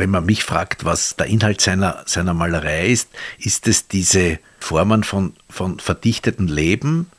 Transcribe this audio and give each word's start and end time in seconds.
wenn 0.00 0.10
man 0.10 0.24
mich 0.24 0.44
fragt, 0.44 0.86
was 0.86 1.14
der 1.16 1.26
Inhalt 1.26 1.60
seiner, 1.60 2.02
seiner 2.06 2.32
Malerei 2.32 2.88
ist, 2.88 3.10
ist 3.38 3.68
es 3.68 3.86
diese 3.86 4.38
Formen 4.58 5.04
von, 5.04 5.34
von 5.50 5.78
verdichtetem 5.78 6.46
Leben, 6.46 7.10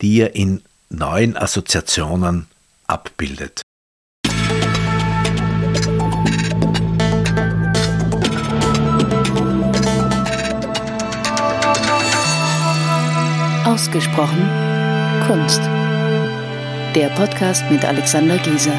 die 0.00 0.20
er 0.20 0.36
in 0.36 0.62
neuen 0.88 1.36
Assoziationen 1.36 2.46
abbildet. 2.86 3.62
Ausgesprochen 13.64 14.48
Kunst. 15.26 15.60
Der 16.94 17.08
Podcast 17.16 17.68
mit 17.68 17.84
Alexander 17.84 18.38
Giese. 18.38 18.72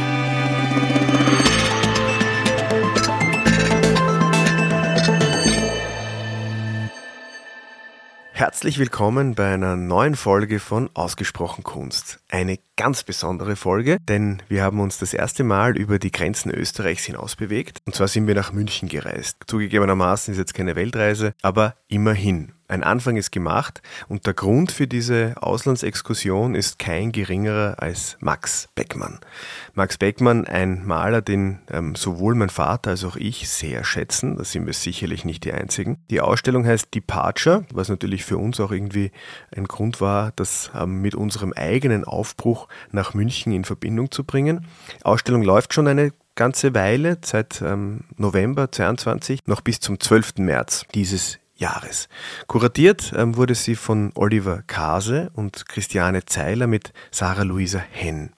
Herzlich 8.40 8.80
willkommen 8.80 9.36
bei 9.36 9.54
einer 9.54 9.76
neuen 9.76 10.16
Folge 10.16 10.60
von 10.60 10.90
Ausgesprochen 10.94 11.62
Kunst. 11.62 12.22
Eine 12.30 12.58
ganz 12.78 13.04
besondere 13.04 13.58
Folge, 13.58 13.98
denn 14.00 14.42
wir 14.48 14.64
haben 14.64 14.80
uns 14.80 14.98
das 14.98 15.14
erste 15.14 15.44
Mal 15.44 15.78
über 15.78 16.00
die 16.00 16.10
Grenzen 16.10 16.50
Österreichs 16.50 17.04
hinaus 17.04 17.36
bewegt. 17.36 17.80
Und 17.86 17.96
zwar 17.96 18.08
sind 18.08 18.28
wir 18.28 18.36
nach 18.36 18.54
München 18.54 18.88
gereist. 18.88 19.40
Zugegebenermaßen 19.48 20.32
ist 20.32 20.38
jetzt 20.38 20.54
keine 20.54 20.78
Weltreise, 20.78 21.34
aber 21.42 21.76
immerhin. 21.90 22.54
Ein 22.70 22.84
Anfang 22.84 23.18
ist 23.18 23.32
gemacht 23.32 23.82
und 24.10 24.28
der 24.28 24.36
Grund 24.36 24.72
für 24.72 24.86
diese 24.86 25.34
Auslandsexkursion 25.42 26.54
ist 26.54 26.78
kein 26.78 27.12
geringerer 27.12 27.82
als 27.82 28.16
Max 28.20 28.70
Beckmann. 28.76 29.20
Max 29.74 29.98
Beckmann, 29.98 30.46
ein 30.46 30.86
Maler, 30.86 31.24
den 31.24 31.58
ähm, 31.72 31.96
sowohl 31.96 32.36
mein 32.36 32.52
Vater 32.52 32.92
als 32.92 33.04
auch 33.04 33.16
ich 33.16 33.50
sehr 33.50 33.84
schätzen, 33.84 34.38
da 34.38 34.44
sind 34.44 34.68
wir 34.68 34.74
sicherlich 34.74 35.26
nicht 35.26 35.46
die 35.46 35.52
Einzigen. 35.52 35.98
Die 36.12 36.22
Ausstellung 36.22 36.64
heißt 36.64 36.94
Departure, 36.94 37.66
was 37.74 37.90
natürlich 37.90 38.24
für 38.24 38.38
uns 38.38 38.60
auch 38.60 38.72
irgendwie 38.72 39.12
ein 39.56 39.66
Grund 39.66 40.00
war, 40.00 40.32
das 40.36 40.70
ähm, 40.76 41.02
mit 41.02 41.16
unserem 41.16 41.54
eigenen 41.54 42.06
Aufbruch 42.06 42.68
nach 42.92 43.16
München 43.16 43.52
in 43.52 43.66
Verbindung 43.66 44.12
zu 44.12 44.24
bringen. 44.24 44.68
Ausstellung 45.02 45.42
läuft 45.42 45.74
schon 45.74 45.88
eine 45.88 46.14
ganze 46.36 46.76
Weile, 46.76 47.18
seit 47.26 47.64
ähm, 47.64 48.02
November 48.16 48.72
22 48.72 49.48
noch 49.48 49.62
bis 49.62 49.80
zum 49.80 50.00
12. 50.00 50.38
März 50.38 50.86
dieses 50.94 51.40
Jahres. 51.60 52.10
Kuratiert 52.48 53.14
ähm, 53.16 53.36
wurde 53.36 53.56
sie 53.56 53.76
von 53.76 54.12
Oliver 54.16 54.64
Kase 54.66 55.30
und 55.34 55.68
Christiane 55.68 56.26
Zeiler 56.26 56.68
mit 56.68 56.94
Sarah 57.12 57.44
Luisa 57.44 57.80
Henn. 57.80 58.32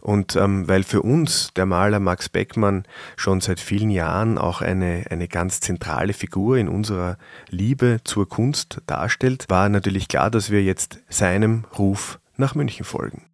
Und 0.00 0.36
ähm, 0.36 0.68
weil 0.68 0.82
für 0.82 1.02
uns 1.02 1.52
der 1.54 1.66
Maler 1.66 2.00
Max 2.00 2.28
Beckmann 2.28 2.84
schon 3.16 3.40
seit 3.40 3.60
vielen 3.60 3.90
Jahren 3.90 4.38
auch 4.38 4.60
eine, 4.60 5.04
eine 5.10 5.28
ganz 5.28 5.60
zentrale 5.60 6.12
Figur 6.12 6.56
in 6.56 6.68
unserer 6.68 7.18
Liebe 7.48 8.00
zur 8.04 8.28
Kunst 8.28 8.80
darstellt, 8.86 9.46
war 9.48 9.68
natürlich 9.68 10.08
klar, 10.08 10.30
dass 10.30 10.50
wir 10.50 10.62
jetzt 10.62 10.98
seinem 11.08 11.64
Ruf 11.78 12.18
nach 12.36 12.54
München 12.54 12.84
folgen. 12.84 13.26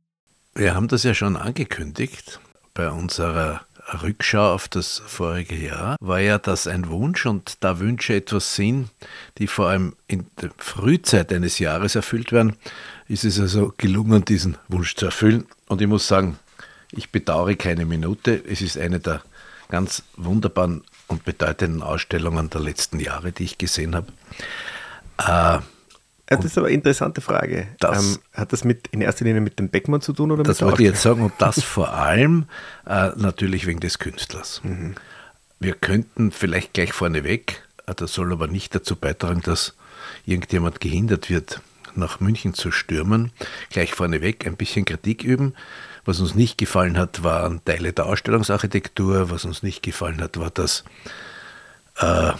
Wir 0.55 0.75
haben 0.75 0.89
das 0.89 1.03
ja 1.05 1.15
schon 1.15 1.37
angekündigt 1.37 2.41
bei 2.75 2.91
unserer 2.91 3.63
Rückschau 4.03 4.53
auf 4.53 4.69
das 4.69 5.03
vorige 5.07 5.57
Jahr, 5.57 5.97
war 6.01 6.21
ja 6.21 6.39
das 6.39 6.67
ein 6.67 6.89
Wunsch 6.89 7.27
und 7.27 7.57
da 7.61 7.79
Wünsche 7.79 8.15
etwas 8.15 8.55
sind, 8.55 8.91
die 9.39 9.47
vor 9.47 9.69
allem 9.69 9.95
in 10.07 10.27
der 10.41 10.51
Frühzeit 10.59 11.33
eines 11.33 11.59
Jahres 11.59 11.95
erfüllt 11.95 12.33
werden, 12.33 12.57
ist 13.09 13.25
es 13.25 13.41
also 13.41 13.73
gelungen, 13.77 14.25
diesen 14.25 14.57
Wunsch 14.69 14.95
zu 14.95 15.07
erfüllen. 15.07 15.47
Und 15.69 15.81
ich 15.81 15.89
muss 15.89 16.07
sagen, 16.07 16.39
ich 16.93 17.11
bedauere 17.11 17.55
keine 17.55 17.85
Minute. 17.87 18.43
Es 18.47 18.63
ist 18.63 18.79
eine 18.79 19.01
der 19.01 19.23
ganz 19.69 20.03
wunderbaren 20.17 20.83
und 21.07 21.25
bedeutenden 21.25 21.83
Ausstellungen 21.83 22.51
der 22.51 22.61
letzten 22.61 23.01
Jahre, 23.01 23.33
die 23.33 23.45
ich 23.45 23.59
gesehen 23.59 23.95
habe. 23.95 24.13
Äh, 25.19 25.63
das 26.37 26.45
ist 26.45 26.59
aber 26.59 26.67
eine 26.67 26.75
interessante 26.75 27.21
Frage. 27.21 27.69
Das, 27.81 28.17
ähm, 28.17 28.19
hat 28.35 28.53
das 28.53 28.65
mit, 28.65 28.89
in 28.89 29.01
erster 29.01 29.25
Linie 29.25 29.41
mit 29.41 29.59
dem 29.59 29.71
Beckmann 29.71 30.01
zu 30.01 30.13
tun 30.13 30.31
oder 30.31 30.43
Das 30.43 30.61
wollte 30.63 30.83
ich 30.83 30.89
jetzt 30.89 31.03
sagen 31.03 31.23
und 31.23 31.33
das 31.39 31.63
vor 31.65 31.93
allem 31.95 32.47
äh, 32.87 33.11
natürlich 33.17 33.67
wegen 33.67 33.81
des 33.81 33.99
Künstlers. 33.99 34.61
Mhm. 34.63 34.95
Wir 35.59 35.75
könnten 35.75 36.31
vielleicht 36.31 36.75
gleich 36.75 36.93
vorneweg, 36.93 37.63
äh, 37.87 37.95
das 37.95 38.13
soll 38.13 38.33
aber 38.33 38.47
nicht 38.47 38.75
dazu 38.75 38.95
beitragen, 38.97 39.41
dass 39.43 39.75
irgendjemand 40.27 40.81
gehindert 40.81 41.31
wird, 41.31 41.61
nach 41.95 42.21
München 42.21 42.55
zu 42.55 42.71
stürmen, 42.71 43.33
gleich 43.71 43.93
vorneweg 43.93 44.47
ein 44.47 44.57
bisschen 44.57 44.85
Kritik 44.85 45.25
üben. 45.25 45.55
Was 46.05 46.21
uns 46.21 46.35
nicht 46.35 46.57
gefallen 46.57 46.97
hat, 46.97 47.23
waren 47.23 47.63
Teile 47.65 47.93
der 47.93 48.07
Ausstellungsarchitektur. 48.07 49.31
Was 49.31 49.45
uns 49.45 49.63
nicht 49.63 49.83
gefallen 49.83 50.23
hat, 50.23 50.39
war 50.39 50.51
das 50.51 50.85
äh, 51.99 52.33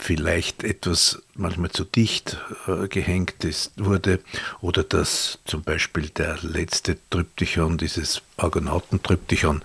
vielleicht 0.00 0.64
etwas 0.64 1.22
manchmal 1.34 1.70
zu 1.70 1.84
dicht 1.84 2.38
äh, 2.66 2.88
gehängt 2.88 3.44
ist, 3.44 3.72
wurde 3.76 4.20
oder 4.60 4.82
dass 4.82 5.38
zum 5.44 5.62
Beispiel 5.62 6.08
der 6.08 6.38
letzte 6.42 6.96
Tryptychon, 7.10 7.78
dieses 7.78 8.22
Argonautentriptychon, 8.36 9.62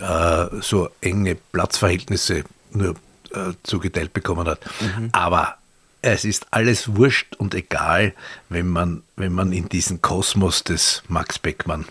äh, 0.00 0.46
so 0.60 0.88
enge 1.00 1.34
Platzverhältnisse 1.34 2.44
nur 2.72 2.96
äh, 3.32 3.52
zugeteilt 3.62 4.12
bekommen 4.12 4.48
hat. 4.48 4.60
Mhm. 4.80 5.10
Aber 5.12 5.56
es 6.02 6.24
ist 6.24 6.46
alles 6.50 6.96
wurscht 6.96 7.36
und 7.36 7.54
egal, 7.54 8.14
wenn 8.48 8.68
man, 8.68 9.02
wenn 9.16 9.32
man 9.32 9.52
in 9.52 9.68
diesen 9.68 10.02
Kosmos 10.02 10.64
des 10.64 11.02
Max 11.08 11.38
Beckmann 11.38 11.84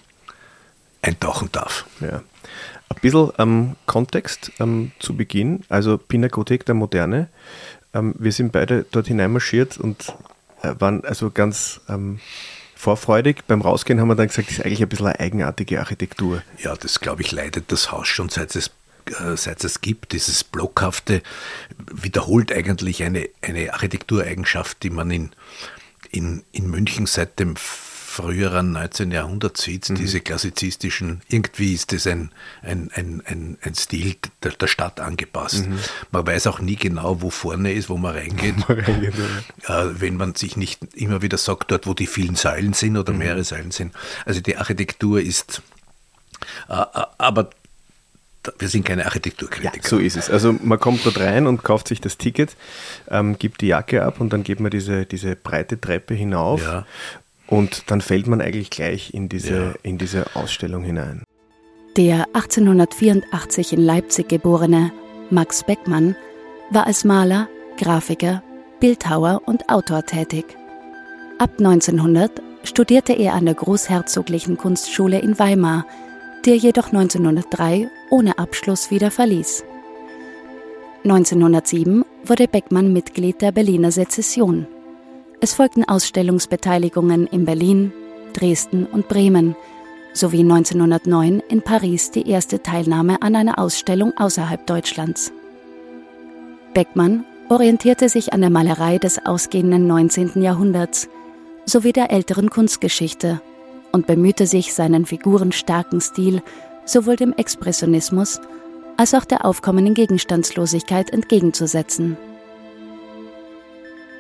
eintauchen 1.02 1.50
darf. 1.52 1.86
Ja. 2.00 2.24
Ein 2.90 3.02
bisschen 3.02 3.32
ähm, 3.40 3.76
Kontext 3.88 4.52
ähm, 4.60 4.92
zu 5.00 5.16
Beginn, 5.16 5.64
also 5.70 5.98
Pinakothek 5.98 6.66
der 6.66 6.76
Moderne. 6.76 7.30
Ähm, 7.96 8.14
wir 8.20 8.32
sind 8.32 8.52
beide 8.52 8.86
dort 8.92 9.08
hineinmarschiert 9.08 9.78
und 9.78 10.14
äh, 10.62 10.76
waren 10.78 11.04
also 11.06 11.32
ganz 11.32 11.80
ähm, 11.90 12.20
vorfreudig. 12.76 13.44
Beim 13.48 13.62
Rausgehen 13.62 14.00
haben 14.00 14.10
wir 14.10 14.16
dann 14.16 14.28
gesagt, 14.28 14.50
das 14.50 14.58
ist 14.58 14.66
eigentlich 14.66 14.84
ein 14.84 14.90
bisschen 14.90 15.08
eine 15.08 15.20
eigenartige 15.20 15.80
Architektur. 15.80 16.44
Ja, 16.62 16.76
das 16.76 17.00
glaube 17.00 17.24
ich 17.24 17.32
leidet 17.32 17.72
das 17.72 17.92
Haus 17.92 18.08
schon 18.08 18.30
seit 18.30 18.56
es 18.56 18.72
äh, 19.06 19.38
seit 19.38 19.64
es 19.64 19.82
gibt, 19.82 20.14
dieses 20.14 20.44
Blockhafte, 20.44 21.22
wiederholt 21.92 22.52
eigentlich 22.52 23.04
eine, 23.04 23.30
eine 23.42 23.74
Architektureigenschaft, 23.74 24.82
die 24.84 24.90
man 24.90 25.12
in, 25.12 25.32
in, 26.12 26.44
in 26.52 26.70
München 26.70 27.06
seit 27.06 27.40
dem 27.40 27.56
früheren 28.16 28.72
19. 28.72 29.12
Jahrhundert 29.12 29.58
sieht, 29.58 29.90
mhm. 29.90 29.96
diese 29.96 30.22
klassizistischen, 30.22 31.22
irgendwie 31.28 31.74
ist 31.74 31.92
das 31.92 32.08
ein, 32.08 32.32
ein, 32.62 32.90
ein, 32.94 33.22
ein, 33.26 33.58
ein 33.62 33.76
Stil 33.76 34.16
der, 34.42 34.54
der 34.54 34.68
Stadt 34.68 35.02
angepasst. 35.02 35.68
Mhm. 35.68 35.80
Man 36.12 36.26
weiß 36.26 36.48
auch 36.48 36.60
nie 36.60 36.78
genau, 36.78 37.22
wo 37.22 37.30
vorne 37.30 37.74
ist, 37.74 37.90
wo 37.90 37.98
man 37.98 38.16
reingeht. 38.16 38.58
man 38.70 38.80
reingeht 38.80 39.16
ja. 39.68 39.84
äh, 39.84 40.00
wenn 40.00 40.16
man 40.16 40.34
sich 40.36 40.56
nicht 40.56 40.96
immer 40.96 41.22
wieder 41.22 41.38
sagt, 41.38 41.72
dort 41.72 41.88
wo 41.88 41.94
die 41.94 42.08
vielen 42.08 42.36
Säulen 42.36 42.72
sind 42.72 42.96
oder 42.96 43.12
mhm. 43.12 43.20
mehrere 43.20 43.44
Säulen 43.44 43.72
sind. 43.72 43.94
Also 44.26 44.40
die 44.40 44.56
Architektur 44.56 45.20
ist, 45.20 45.62
äh, 46.70 46.74
äh 46.74 47.06
aber 47.18 47.50
wir 48.60 48.70
sind 48.70 48.86
keine 48.86 49.06
Architekturkritiker. 49.06 49.84
Ja, 49.84 49.90
so 49.90 49.98
ist 49.98 50.16
es. 50.16 50.30
Also 50.30 50.54
man 50.54 50.80
kommt 50.80 51.06
dort 51.06 51.20
rein 51.20 51.48
und 51.48 51.64
kauft 51.64 51.88
sich 51.88 52.00
das 52.00 52.18
Ticket, 52.18 52.56
ähm, 53.10 53.38
gibt 53.38 53.62
die 53.62 53.68
Jacke 53.68 54.04
ab 54.04 54.22
und 54.22 54.32
dann 54.32 54.44
geht 54.44 54.60
man 54.60 54.72
diese, 54.72 55.06
diese 55.06 55.36
breite 55.36 55.82
Treppe 55.82 56.14
hinauf 56.14 56.62
ja. 56.62 56.86
Und 57.48 57.92
dann 57.92 58.02
fällt 58.02 58.28
man 58.28 58.42
eigentlich 58.42 58.70
gleich 58.70 59.14
in 59.14 59.30
diese, 59.30 59.56
ja. 59.56 59.74
in 59.84 59.98
diese 59.98 60.36
Ausstellung 60.36 60.84
hinein. 60.84 61.24
Der 61.98 62.26
1884 62.34 63.74
in 63.74 63.82
Leipzig 63.82 64.28
geborene 64.28 64.92
Max 65.30 65.64
Beckmann 65.64 66.16
war 66.70 66.88
als 66.88 67.04
Maler, 67.04 67.48
Grafiker, 67.78 68.44
Bildhauer 68.80 69.42
und 69.46 69.70
Autor 69.70 70.04
tätig. 70.04 70.46
Ab 71.38 71.52
1900 71.58 72.32
studierte 72.64 73.14
er 73.14 73.34
an 73.34 73.46
der 73.46 73.56
Großherzoglichen 73.56 74.58
Kunstschule 74.58 75.20
in 75.20 75.38
Weimar, 75.40 75.86
die 76.46 76.52
er 76.52 76.56
jedoch 76.58 76.88
1903 76.88 77.90
ohne 78.10 78.38
Abschluss 78.38 78.92
wieder 78.92 79.12
verließ. 79.12 79.64
1907 81.04 82.04
wurde 82.24 82.48
Beckmann 82.48 82.92
Mitglied 82.92 83.42
der 83.42 83.52
Berliner 83.52 83.92
Sezession. 83.92 84.68
Es 85.42 85.54
folgten 85.54 85.84
Ausstellungsbeteiligungen 85.84 87.28
in 87.28 87.46
Berlin, 87.46 87.92
Dresden 88.34 88.86
und 88.86 89.08
Bremen 89.08 89.56
sowie 90.14 90.42
1909 90.42 91.42
in 91.50 91.62
Paris 91.62 92.12
die 92.12 92.30
erste 92.30 92.64
Teilnahme 92.64 93.22
an 93.22 93.36
einer 93.36 93.60
Ausstellung 93.60 94.14
außerhalb 94.18 94.66
Deutschlands. 94.66 95.32
Beckmann 96.74 97.26
orientierte 97.50 98.10
sich 98.10 98.34
an 98.34 98.42
der 98.42 98.50
Malerei 98.50 98.98
des 98.98 99.26
ausgehenden 99.26 99.88
19. 99.88 100.42
Jahrhunderts 100.42 101.10
sowie 101.66 101.94
der 101.94 102.12
älteren 102.12 102.50
Kunstgeschichte 102.50 103.42
und 103.92 104.08
bemühte 104.08 104.48
sich, 104.48 104.74
seinen 104.74 105.06
figurenstarken 105.06 106.02
Stil 106.02 106.42
sowohl 106.86 107.16
dem 107.16 107.34
Expressionismus 107.34 108.40
als 108.98 109.14
auch 109.14 109.26
der 109.26 109.46
aufkommenden 109.46 109.94
Gegenstandslosigkeit 109.94 111.12
entgegenzusetzen. 111.12 112.18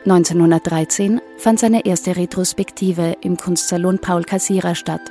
1913 0.05 1.19
fand 1.39 1.59
seine 1.59 1.83
erste 1.83 2.15
Retrospektive 2.15 3.15
im 3.21 3.37
Kunstsalon 3.37 3.97
Paul 3.97 4.23
Cassira 4.23 4.75
statt. 4.75 5.01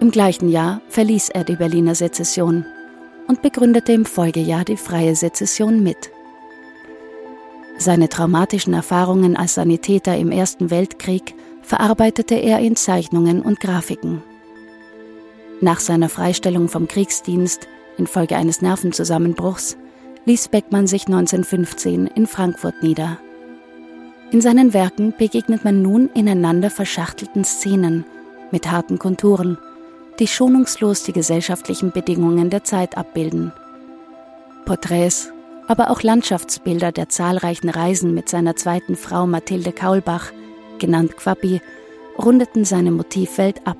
Im 0.00 0.10
gleichen 0.10 0.50
Jahr 0.50 0.82
verließ 0.88 1.30
er 1.30 1.44
die 1.44 1.56
Berliner 1.56 1.94
Sezession 1.94 2.66
und 3.26 3.40
begründete 3.40 3.92
im 3.92 4.04
Folgejahr 4.04 4.66
die 4.66 4.76
Freie 4.76 5.16
Sezession 5.16 5.82
mit. 5.82 6.10
Seine 7.78 8.10
traumatischen 8.10 8.74
Erfahrungen 8.74 9.34
als 9.34 9.54
Sanitäter 9.54 10.14
im 10.14 10.30
Ersten 10.30 10.70
Weltkrieg 10.70 11.34
verarbeitete 11.62 12.34
er 12.34 12.58
in 12.58 12.76
Zeichnungen 12.76 13.40
und 13.40 13.60
Grafiken. 13.60 14.22
Nach 15.62 15.80
seiner 15.80 16.10
Freistellung 16.10 16.68
vom 16.68 16.86
Kriegsdienst 16.86 17.66
infolge 17.96 18.36
eines 18.36 18.60
Nervenzusammenbruchs 18.60 19.78
ließ 20.26 20.48
Beckmann 20.48 20.86
sich 20.86 21.06
1915 21.06 22.08
in 22.08 22.26
Frankfurt 22.26 22.82
nieder. 22.82 23.18
In 24.32 24.40
seinen 24.40 24.72
Werken 24.72 25.12
begegnet 25.18 25.64
man 25.64 25.82
nun 25.82 26.08
ineinander 26.14 26.70
verschachtelten 26.70 27.44
Szenen 27.44 28.04
mit 28.52 28.70
harten 28.70 28.98
Konturen, 28.98 29.58
die 30.20 30.28
schonungslos 30.28 31.02
die 31.02 31.12
gesellschaftlichen 31.12 31.90
Bedingungen 31.90 32.48
der 32.48 32.62
Zeit 32.62 32.96
abbilden. 32.96 33.52
Porträts, 34.66 35.32
aber 35.66 35.90
auch 35.90 36.02
Landschaftsbilder 36.02 36.92
der 36.92 37.08
zahlreichen 37.08 37.70
Reisen 37.70 38.14
mit 38.14 38.28
seiner 38.28 38.54
zweiten 38.54 38.94
Frau 38.94 39.26
Mathilde 39.26 39.72
Kaulbach, 39.72 40.30
genannt 40.78 41.16
Quappi, 41.16 41.60
rundeten 42.16 42.64
seine 42.64 42.92
Motivwelt 42.92 43.66
ab. 43.66 43.78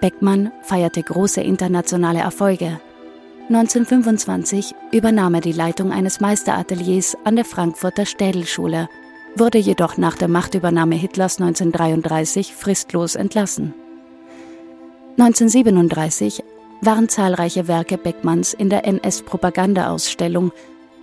Beckmann 0.00 0.52
feierte 0.62 1.02
große 1.02 1.40
internationale 1.40 2.20
Erfolge. 2.20 2.80
1925 3.50 4.76
übernahm 4.92 5.34
er 5.34 5.40
die 5.40 5.50
Leitung 5.50 5.90
eines 5.90 6.20
Meisterateliers 6.20 7.16
an 7.24 7.34
der 7.34 7.44
Frankfurter 7.44 8.06
Städelschule, 8.06 8.88
wurde 9.34 9.58
jedoch 9.58 9.96
nach 9.96 10.16
der 10.16 10.28
Machtübernahme 10.28 10.94
Hitlers 10.94 11.40
1933 11.40 12.54
fristlos 12.54 13.16
entlassen. 13.16 13.74
1937 15.18 16.44
waren 16.80 17.08
zahlreiche 17.08 17.66
Werke 17.66 17.98
Beckmanns 17.98 18.54
in 18.54 18.70
der 18.70 18.84
NS-Propagandaausstellung 18.84 20.52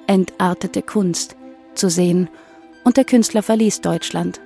Entartete 0.08 0.82
Kunst 0.84 1.36
zu 1.76 1.90
sehen 1.90 2.30
und 2.86 2.96
der 2.96 3.04
Künstler 3.04 3.44
verließ 3.44 3.82
Deutschland. 3.82 4.40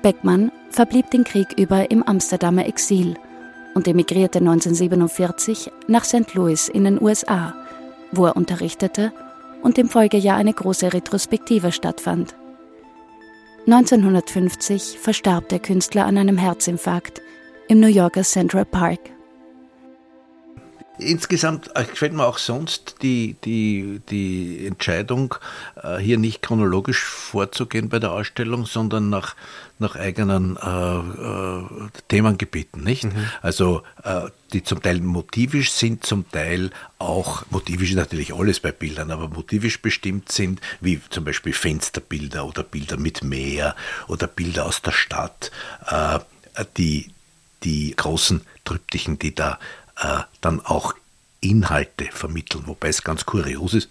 Beckmann 0.00 0.50
verblieb 0.70 1.10
den 1.10 1.24
Krieg 1.24 1.48
über 1.58 1.90
im 1.90 2.02
Amsterdamer 2.02 2.64
Exil 2.64 3.16
und 3.78 3.86
emigrierte 3.86 4.40
1947 4.40 5.70
nach 5.86 6.04
St. 6.04 6.34
Louis 6.34 6.68
in 6.68 6.82
den 6.82 7.00
USA, 7.00 7.54
wo 8.10 8.26
er 8.26 8.36
unterrichtete 8.36 9.12
und 9.62 9.78
im 9.78 9.88
Folgejahr 9.88 10.36
eine 10.36 10.52
große 10.52 10.92
Retrospektive 10.92 11.70
stattfand. 11.70 12.34
1950 13.66 14.98
verstarb 14.98 15.48
der 15.50 15.60
Künstler 15.60 16.06
an 16.06 16.18
einem 16.18 16.38
Herzinfarkt 16.38 17.22
im 17.68 17.78
New 17.78 17.86
Yorker 17.86 18.24
Central 18.24 18.64
Park. 18.64 18.98
Insgesamt 20.98 21.70
äh, 21.74 21.84
gefällt 21.84 22.12
mir 22.12 22.26
auch 22.26 22.38
sonst 22.38 22.96
die, 23.02 23.36
die, 23.44 24.00
die 24.10 24.66
Entscheidung, 24.66 25.36
äh, 25.82 25.98
hier 25.98 26.18
nicht 26.18 26.42
chronologisch 26.42 27.04
vorzugehen 27.04 27.88
bei 27.88 27.98
der 28.00 28.12
Ausstellung, 28.12 28.66
sondern 28.66 29.08
nach, 29.08 29.36
nach 29.78 29.94
eigenen 29.94 30.56
äh, 30.56 30.98
äh, 30.98 31.88
Themengebieten, 32.08 32.82
nicht? 32.82 33.04
Mhm. 33.04 33.30
Also 33.42 33.82
äh, 34.02 34.22
die 34.52 34.64
zum 34.64 34.82
Teil 34.82 35.00
motivisch 35.00 35.70
sind, 35.70 36.04
zum 36.04 36.28
Teil 36.30 36.70
auch, 36.98 37.44
motivisch 37.50 37.90
ist 37.90 37.96
natürlich 37.96 38.34
alles 38.34 38.58
bei 38.58 38.72
Bildern, 38.72 39.10
aber 39.12 39.28
motivisch 39.28 39.80
bestimmt 39.80 40.32
sind, 40.32 40.60
wie 40.80 41.00
zum 41.10 41.24
Beispiel 41.24 41.52
Fensterbilder 41.52 42.44
oder 42.44 42.64
Bilder 42.64 42.96
mit 42.96 43.22
Meer 43.22 43.76
oder 44.08 44.26
Bilder 44.26 44.66
aus 44.66 44.82
der 44.82 44.92
Stadt, 44.92 45.52
äh, 45.86 46.18
die, 46.76 47.12
die 47.62 47.94
großen 47.94 48.40
Triptychen, 48.64 49.18
die 49.18 49.34
da 49.34 49.58
äh, 50.00 50.20
dann 50.40 50.60
auch 50.64 50.94
Inhalte 51.40 52.08
vermitteln, 52.12 52.66
wobei 52.66 52.88
es 52.88 53.04
ganz 53.04 53.26
kurios 53.26 53.74
ist. 53.74 53.88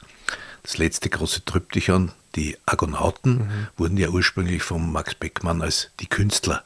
Das 0.63 0.77
letzte 0.77 1.09
große 1.09 1.45
Triptychon, 1.45 2.12
die 2.36 2.57
Argonauten, 2.65 3.38
mhm. 3.38 3.68
wurden 3.77 3.98
ja 3.98 4.09
ursprünglich 4.09 4.63
von 4.63 4.92
Max 4.92 5.15
Beckmann 5.15 5.62
als 5.62 5.92
die 6.00 6.07
Künstler 6.07 6.63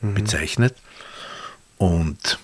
mhm. 0.00 0.14
bezeichnet. 0.14 0.74
Und 1.78 2.38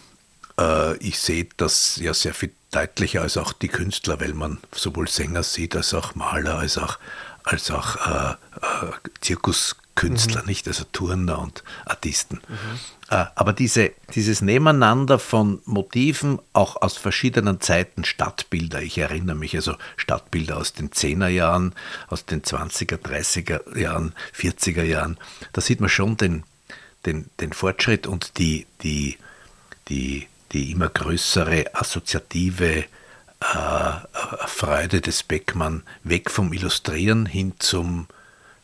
äh, 0.59 0.97
ich 0.99 1.19
sehe 1.19 1.49
das 1.57 1.97
ja 1.97 2.15
sehr 2.15 2.35
viel 2.35 2.53
deutlicher 2.71 3.23
als 3.23 3.37
auch 3.37 3.53
die 3.53 3.69
Künstler, 3.69 4.21
weil 4.21 4.35
man 4.35 4.59
sowohl 4.73 5.09
Sänger 5.09 5.43
sieht, 5.43 5.75
als 5.75 5.95
auch 5.95 6.15
Maler, 6.15 6.59
als 6.59 6.79
auch, 6.79 6.99
als 7.43 7.71
auch 7.71 7.97
äh, 8.07 8.31
äh, 8.31 8.93
Zirkus 9.21 9.77
Künstler, 9.97 10.43
mhm. 10.43 10.49
nicht? 10.49 10.69
Also 10.69 10.85
Turner 10.93 11.41
und 11.41 11.63
Artisten. 11.85 12.41
Äh, 13.11 13.27
aber 13.35 13.53
diese, 13.53 13.91
dieses 14.15 14.41
Nebeneinander 14.41 15.19
von 15.19 15.61
Motiven, 15.65 16.39
auch 16.53 16.81
aus 16.81 16.97
verschiedenen 16.97 17.61
Zeiten, 17.61 18.05
Stadtbilder, 18.05 18.81
ich 18.83 18.99
erinnere 18.99 19.37
mich 19.37 19.57
also 19.57 19.75
Stadtbilder 19.97 20.57
aus 20.57 20.73
den 20.73 20.91
10er 20.91 21.29
Jahren, 21.29 21.75
aus 22.09 22.25
den 22.25 22.43
20er, 22.43 22.99
30er 22.99 23.77
Jahren, 23.77 24.15
40er 24.35 24.85
Jahren, 24.85 25.19
da 25.53 25.61
sieht 25.61 25.81
man 25.81 25.91
schon 25.91 26.17
den, 26.17 26.45
den, 27.05 27.29
den 27.41 27.53
Fortschritt 27.53 28.07
und 28.07 28.39
die, 28.39 28.67
die, 28.83 29.19
die, 29.89 30.29
die 30.53 30.71
immer 30.71 30.89
größere 30.89 31.75
assoziative 31.75 32.85
äh, 33.41 34.47
Freude 34.47 35.01
des 35.01 35.25
Beckmann 35.25 35.83
weg 36.05 36.31
vom 36.31 36.53
Illustrieren 36.53 37.27
hin 37.27 37.55
zum, 37.59 38.07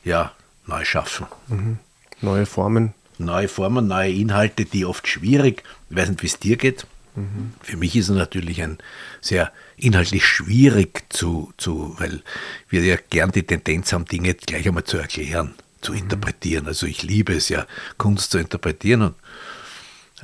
ja, 0.04 0.30
neu 0.66 0.84
schaffen. 0.84 1.26
Mhm. 1.48 1.78
Neue 2.20 2.46
Formen. 2.46 2.94
Neue 3.18 3.48
Formen, 3.48 3.86
neue 3.86 4.12
Inhalte, 4.12 4.64
die 4.64 4.84
oft 4.84 5.06
schwierig, 5.08 5.62
ich 5.90 5.96
weiß 5.96 6.10
nicht, 6.10 6.22
wie 6.22 6.26
es 6.26 6.38
dir 6.38 6.56
geht. 6.56 6.86
Mhm. 7.14 7.54
Für 7.62 7.76
mich 7.76 7.96
ist 7.96 8.08
es 8.08 8.16
natürlich 8.16 8.62
ein 8.62 8.78
sehr 9.20 9.52
inhaltlich 9.76 10.26
schwierig 10.26 11.04
zu, 11.08 11.52
zu, 11.56 11.94
weil 11.98 12.22
wir 12.68 12.84
ja 12.84 12.96
gern 13.10 13.32
die 13.32 13.42
Tendenz 13.42 13.92
haben, 13.92 14.04
Dinge 14.04 14.34
gleich 14.34 14.66
einmal 14.68 14.84
zu 14.84 14.98
erklären, 14.98 15.54
zu 15.80 15.92
mhm. 15.92 15.98
interpretieren. 15.98 16.66
Also 16.66 16.86
ich 16.86 17.02
liebe 17.02 17.34
es 17.34 17.48
ja, 17.48 17.66
Kunst 17.96 18.30
zu 18.30 18.38
interpretieren 18.38 19.02
und 19.02 19.14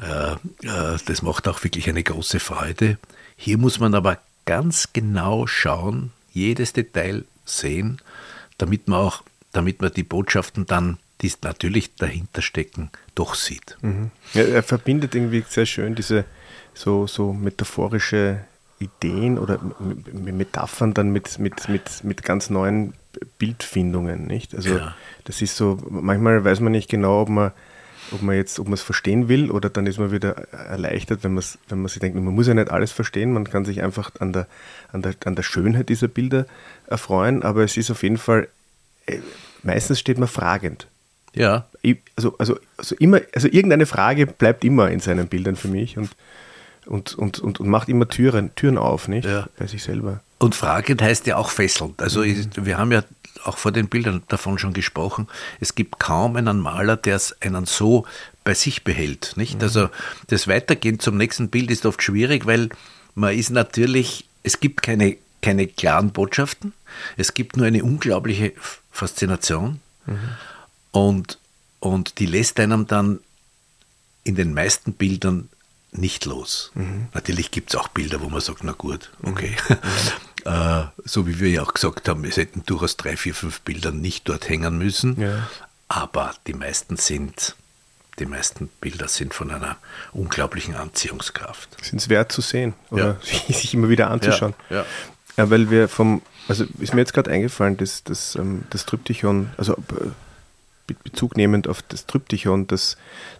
äh, 0.03 0.33
äh, 0.67 0.99
das 1.05 1.23
macht 1.23 1.49
auch 1.49 1.63
wirklich 1.65 1.89
eine 1.89 2.03
große 2.03 2.41
Freude. 2.41 2.99
Hier 3.37 3.59
muss 3.59 3.79
man 3.79 3.95
aber 3.95 4.19
ganz 4.45 4.89
genau 4.93 5.47
schauen, 5.47 6.13
jedes 6.33 6.73
Detail 6.73 7.25
sehen, 7.45 8.01
damit 8.59 8.89
man 8.89 9.01
auch 9.01 9.23
damit 9.53 9.83
man 9.83 9.93
die 9.93 10.03
Botschaften 10.03 10.67
dann, 10.67 10.99
die 11.23 11.33
natürlich 11.43 11.95
dahinter 11.95 12.43
stecken, 12.43 12.91
doch 13.15 13.35
sieht. 13.35 13.79
Mhm. 13.81 14.11
Ja, 14.35 14.43
er 14.43 14.63
verbindet 14.63 15.15
irgendwie 15.15 15.45
sehr 15.49 15.67
schön 15.67 15.95
diese 15.95 16.25
so, 16.75 17.07
so 17.07 17.33
metaphorische 17.33 18.45
Ideen 18.79 19.39
oder 19.39 19.61
Metaphern 20.13 20.95
dann 20.95 21.11
mit, 21.11 21.39
mit, 21.39 21.69
mit, 21.69 22.05
mit 22.05 22.23
ganz 22.25 22.51
neuen 22.51 22.95
Bildfindungen, 23.39 24.27
nicht? 24.27 24.55
Also 24.55 24.77
ja. 24.77 24.95
das 25.25 25.43
ist 25.43 25.57
so, 25.57 25.79
manchmal 25.89 26.45
weiß 26.45 26.61
man 26.61 26.73
nicht 26.73 26.91
genau, 26.91 27.23
ob 27.23 27.29
man, 27.29 27.53
ob 28.11 28.23
man 28.23 28.35
jetzt, 28.35 28.59
ob 28.59 28.67
man 28.67 28.75
es 28.75 28.83
verstehen 28.83 29.29
will 29.29 29.51
oder 29.51 29.71
dann 29.71 29.87
ist 29.87 29.99
man 29.99 30.11
wieder 30.11 30.33
erleichtert, 30.53 31.23
wenn 31.23 31.35
man 31.35 31.45
wenn 31.69 31.83
man 31.83 31.89
sich 31.89 32.01
denkt, 32.01 32.17
man 32.17 32.35
muss 32.35 32.49
ja 32.49 32.55
nicht 32.55 32.71
alles 32.71 32.91
verstehen, 32.91 33.33
man 33.33 33.45
kann 33.45 33.65
sich 33.65 33.83
einfach 33.83 34.11
an 34.19 34.33
der, 34.33 34.47
an 34.91 35.03
der, 35.03 35.15
an 35.25 35.37
der 35.37 35.43
Schönheit 35.43 35.89
dieser 35.89 36.09
Bilder 36.09 36.47
erfreuen, 36.87 37.43
aber 37.43 37.63
es 37.63 37.77
ist 37.77 37.91
auf 37.91 38.03
jeden 38.03 38.19
Fall 38.19 38.49
äh, 39.07 39.19
meistens 39.63 40.01
steht 40.01 40.19
man 40.19 40.29
fragend. 40.29 40.89
Ja. 41.35 41.67
Also, 42.17 42.37
also, 42.39 42.59
also, 42.77 42.95
immer, 42.97 43.21
also 43.35 43.49
irgendeine 43.49 43.87
Frage 43.87 44.27
bleibt 44.27 44.65
immer 44.65 44.91
in 44.91 45.01
seinen 45.01 45.29
Bildern 45.29 45.57
für 45.57 45.69
mich 45.69 45.97
und, 45.99 46.11
und, 46.87 47.15
und, 47.15 47.39
und, 47.41 47.61
und 47.61 47.69
macht 47.69 47.89
immer 47.89 48.09
Türen, 48.09 48.55
Türen 48.55 48.79
auf, 48.79 49.09
nicht? 49.09 49.25
Ja. 49.25 49.47
Bei 49.59 49.67
sich 49.67 49.83
selber. 49.83 50.21
Und 50.39 50.55
fragend 50.55 51.01
heißt 51.01 51.27
ja 51.27 51.37
auch 51.37 51.51
fesselnd. 51.51 52.03
Also 52.03 52.23
mhm. 52.23 52.51
wir 52.57 52.79
haben 52.79 52.93
ja 52.93 53.05
auch 53.45 53.59
vor 53.59 53.73
den 53.73 53.89
Bildern 53.89 54.23
davon 54.29 54.59
schon 54.59 54.73
gesprochen. 54.73 55.29
Es 55.61 55.75
gibt 55.75 55.99
kaum 55.99 56.37
einen 56.37 56.61
Maler, 56.61 56.97
der 56.97 57.17
es 57.17 57.41
einen 57.41 57.65
so 57.67 58.07
bei 58.45 58.55
sich 58.55 58.85
behält. 58.85 59.35
Nicht? 59.37 59.57
Mhm. 59.57 59.63
Also 59.63 59.89
das 60.29 60.49
Weitergehen 60.49 60.99
zum 60.99 61.17
nächsten 61.17 61.49
Bild 61.49 61.71
ist 61.71 61.87
oft 61.87 62.03
schwierig, 62.03 62.47
weil 62.47 62.69
man 63.15 63.37
ist 63.37 63.51
natürlich, 63.51 64.29
es 64.43 64.61
gibt 64.61 64.83
keine, 64.83 65.17
keine 65.43 65.67
klaren 65.67 66.11
Botschaften. 66.11 66.73
Es 67.17 67.35
gibt 67.35 67.57
nur 67.57 67.67
eine 67.67 67.83
unglaubliche 67.85 68.53
Faszination 68.91 69.81
mhm. 70.07 70.19
Und, 70.93 71.39
und 71.81 72.19
die 72.19 72.27
lässt 72.27 72.61
einem 72.61 72.87
dann 72.87 73.21
in 74.25 74.37
den 74.37 74.55
meisten 74.55 74.93
Bildern 74.93 75.49
nicht 75.91 76.25
los. 76.25 76.71
Mhm. 76.75 77.09
Natürlich 77.13 77.51
gibt 77.51 77.71
es 77.71 77.77
auch 77.77 77.89
Bilder, 77.89 78.21
wo 78.21 78.29
man 78.29 78.41
sagt, 78.41 78.65
na 78.65 78.73
gut, 78.73 79.11
okay. 79.23 79.57
Mhm. 79.69 79.77
äh, 80.45 80.85
so 81.05 81.27
wie 81.27 81.39
wir 81.41 81.51
ja 81.51 81.63
auch 81.63 81.75
gesagt 81.75 82.09
haben, 82.09 82.25
es 82.25 82.37
hätten 82.37 82.63
durchaus 82.65 82.97
drei, 82.97 83.17
vier, 83.17 83.35
fünf 83.35 83.61
Bilder 83.61 83.91
nicht 83.91 84.29
dort 84.29 84.49
hängen 84.49 84.79
müssen. 84.79 85.21
Ja. 85.21 85.49
Aber 85.89 86.35
die 86.47 86.55
meisten 86.55 86.97
sind, 86.97 87.57
die 88.19 88.25
meisten 88.25 88.69
Bilder 88.81 89.09
sind 89.09 89.35
von 89.35 89.51
einer 89.51 89.77
unglaublichen 90.13 90.75
Anziehungskraft. 90.75 91.69
Sind 91.85 92.01
es 92.01 92.09
wert 92.09 92.33
zu 92.33 92.41
sehen 92.41 92.73
oder 92.91 93.19
ja. 93.23 93.53
sich 93.53 93.75
immer 93.75 93.91
wieder 93.91 94.11
anzuschauen. 94.11 94.55
Ja. 94.71 94.87
ja. 95.37 95.51
weil 95.51 95.71
wir 95.71 95.89
vom 95.89 96.23
also 96.49 96.65
ist 96.81 96.93
mir 96.95 97.01
jetzt 97.01 97.15
gerade 97.15 97.31
eingefallen, 97.31 97.77
dass 97.77 98.03
das, 98.03 98.35
ähm, 98.35 98.65
das 98.71 98.85
Tryptychon, 98.87 99.51
also 99.57 99.77
Bezug 101.05 101.37
nehmend 101.37 101.69
auf 101.69 101.83
das 101.83 102.07
Tryptychon, 102.07 102.67
das, 102.67 102.97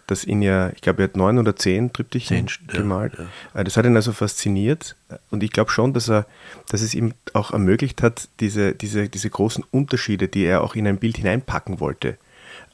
das 0.07 0.23
ihn 0.25 0.41
ja, 0.41 0.69
ich 0.69 0.81
glaube, 0.81 1.03
er 1.03 1.09
hat 1.09 1.17
neun 1.17 1.37
oder 1.37 1.55
zehn 1.55 1.91
Tryptychen 1.91 2.47
zehn, 2.47 2.67
gemalt. 2.67 3.13
Ja, 3.17 3.25
ja. 3.53 3.59
Äh, 3.59 3.63
das 3.63 3.77
hat 3.77 3.85
ihn 3.85 3.95
also 3.95 4.11
fasziniert 4.11 4.95
und 5.29 5.43
ich 5.43 5.51
glaube 5.51 5.71
schon, 5.71 5.93
dass 5.93 6.09
er, 6.09 6.25
dass 6.69 6.81
es 6.81 6.93
ihm 6.93 7.13
auch 7.33 7.51
ermöglicht 7.51 8.01
hat, 8.01 8.29
diese, 8.39 8.73
diese, 8.73 9.09
diese 9.09 9.29
großen 9.29 9.63
Unterschiede, 9.71 10.27
die 10.27 10.45
er 10.45 10.63
auch 10.63 10.75
in 10.75 10.87
ein 10.87 10.97
Bild 10.97 11.17
hineinpacken 11.17 11.79
wollte, 11.79 12.17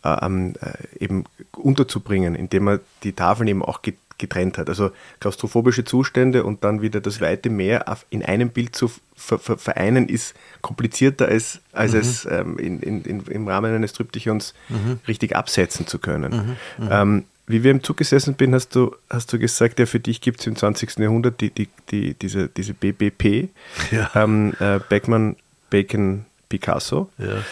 äh, 0.03 0.09
äh, 0.09 0.53
eben 0.99 1.25
unterzubringen, 1.51 2.35
indem 2.35 2.67
er 2.67 2.79
die 3.03 3.13
Tafeln 3.13 3.47
eben 3.47 3.63
auch 3.63 3.81
getrennt 4.19 4.57
hat. 4.57 4.69
Also 4.69 4.91
klaustrophobische 5.19 5.83
Zustände 5.83 6.43
und 6.43 6.63
dann 6.63 6.81
wieder 6.81 7.01
das 7.01 7.21
weite 7.21 7.49
Meer 7.49 7.85
in 8.09 8.23
einem 8.23 8.49
Bild 8.49 8.75
zu 8.75 8.91
vereinen, 9.15 10.07
ist 10.07 10.35
komplizierter 10.61 11.27
als, 11.27 11.61
als 11.73 11.93
mhm. 11.93 11.99
es 11.99 12.25
ähm, 12.25 12.59
in, 12.59 12.81
in, 12.81 13.21
im 13.21 13.47
Rahmen 13.47 13.73
eines 13.73 13.93
Tryptychons 13.93 14.53
mhm. 14.69 14.99
richtig 15.07 15.35
absetzen 15.35 15.87
zu 15.87 15.99
können. 15.99 16.57
Mhm. 16.77 16.85
mhm. 16.85 16.89
Ähm, 16.91 17.23
wie 17.49 17.63
wir 17.63 17.71
im 17.71 17.81
Zug 17.81 17.97
gesessen 17.97 18.35
bin, 18.35 18.53
hast 18.53 18.75
du, 18.75 18.95
hast 19.09 19.33
du 19.33 19.39
gesagt, 19.39 19.79
ja, 19.79 19.87
für 19.87 19.99
dich 19.99 20.21
gibt 20.21 20.39
es 20.39 20.45
im 20.45 20.55
20. 20.55 20.99
Jahrhundert 20.99 21.41
die, 21.41 21.49
die, 21.49 21.67
die, 21.89 22.13
diese, 22.13 22.47
diese 22.47 22.75
BBP, 22.75 23.49
ja. 23.91 24.11
ähm, 24.13 24.53
äh, 24.59 24.79
Beckmann, 24.87 25.35
Bacon, 25.71 26.25
Picasso. 26.47 27.09
Ja. 27.17 27.43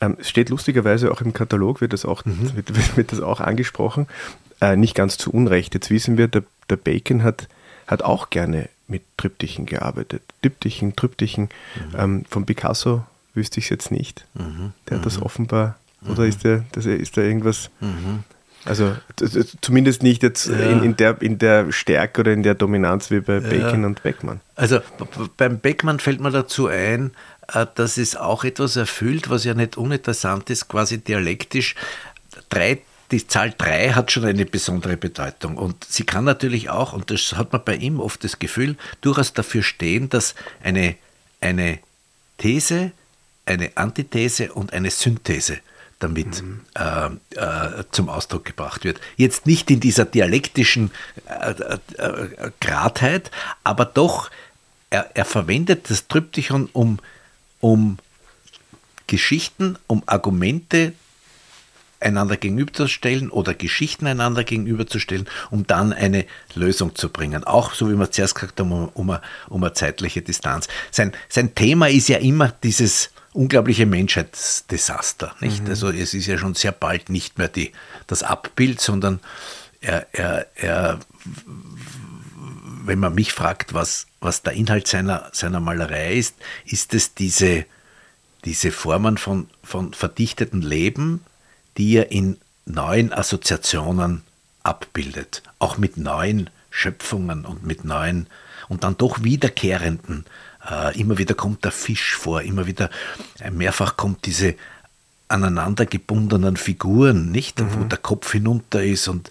Ähm, 0.00 0.16
steht 0.22 0.50
lustigerweise 0.50 1.12
auch 1.12 1.20
im 1.20 1.32
Katalog, 1.32 1.80
wird 1.80 1.92
das 1.92 2.04
auch, 2.04 2.24
mhm. 2.24 2.50
wird, 2.56 2.96
wird, 2.96 3.12
das 3.12 3.20
auch 3.20 3.38
angesprochen. 3.40 4.08
Äh, 4.64 4.76
nicht 4.76 4.94
ganz 4.94 5.18
zu 5.18 5.30
Unrecht. 5.30 5.74
Jetzt 5.74 5.90
wissen 5.90 6.16
wir, 6.16 6.26
der, 6.26 6.42
der 6.70 6.76
Bacon 6.76 7.22
hat, 7.22 7.48
hat 7.86 8.02
auch 8.02 8.30
gerne 8.30 8.70
mit 8.88 9.02
Triptychen 9.18 9.66
gearbeitet. 9.66 10.22
Diptychen, 10.42 10.96
Triptychen. 10.96 11.50
Mhm. 11.74 11.98
Ähm, 11.98 12.24
von 12.30 12.46
Picasso 12.46 13.04
wüsste 13.34 13.60
ich 13.60 13.66
es 13.66 13.70
jetzt 13.70 13.90
nicht. 13.90 14.24
Mhm. 14.32 14.72
Der 14.88 14.98
hat 14.98 15.06
das 15.06 15.18
mhm. 15.18 15.24
offenbar, 15.24 15.78
oder 16.08 16.22
mhm. 16.22 16.28
ist, 16.28 16.44
der, 16.44 16.64
das, 16.72 16.86
ist 16.86 17.16
da 17.16 17.20
irgendwas 17.20 17.68
mhm. 17.80 18.24
also 18.64 18.96
zumindest 19.60 20.02
nicht 20.02 20.22
jetzt 20.22 20.46
ja. 20.46 20.54
in, 20.54 20.82
in, 20.82 20.96
der, 20.96 21.20
in 21.20 21.38
der 21.38 21.70
Stärke 21.70 22.22
oder 22.22 22.32
in 22.32 22.42
der 22.42 22.54
Dominanz 22.54 23.10
wie 23.10 23.20
bei 23.20 23.40
Bacon 23.40 23.82
ja. 23.82 23.86
und 23.86 24.02
Beckmann. 24.02 24.40
Also 24.56 24.80
beim 25.36 25.58
Beckmann 25.58 25.98
fällt 25.98 26.20
mir 26.20 26.30
dazu 26.30 26.68
ein, 26.68 27.10
äh, 27.52 27.66
dass 27.74 27.98
es 27.98 28.16
auch 28.16 28.44
etwas 28.44 28.76
erfüllt, 28.76 29.28
was 29.28 29.44
ja 29.44 29.52
nicht 29.52 29.76
uninteressant 29.76 30.48
ist, 30.48 30.68
quasi 30.68 30.96
dialektisch. 30.98 31.74
Drei 32.48 32.80
die 33.14 33.26
Zahl 33.26 33.54
3 33.56 33.92
hat 33.92 34.10
schon 34.10 34.24
eine 34.24 34.44
besondere 34.44 34.96
Bedeutung. 34.96 35.56
Und 35.56 35.84
sie 35.84 36.04
kann 36.04 36.24
natürlich 36.24 36.70
auch, 36.70 36.92
und 36.92 37.10
das 37.10 37.34
hat 37.34 37.52
man 37.52 37.64
bei 37.64 37.76
ihm 37.76 38.00
oft 38.00 38.24
das 38.24 38.38
Gefühl, 38.38 38.76
durchaus 39.00 39.32
dafür 39.32 39.62
stehen, 39.62 40.08
dass 40.08 40.34
eine, 40.62 40.96
eine 41.40 41.78
These, 42.38 42.92
eine 43.46 43.76
Antithese 43.76 44.52
und 44.52 44.72
eine 44.72 44.90
Synthese 44.90 45.58
damit 46.00 46.42
mhm. 46.42 46.60
äh, 46.74 47.06
äh, 47.40 47.84
zum 47.92 48.08
Ausdruck 48.08 48.44
gebracht 48.44 48.84
wird. 48.84 49.00
Jetzt 49.16 49.46
nicht 49.46 49.70
in 49.70 49.80
dieser 49.80 50.04
dialektischen 50.04 50.90
äh, 51.26 51.50
äh 51.96 52.50
Gradheit, 52.60 53.30
aber 53.62 53.84
doch, 53.86 54.30
er, 54.90 55.10
er 55.14 55.24
verwendet 55.24 55.88
das 55.88 56.08
Tryptychon, 56.08 56.68
um, 56.72 56.98
um 57.60 57.98
Geschichten, 59.06 59.78
um 59.86 60.02
Argumente 60.06 60.92
einander 62.04 62.36
gegenüberzustellen 62.36 63.30
oder 63.30 63.54
Geschichten 63.54 64.06
einander 64.06 64.44
gegenüberzustellen, 64.44 65.26
um 65.50 65.66
dann 65.66 65.92
eine 65.92 66.26
Lösung 66.54 66.94
zu 66.94 67.08
bringen. 67.08 67.44
Auch, 67.44 67.74
so 67.74 67.90
wie 67.90 67.98
wir 67.98 68.10
zuerst 68.10 68.34
gesagt 68.34 68.60
haben, 68.60 68.72
um, 68.72 68.88
um, 68.94 69.10
eine, 69.10 69.22
um 69.48 69.62
eine 69.64 69.72
zeitliche 69.72 70.22
Distanz. 70.22 70.68
Sein, 70.90 71.12
sein 71.28 71.54
Thema 71.54 71.88
ist 71.88 72.08
ja 72.08 72.18
immer 72.18 72.52
dieses 72.62 73.10
unglaubliche 73.32 73.86
Menschheitsdesaster. 73.86 75.34
Nicht? 75.40 75.64
Mhm. 75.64 75.70
Also 75.70 75.90
es 75.90 76.14
ist 76.14 76.26
ja 76.26 76.38
schon 76.38 76.54
sehr 76.54 76.72
bald 76.72 77.10
nicht 77.10 77.38
mehr 77.38 77.48
die, 77.48 77.72
das 78.06 78.22
Abbild, 78.22 78.80
sondern 78.80 79.20
er, 79.80 80.06
er, 80.12 80.46
er, 80.54 81.00
wenn 82.84 82.98
man 82.98 83.14
mich 83.14 83.32
fragt, 83.32 83.74
was, 83.74 84.06
was 84.20 84.42
der 84.42 84.54
Inhalt 84.54 84.86
seiner, 84.86 85.28
seiner 85.32 85.60
Malerei 85.60 86.14
ist, 86.14 86.36
ist 86.64 86.94
es 86.94 87.14
diese, 87.14 87.66
diese 88.44 88.70
Formen 88.70 89.18
von, 89.18 89.48
von 89.62 89.92
verdichtetem 89.92 90.60
Leben, 90.60 91.20
die 91.76 91.96
er 91.96 92.10
in 92.10 92.38
neuen 92.66 93.12
Assoziationen 93.12 94.22
abbildet, 94.62 95.42
auch 95.58 95.76
mit 95.76 95.96
neuen 95.96 96.50
Schöpfungen 96.70 97.44
und 97.44 97.64
mit 97.64 97.84
neuen 97.84 98.26
und 98.68 98.84
dann 98.84 98.96
doch 98.96 99.22
wiederkehrenden. 99.22 100.24
Äh, 100.68 100.98
immer 100.98 101.18
wieder 101.18 101.34
kommt 101.34 101.64
der 101.64 101.72
Fisch 101.72 102.16
vor, 102.16 102.42
immer 102.42 102.66
wieder 102.66 102.90
äh, 103.40 103.50
mehrfach 103.50 103.96
kommt 103.96 104.24
diese 104.26 104.54
aneinander 105.28 105.86
gebundenen 105.86 106.56
Figuren, 106.56 107.30
nicht, 107.30 107.60
mhm. 107.60 107.74
wo 107.74 107.84
der 107.84 107.98
Kopf 107.98 108.32
hinunter 108.32 108.82
ist 108.82 109.08
und 109.08 109.30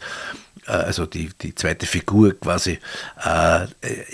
äh, 0.68 0.72
also 0.72 1.06
die, 1.06 1.32
die 1.42 1.56
zweite 1.56 1.86
Figur 1.86 2.40
quasi, 2.40 2.80
äh, 3.24 3.68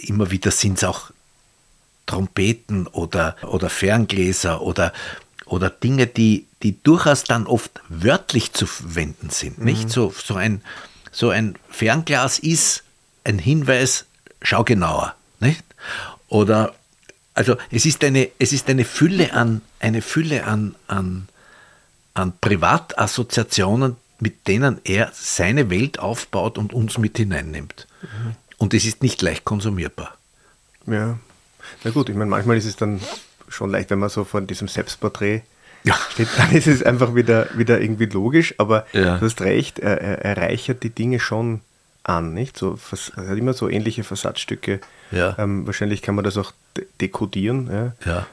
immer 0.07 0.31
wieder 0.31 0.51
sind 0.51 0.77
es 0.77 0.83
auch 0.83 1.11
Trompeten 2.05 2.87
oder, 2.87 3.35
oder 3.43 3.69
Ferngläser 3.69 4.61
oder 4.61 4.93
oder 5.49 5.69
Dinge, 5.69 6.07
die, 6.07 6.45
die 6.63 6.81
durchaus 6.83 7.23
dann 7.23 7.47
oft 7.47 7.81
wörtlich 7.89 8.53
zu 8.53 8.65
verwenden 8.65 9.29
sind. 9.29 9.59
Mhm. 9.59 9.65
Nicht 9.65 9.89
so, 9.89 10.13
so, 10.23 10.35
ein, 10.35 10.61
so 11.11 11.29
ein 11.29 11.55
Fernglas 11.69 12.39
ist 12.39 12.83
ein 13.23 13.39
Hinweis, 13.39 14.05
schau 14.41 14.63
genauer. 14.63 15.15
Nicht? 15.39 15.63
Oder 16.27 16.73
also 17.33 17.55
es 17.71 17.85
ist 17.85 18.03
eine, 18.03 18.29
es 18.37 18.51
ist 18.51 18.69
eine 18.69 18.85
Fülle 18.85 19.33
an, 19.33 19.61
eine 19.79 20.01
Fülle 20.01 20.43
an, 20.43 20.75
an, 20.87 21.29
an 22.13 22.33
Privatassoziationen, 22.41 23.95
mit 24.19 24.47
denen 24.47 24.81
er 24.83 25.11
seine 25.13 25.69
Welt 25.69 25.99
aufbaut 25.99 26.57
und 26.57 26.73
uns 26.73 26.97
mit 26.97 27.17
hineinnimmt. 27.17 27.87
Mhm. 28.01 28.35
Und 28.57 28.73
es 28.73 28.85
ist 28.85 29.01
nicht 29.01 29.21
leicht 29.21 29.45
konsumierbar. 29.45 30.17
Ja. 30.85 31.17
Na 31.83 31.91
gut, 31.91 32.09
ich 32.09 32.15
meine, 32.15 32.29
manchmal 32.29 32.57
ist 32.57 32.65
es 32.65 32.75
dann 32.75 32.99
schon 33.49 33.71
leicht, 33.71 33.89
wenn 33.89 33.99
man 33.99 34.09
so 34.09 34.23
von 34.23 34.47
diesem 34.47 34.67
Selbstporträt 34.67 35.41
ja. 35.83 35.95
steht, 36.11 36.27
dann 36.37 36.51
ist 36.51 36.67
es 36.67 36.83
einfach 36.83 37.15
wieder, 37.15 37.47
wieder 37.55 37.81
irgendwie 37.81 38.05
logisch, 38.05 38.55
aber 38.57 38.85
ja. 38.93 39.17
du 39.17 39.25
hast 39.25 39.41
recht, 39.41 39.79
er, 39.79 39.99
er, 39.99 40.37
reichert 40.37 40.83
die 40.83 40.89
Dinge 40.89 41.19
schon 41.19 41.61
an, 42.03 42.33
nicht? 42.33 42.57
So, 42.57 42.77
er 43.15 43.27
hat 43.27 43.37
immer 43.37 43.53
so 43.53 43.69
ähnliche 43.69 44.03
Versatzstücke. 44.03 44.79
Ja. 45.11 45.35
Ähm, 45.37 45.65
wahrscheinlich 45.65 46.01
kann 46.01 46.15
man 46.15 46.23
das 46.23 46.37
auch 46.37 46.53
dekodieren. 47.01 47.93
Ja. 48.05 48.25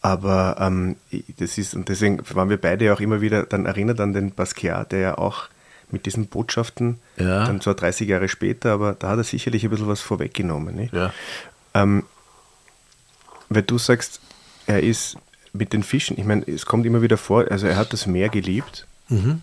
Aber 0.00 0.56
ähm, 0.60 0.96
das 1.38 1.58
ist, 1.58 1.74
und 1.74 1.88
deswegen 1.88 2.20
waren 2.30 2.50
wir 2.50 2.56
beide 2.56 2.92
auch 2.92 3.00
immer 3.00 3.20
wieder 3.20 3.44
dann 3.44 3.66
erinnert 3.66 4.00
an 4.00 4.12
den 4.12 4.30
Basquiat, 4.32 4.92
der 4.92 4.98
ja 5.00 5.18
auch 5.18 5.48
mit 5.90 6.06
diesen 6.06 6.26
Botschaften, 6.26 6.98
dann 7.16 7.60
zwar 7.62 7.74
30 7.74 8.08
Jahre 8.08 8.28
später, 8.28 8.72
aber 8.72 8.92
da 8.92 9.08
hat 9.08 9.18
er 9.18 9.24
sicherlich 9.24 9.64
ein 9.64 9.70
bisschen 9.70 9.88
was 9.88 10.02
vorweggenommen. 10.02 10.74
Nicht? 10.74 10.92
Ähm, 11.74 12.04
weil 13.48 13.62
du 13.62 13.78
sagst, 13.78 14.20
er 14.68 14.82
ist 14.82 15.16
mit 15.52 15.72
den 15.72 15.82
Fischen, 15.82 16.18
ich 16.18 16.24
meine, 16.24 16.46
es 16.46 16.66
kommt 16.66 16.86
immer 16.86 17.02
wieder 17.02 17.16
vor, 17.16 17.50
also 17.50 17.66
er 17.66 17.76
hat 17.76 17.92
das 17.92 18.06
Meer 18.06 18.28
geliebt. 18.28 18.86
Mhm. 19.08 19.42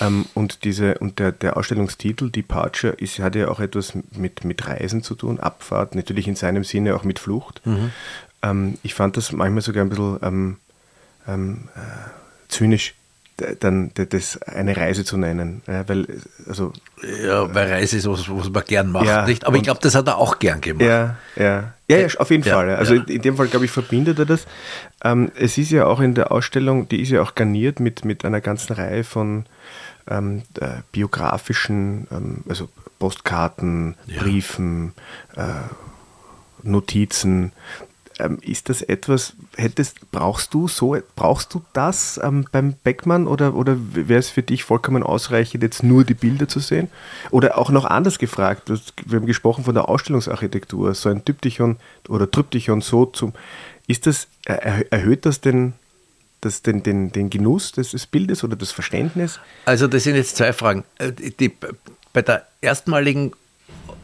Ähm, 0.00 0.26
und 0.34 0.64
diese, 0.64 0.98
und 0.98 1.18
der, 1.18 1.32
der 1.32 1.56
Ausstellungstitel 1.56 2.30
Departure 2.30 2.92
ist, 2.92 3.18
hat 3.18 3.34
ja 3.34 3.48
auch 3.48 3.58
etwas 3.58 3.94
mit, 4.12 4.44
mit 4.44 4.66
Reisen 4.66 5.02
zu 5.02 5.14
tun, 5.14 5.40
Abfahrt, 5.40 5.94
natürlich 5.94 6.28
in 6.28 6.36
seinem 6.36 6.64
Sinne 6.64 6.94
auch 6.94 7.04
mit 7.04 7.18
Flucht. 7.18 7.62
Mhm. 7.64 7.90
Ähm, 8.42 8.78
ich 8.82 8.94
fand 8.94 9.16
das 9.16 9.32
manchmal 9.32 9.62
sogar 9.62 9.84
ein 9.84 9.88
bisschen 9.88 10.18
ähm, 10.22 10.56
ähm 11.26 11.68
äh, 11.74 12.10
zynisch, 12.48 12.94
dann 13.60 13.92
das 13.94 14.40
eine 14.42 14.76
Reise 14.76 15.04
zu 15.04 15.16
nennen. 15.16 15.62
Ja, 15.66 15.88
weil, 15.88 16.06
also, 16.48 16.72
ja, 17.24 17.52
weil 17.54 17.68
Reise 17.68 17.96
ist 17.96 18.08
was, 18.08 18.28
was 18.28 18.50
man 18.50 18.64
gern 18.64 18.90
macht, 18.90 19.06
ja, 19.06 19.26
nicht? 19.26 19.46
Aber 19.46 19.56
ich 19.56 19.62
glaube, 19.62 19.80
das 19.82 19.94
hat 19.94 20.06
er 20.08 20.18
auch 20.18 20.38
gern 20.38 20.60
gemacht. 20.60 20.84
Ja, 20.84 21.16
ja. 21.36 21.72
Ja, 21.88 21.98
ja 21.98 22.08
auf 22.18 22.30
jeden 22.30 22.44
ja, 22.44 22.54
Fall. 22.54 22.74
Also 22.76 22.94
in 22.94 23.22
dem 23.22 23.36
Fall, 23.36 23.48
glaube 23.48 23.64
ich, 23.64 23.70
verbindet 23.70 24.18
er 24.18 24.26
das. 24.26 24.46
Ähm, 25.02 25.30
es 25.34 25.56
ist 25.56 25.70
ja 25.70 25.86
auch 25.86 26.00
in 26.00 26.14
der 26.14 26.32
Ausstellung, 26.32 26.88
die 26.88 27.00
ist 27.00 27.10
ja 27.10 27.22
auch 27.22 27.34
garniert 27.34 27.80
mit, 27.80 28.04
mit 28.04 28.24
einer 28.24 28.40
ganzen 28.40 28.74
Reihe 28.74 29.04
von 29.04 29.46
ähm, 30.08 30.42
äh, 30.60 30.82
biografischen, 30.92 32.06
ähm, 32.10 32.44
also 32.48 32.68
Postkarten, 32.98 33.94
Briefen, 34.18 34.92
äh, 35.36 35.44
Notizen, 36.62 37.52
ähm, 38.18 38.38
ist 38.40 38.68
das 38.68 38.82
etwas, 38.82 39.34
hättest, 39.56 40.10
brauchst 40.10 40.54
du 40.54 40.68
so, 40.68 40.96
brauchst 41.16 41.54
du 41.54 41.62
das 41.72 42.20
ähm, 42.22 42.46
beim 42.50 42.74
Beckmann 42.84 43.26
oder, 43.26 43.54
oder 43.54 43.76
wäre 43.92 44.18
es 44.18 44.30
für 44.30 44.42
dich 44.42 44.64
vollkommen 44.64 45.02
ausreichend, 45.02 45.62
jetzt 45.62 45.82
nur 45.82 46.04
die 46.04 46.14
Bilder 46.14 46.48
zu 46.48 46.60
sehen? 46.60 46.88
Oder 47.30 47.58
auch 47.58 47.70
noch 47.70 47.84
anders 47.84 48.18
gefragt, 48.18 48.70
wir 49.06 49.18
haben 49.18 49.26
gesprochen 49.26 49.64
von 49.64 49.74
der 49.74 49.88
Ausstellungsarchitektur, 49.88 50.94
so 50.94 51.08
ein 51.08 51.24
Typtychon 51.24 51.76
oder 52.08 52.30
Tryptychon 52.30 52.80
so 52.80 53.06
zum, 53.06 53.32
ist 53.86 54.06
das, 54.06 54.28
erhöht 54.44 55.26
das 55.26 55.40
den, 55.40 55.74
das, 56.40 56.62
den, 56.62 56.82
den, 56.82 57.10
den 57.10 57.30
Genuss 57.30 57.72
des, 57.72 57.90
des 57.90 58.06
Bildes 58.06 58.44
oder 58.44 58.56
das 58.56 58.70
Verständnis? 58.70 59.40
Also 59.64 59.86
das 59.86 60.04
sind 60.04 60.14
jetzt 60.14 60.36
zwei 60.36 60.52
Fragen. 60.52 60.84
Äh, 60.98 61.12
die, 61.12 61.52
bei 62.12 62.22
der 62.22 62.46
erstmaligen 62.60 63.32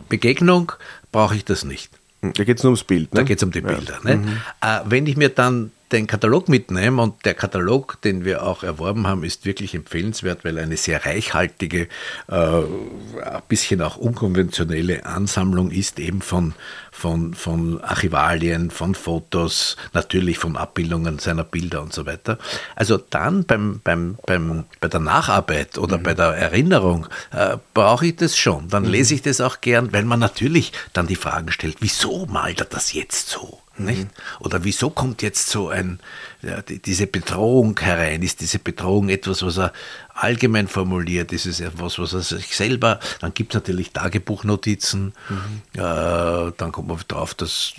Begegnung 0.08 0.72
brauche 1.12 1.36
ich 1.36 1.44
das 1.44 1.64
nicht. 1.64 1.90
Da 2.32 2.44
geht 2.44 2.58
es 2.58 2.62
nur 2.62 2.70
ums 2.70 2.84
Bild. 2.84 3.12
Ne? 3.12 3.20
Da 3.20 3.22
geht 3.24 3.38
es 3.38 3.44
um 3.44 3.50
die 3.50 3.60
Bilder. 3.60 3.98
Ja. 4.04 4.10
Ne? 4.10 4.16
Mhm. 4.16 4.40
Äh, 4.60 4.80
wenn 4.86 5.06
ich 5.06 5.16
mir 5.16 5.28
dann 5.28 5.70
den 5.92 6.06
Katalog 6.06 6.48
mitnehmen 6.48 6.98
und 6.98 7.24
der 7.24 7.34
Katalog, 7.34 8.00
den 8.02 8.24
wir 8.24 8.42
auch 8.42 8.62
erworben 8.62 9.06
haben, 9.06 9.22
ist 9.22 9.44
wirklich 9.44 9.74
empfehlenswert, 9.74 10.44
weil 10.44 10.58
eine 10.58 10.76
sehr 10.76 11.04
reichhaltige, 11.04 11.88
äh, 12.28 12.34
ein 12.34 13.42
bisschen 13.48 13.82
auch 13.82 13.96
unkonventionelle 13.96 15.06
Ansammlung 15.06 15.70
ist 15.70 15.98
eben 15.98 16.22
von, 16.22 16.54
von, 16.90 17.34
von 17.34 17.82
Archivalien, 17.82 18.70
von 18.70 18.94
Fotos, 18.94 19.76
natürlich 19.92 20.38
von 20.38 20.56
Abbildungen 20.56 21.18
seiner 21.18 21.44
Bilder 21.44 21.82
und 21.82 21.92
so 21.92 22.06
weiter. 22.06 22.38
Also 22.76 22.96
dann 22.96 23.44
beim, 23.44 23.80
beim, 23.84 24.16
beim, 24.26 24.64
bei 24.80 24.88
der 24.88 25.00
Nacharbeit 25.00 25.78
oder 25.78 25.98
mhm. 25.98 26.02
bei 26.02 26.14
der 26.14 26.28
Erinnerung 26.28 27.06
äh, 27.30 27.58
brauche 27.74 28.06
ich 28.06 28.16
das 28.16 28.36
schon. 28.36 28.68
Dann 28.68 28.84
mhm. 28.84 28.90
lese 28.90 29.14
ich 29.14 29.22
das 29.22 29.40
auch 29.40 29.60
gern, 29.60 29.92
weil 29.92 30.04
man 30.04 30.20
natürlich 30.20 30.72
dann 30.92 31.06
die 31.06 31.16
Fragen 31.16 31.52
stellt, 31.52 31.76
wieso 31.80 32.26
malt 32.26 32.60
er 32.60 32.66
das 32.66 32.92
jetzt 32.92 33.28
so? 33.28 33.63
Nicht? 33.76 34.06
Oder 34.38 34.62
wieso 34.62 34.90
kommt 34.90 35.20
jetzt 35.22 35.48
so 35.48 35.68
ein, 35.68 35.98
ja, 36.42 36.62
diese 36.62 37.08
Bedrohung 37.08 37.78
herein? 37.80 38.22
Ist 38.22 38.40
diese 38.40 38.60
Bedrohung 38.60 39.08
etwas, 39.08 39.42
was 39.42 39.58
er 39.58 39.72
allgemein 40.14 40.68
formuliert? 40.68 41.32
Ist 41.32 41.46
es 41.46 41.58
etwas, 41.58 41.98
was 41.98 42.12
er 42.12 42.22
sich 42.22 42.54
selber, 42.54 43.00
dann 43.20 43.34
gibt 43.34 43.52
es 43.52 43.60
natürlich 43.60 43.92
Tagebuchnotizen, 43.92 45.12
mhm. 45.28 45.60
äh, 45.74 46.52
dann 46.56 46.70
kommt 46.70 46.86
man 46.86 46.98
drauf, 47.08 47.34
dass 47.34 47.74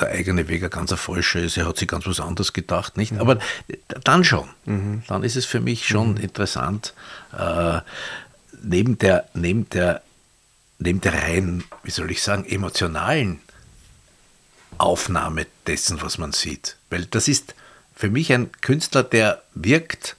der 0.00 0.08
eigene 0.08 0.48
Weg 0.48 0.64
ein 0.64 0.70
ganzer 0.70 0.96
falscher 0.96 1.40
ist, 1.40 1.58
er 1.58 1.66
hat 1.66 1.76
sich 1.76 1.88
ganz 1.88 2.06
was 2.06 2.20
anderes 2.20 2.54
gedacht, 2.54 2.96
nicht? 2.96 3.12
Mhm. 3.12 3.20
Aber 3.20 3.38
dann 4.04 4.24
schon, 4.24 4.48
mhm. 4.64 5.02
dann 5.06 5.22
ist 5.22 5.36
es 5.36 5.44
für 5.44 5.60
mich 5.60 5.86
schon 5.86 6.12
mhm. 6.12 6.18
interessant, 6.18 6.94
äh, 7.38 7.80
neben 8.62 8.96
der, 8.98 9.28
neben 9.34 9.68
der, 9.68 10.02
neben 10.78 11.02
der 11.02 11.12
rein, 11.12 11.62
wie 11.82 11.90
soll 11.90 12.10
ich 12.10 12.22
sagen, 12.22 12.46
emotionalen 12.46 13.40
Aufnahme 14.78 15.46
dessen, 15.66 16.02
was 16.02 16.18
man 16.18 16.32
sieht. 16.32 16.76
Weil 16.90 17.06
das 17.06 17.28
ist 17.28 17.54
für 17.94 18.10
mich 18.10 18.32
ein 18.32 18.50
Künstler, 18.60 19.02
der 19.02 19.42
wirkt 19.54 20.16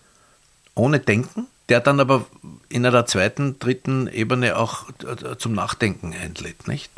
ohne 0.76 1.00
Denken, 1.00 1.48
der 1.70 1.80
dann 1.80 2.00
aber 2.00 2.26
in 2.70 2.86
einer 2.86 3.06
zweiten, 3.06 3.60
dritten 3.60 4.08
Ebene 4.08 4.58
auch 4.58 4.90
äh, 5.04 5.38
zum 5.38 5.54
Nachdenken 5.54 6.14
einlädt, 6.14 6.68
nicht? 6.68 6.92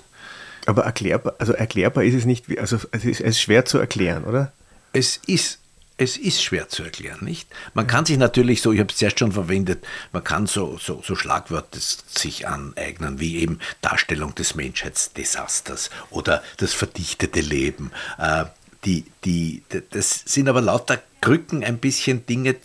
Aber 0.66 0.84
erklärbar, 0.84 1.36
also 1.40 1.54
erklärbar 1.54 2.04
ist 2.04 2.16
es 2.16 2.26
nicht, 2.26 2.46
also 2.60 2.78
es 2.92 3.06
ist, 3.06 3.22
es 3.22 3.36
ist 3.36 3.42
schwer 3.42 3.66
zu 3.66 3.78
erklären, 3.78 4.26
oder? 4.26 4.52
Es 4.92 5.18
ist 5.26 5.60
es 5.98 6.16
ist 6.16 6.44
schwer 6.44 6.70
zu 6.70 6.84
erklären, 6.84 7.26
nicht? 7.26 7.50
Man 7.74 7.88
kann 7.88 8.06
sich 8.06 8.18
natürlich 8.18 8.62
so, 8.62 8.72
ich 8.72 8.80
habe 8.80 8.92
es 8.92 8.98
zuerst 8.98 9.18
schon 9.20 9.32
verwendet, 9.32 9.84
man 10.12 10.24
kann 10.24 10.46
so, 10.46 10.78
so, 10.78 11.02
so 11.04 11.16
Schlagwörter 11.16 11.80
sich 11.80 12.48
aneignen, 12.48 13.20
wie 13.20 13.38
eben 13.38 13.60
Darstellung 13.82 14.36
des 14.36 14.54
Menschheitsdesasters 14.54 15.90
oder 16.12 16.44
das 16.58 16.74
verdichtete 16.74 17.42
Leben. 17.42 17.92
Äh, 18.20 18.46
die, 18.86 19.06
die, 19.26 19.64
das 19.90 20.22
sind 20.26 20.48
aber 20.48 20.62
lauter 20.62 21.02
Krücken, 21.20 21.64
ein 21.64 21.80
bisschen 21.80 22.26
Dinge 22.28 22.56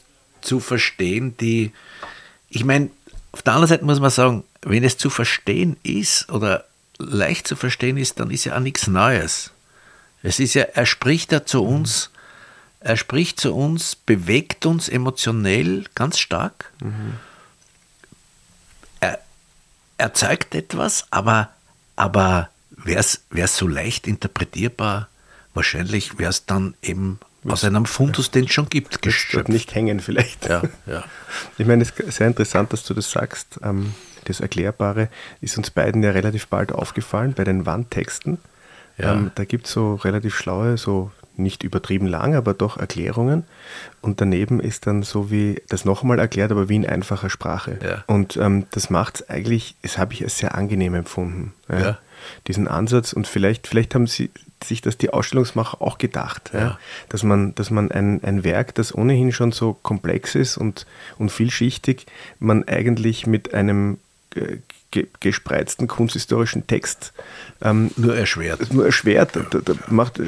zu 0.43 0.61
verstehen, 0.61 1.35
die, 1.39 1.73
ich 2.51 2.65
meine, 2.65 2.91
auf 3.33 3.41
der 3.41 3.55
anderen 3.55 3.69
Seite 3.71 3.85
muss 3.87 4.01
man 4.01 4.11
sagen, 4.11 4.45
wenn 4.61 4.85
es 4.85 4.99
zu 4.99 5.09
verstehen 5.09 5.79
ist 5.83 6.29
oder 6.31 6.67
leicht 6.99 7.49
zu 7.49 7.57
verstehen 7.57 7.97
ist, 7.97 8.21
dann 8.21 8.31
ist 8.31 8.45
ja 8.45 8.57
auch 8.57 8.61
nichts 8.61 8.89
Neues. 8.89 9.53
Es 10.23 10.39
ist 10.39 10.53
ja, 10.55 10.65
er 10.65 10.85
spricht 10.87 11.33
ja 11.33 11.47
zu 11.47 11.65
uns 11.65 12.12
er 12.85 12.97
spricht 12.97 13.41
zu 13.41 13.55
uns, 13.55 13.97
bewegt 13.97 14.67
uns 14.67 14.89
emotionell 14.89 15.85
ganz 15.95 16.19
stark. 16.19 16.73
Mhm. 16.83 17.15
Er, 19.01 19.19
er 19.99 20.15
zeigt 20.15 20.55
etwas, 20.55 21.07
aber, 21.11 21.51
aber 21.97 22.49
wäre 22.71 23.01
es 23.01 23.57
so 23.57 23.69
leicht 23.69 24.07
interpretierbar? 24.07 25.09
Wahrscheinlich 25.55 26.19
wäre 26.19 26.31
es 26.31 26.47
dann 26.47 26.75
eben 26.83 27.21
aus 27.45 27.65
einem 27.65 27.87
Fundus, 27.87 28.31
den 28.31 28.45
es 28.45 28.53
schon 28.53 28.69
gibt, 28.69 29.03
geschöpft. 29.03 29.49
nicht 29.49 29.75
hängen 29.75 30.01
vielleicht. 30.01 30.49
Ja, 30.49 30.63
ja. 30.87 31.05
Ich 31.59 31.67
meine, 31.67 31.83
es 31.83 31.91
ist 31.91 32.17
sehr 32.17 32.29
interessant, 32.29 32.73
dass 32.73 32.85
du 32.85 32.95
das 32.95 33.11
sagst. 33.11 33.59
Ähm, 33.63 33.95
das 34.25 34.41
Erklärbare 34.41 35.09
ist 35.41 35.59
uns 35.59 35.71
beiden 35.71 36.03
ja 36.03 36.13
relativ 36.13 36.47
bald 36.47 36.71
aufgefallen 36.71 37.35
bei 37.35 37.43
den 37.45 37.67
Wandtexten. 37.67 38.39
Ja. 38.99 39.13
Ähm, 39.13 39.33
da 39.35 39.45
gibt 39.45 39.67
es 39.67 39.73
so 39.73 39.97
relativ 39.97 40.37
schlaue, 40.37 40.79
so 40.79 41.11
nicht 41.43 41.63
übertrieben 41.63 42.07
lang, 42.07 42.35
aber 42.35 42.55
doch 42.55 42.77
Erklärungen. 42.77 43.45
Und 44.01 44.21
daneben 44.21 44.61
ist 44.61 44.87
dann 44.87 45.03
so 45.03 45.31
wie 45.31 45.63
das 45.69 45.85
nochmal 45.85 46.19
erklärt, 46.19 46.51
aber 46.51 46.69
wie 46.69 46.77
in 46.77 46.87
einfacher 46.87 47.31
Sprache. 47.31 47.79
Ja. 47.83 48.05
Und 48.07 48.37
ähm, 48.37 48.67
das 48.71 48.91
macht 48.91 49.17
es 49.17 49.29
eigentlich, 49.29 49.77
das 49.83 49.99
habe 49.99 50.15
ich 50.15 50.23
als 50.23 50.39
sehr 50.39 50.55
angenehm 50.55 50.95
empfunden. 50.95 51.53
Ja, 51.69 51.81
ja. 51.81 51.99
Diesen 52.47 52.69
Ansatz. 52.69 53.13
Und 53.13 53.27
vielleicht, 53.27 53.67
vielleicht 53.67 53.95
haben 53.95 54.07
sie 54.07 54.31
sich 54.63 54.81
das 54.81 54.97
die 54.97 55.11
Ausstellungsmacher 55.11 55.83
auch 55.83 55.99
gedacht, 55.99 56.53
dass 57.09 57.25
man, 57.25 57.53
dass 57.57 57.71
man 57.71 57.91
ein, 57.91 58.23
ein 58.23 58.45
Werk, 58.45 58.75
das 58.77 58.95
ohnehin 58.95 59.33
schon 59.33 59.51
so 59.51 59.73
komplex 59.73 60.37
ist 60.37 60.57
und, 60.57 60.87
und 61.19 61.33
vielschichtig, 61.33 62.07
man 62.39 62.69
eigentlich 62.69 63.27
mit 63.27 63.55
einem 63.55 63.99
äh, 64.95 65.07
gespreizten 65.21 65.89
kunsthistorischen 65.89 66.67
Text 66.67 67.13
ähm, 67.63 67.91
nur 67.97 68.17
erschwert. 68.17 68.73
Nur 68.73 68.87
erschwert, 68.87 69.37
da, 69.37 69.61
da 69.61 69.75
macht 69.89 70.21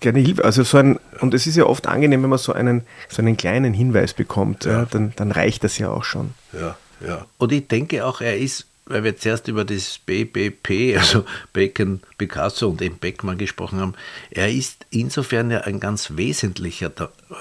gerne 0.00 0.20
Hilfe. 0.20 0.44
Also 0.44 0.62
so 0.62 0.78
ein, 0.78 0.98
und 1.20 1.34
es 1.34 1.46
ist 1.46 1.56
ja 1.56 1.64
oft 1.64 1.86
angenehm, 1.86 2.22
wenn 2.22 2.30
man 2.30 2.38
so 2.38 2.52
einen, 2.52 2.82
so 3.08 3.22
einen 3.22 3.36
kleinen 3.36 3.74
Hinweis 3.74 4.14
bekommt, 4.14 4.64
ja. 4.64 4.72
Ja, 4.72 4.86
dann, 4.90 5.12
dann 5.16 5.32
reicht 5.32 5.64
das 5.64 5.78
ja 5.78 5.90
auch 5.90 6.04
schon. 6.04 6.34
Ja, 6.52 6.76
ja. 7.06 7.26
Und 7.38 7.52
ich 7.52 7.68
denke 7.68 8.04
auch, 8.04 8.20
er 8.20 8.38
ist, 8.38 8.66
weil 8.86 9.04
wir 9.04 9.16
zuerst 9.16 9.48
über 9.48 9.64
das 9.64 9.98
BBP, 9.98 10.96
also 10.98 11.24
Bacon, 11.52 12.00
Picasso 12.18 12.68
und 12.68 12.82
eben 12.82 12.98
Beckmann 12.98 13.38
gesprochen 13.38 13.80
haben, 13.80 13.94
er 14.30 14.50
ist 14.50 14.86
insofern 14.90 15.50
ja 15.50 15.60
ein 15.62 15.80
ganz 15.80 16.12
wesentlicher 16.16 16.90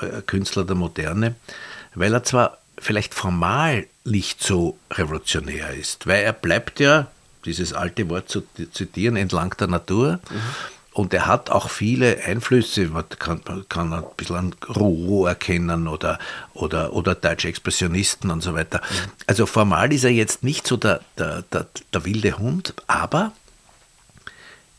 äh, 0.01 0.21
Künstler 0.25 0.63
der 0.63 0.75
Moderne, 0.75 1.35
weil 1.95 2.13
er 2.13 2.23
zwar 2.23 2.57
vielleicht 2.77 3.13
formal 3.13 3.85
nicht 4.03 4.43
so 4.43 4.77
revolutionär 4.91 5.71
ist, 5.73 6.07
weil 6.07 6.23
er 6.23 6.33
bleibt 6.33 6.79
ja, 6.79 7.07
dieses 7.45 7.73
alte 7.73 8.09
Wort 8.09 8.29
zu 8.29 8.43
zitieren, 8.71 9.15
entlang 9.15 9.55
der 9.57 9.67
Natur. 9.67 10.19
Mhm. 10.29 10.41
Und 10.93 11.13
er 11.13 11.25
hat 11.25 11.49
auch 11.49 11.69
viele 11.69 12.21
Einflüsse, 12.25 12.87
man 12.87 13.07
kann, 13.07 13.41
kann 13.69 13.93
ein 13.93 14.03
bisschen 14.17 14.35
an 14.35 14.55
Rouault 14.67 15.29
erkennen 15.29 15.87
oder, 15.87 16.19
oder, 16.53 16.91
oder 16.91 17.15
deutsche 17.15 17.47
Expressionisten 17.47 18.29
und 18.29 18.41
so 18.41 18.53
weiter. 18.53 18.81
Also 19.25 19.45
formal 19.45 19.93
ist 19.93 20.03
er 20.03 20.09
jetzt 20.09 20.43
nicht 20.43 20.67
so 20.67 20.75
der, 20.75 20.99
der, 21.17 21.43
der, 21.43 21.67
der 21.93 22.05
wilde 22.05 22.37
Hund, 22.37 22.73
aber 22.87 23.31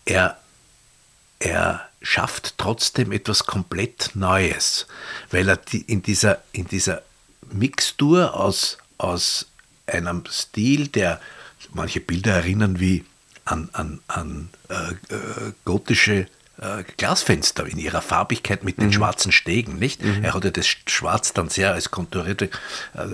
er, 0.04 0.36
er 1.38 1.80
schafft 2.02 2.58
trotzdem 2.58 3.10
etwas 3.12 3.46
komplett 3.46 4.10
Neues, 4.14 4.86
weil 5.30 5.48
er 5.48 5.60
in 5.86 6.02
dieser, 6.02 6.42
in 6.52 6.66
dieser 6.66 7.00
Mixtur 7.50 8.34
aus, 8.34 8.78
aus 9.02 9.46
einem 9.86 10.24
Stil, 10.30 10.88
der 10.88 11.20
manche 11.72 12.00
Bilder 12.00 12.34
erinnern 12.34 12.80
wie 12.80 13.04
an, 13.44 13.68
an, 13.72 14.00
an 14.06 14.48
äh, 14.68 14.74
äh, 15.14 15.52
gotische 15.64 16.26
äh, 16.58 16.84
Glasfenster 16.96 17.66
in 17.66 17.78
ihrer 17.78 18.02
Farbigkeit 18.02 18.62
mit 18.62 18.78
den 18.78 18.86
mhm. 18.86 18.92
schwarzen 18.92 19.32
Stegen, 19.32 19.78
nicht? 19.78 20.02
Mhm. 20.02 20.24
Er 20.24 20.34
hat 20.34 20.44
ja 20.44 20.50
das 20.50 20.66
Schwarz 20.66 21.32
dann 21.32 21.48
sehr 21.48 21.72
als 21.72 21.90
konturiert 21.90 22.42
äh, 22.42 22.48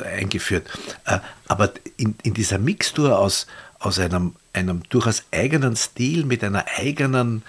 eingeführt. 0.05 0.67
Äh, 1.07 1.21
aber 1.47 1.73
in, 1.97 2.15
in 2.23 2.35
dieser 2.35 2.59
Mixtur 2.59 3.19
aus, 3.19 3.47
aus 3.79 3.99
einem, 3.99 4.35
einem 4.53 4.83
durchaus 4.91 5.25
eigenen 5.33 5.77
Stil 5.77 6.25
mit 6.25 6.45
einer 6.45 6.67
eigenen 6.77 7.43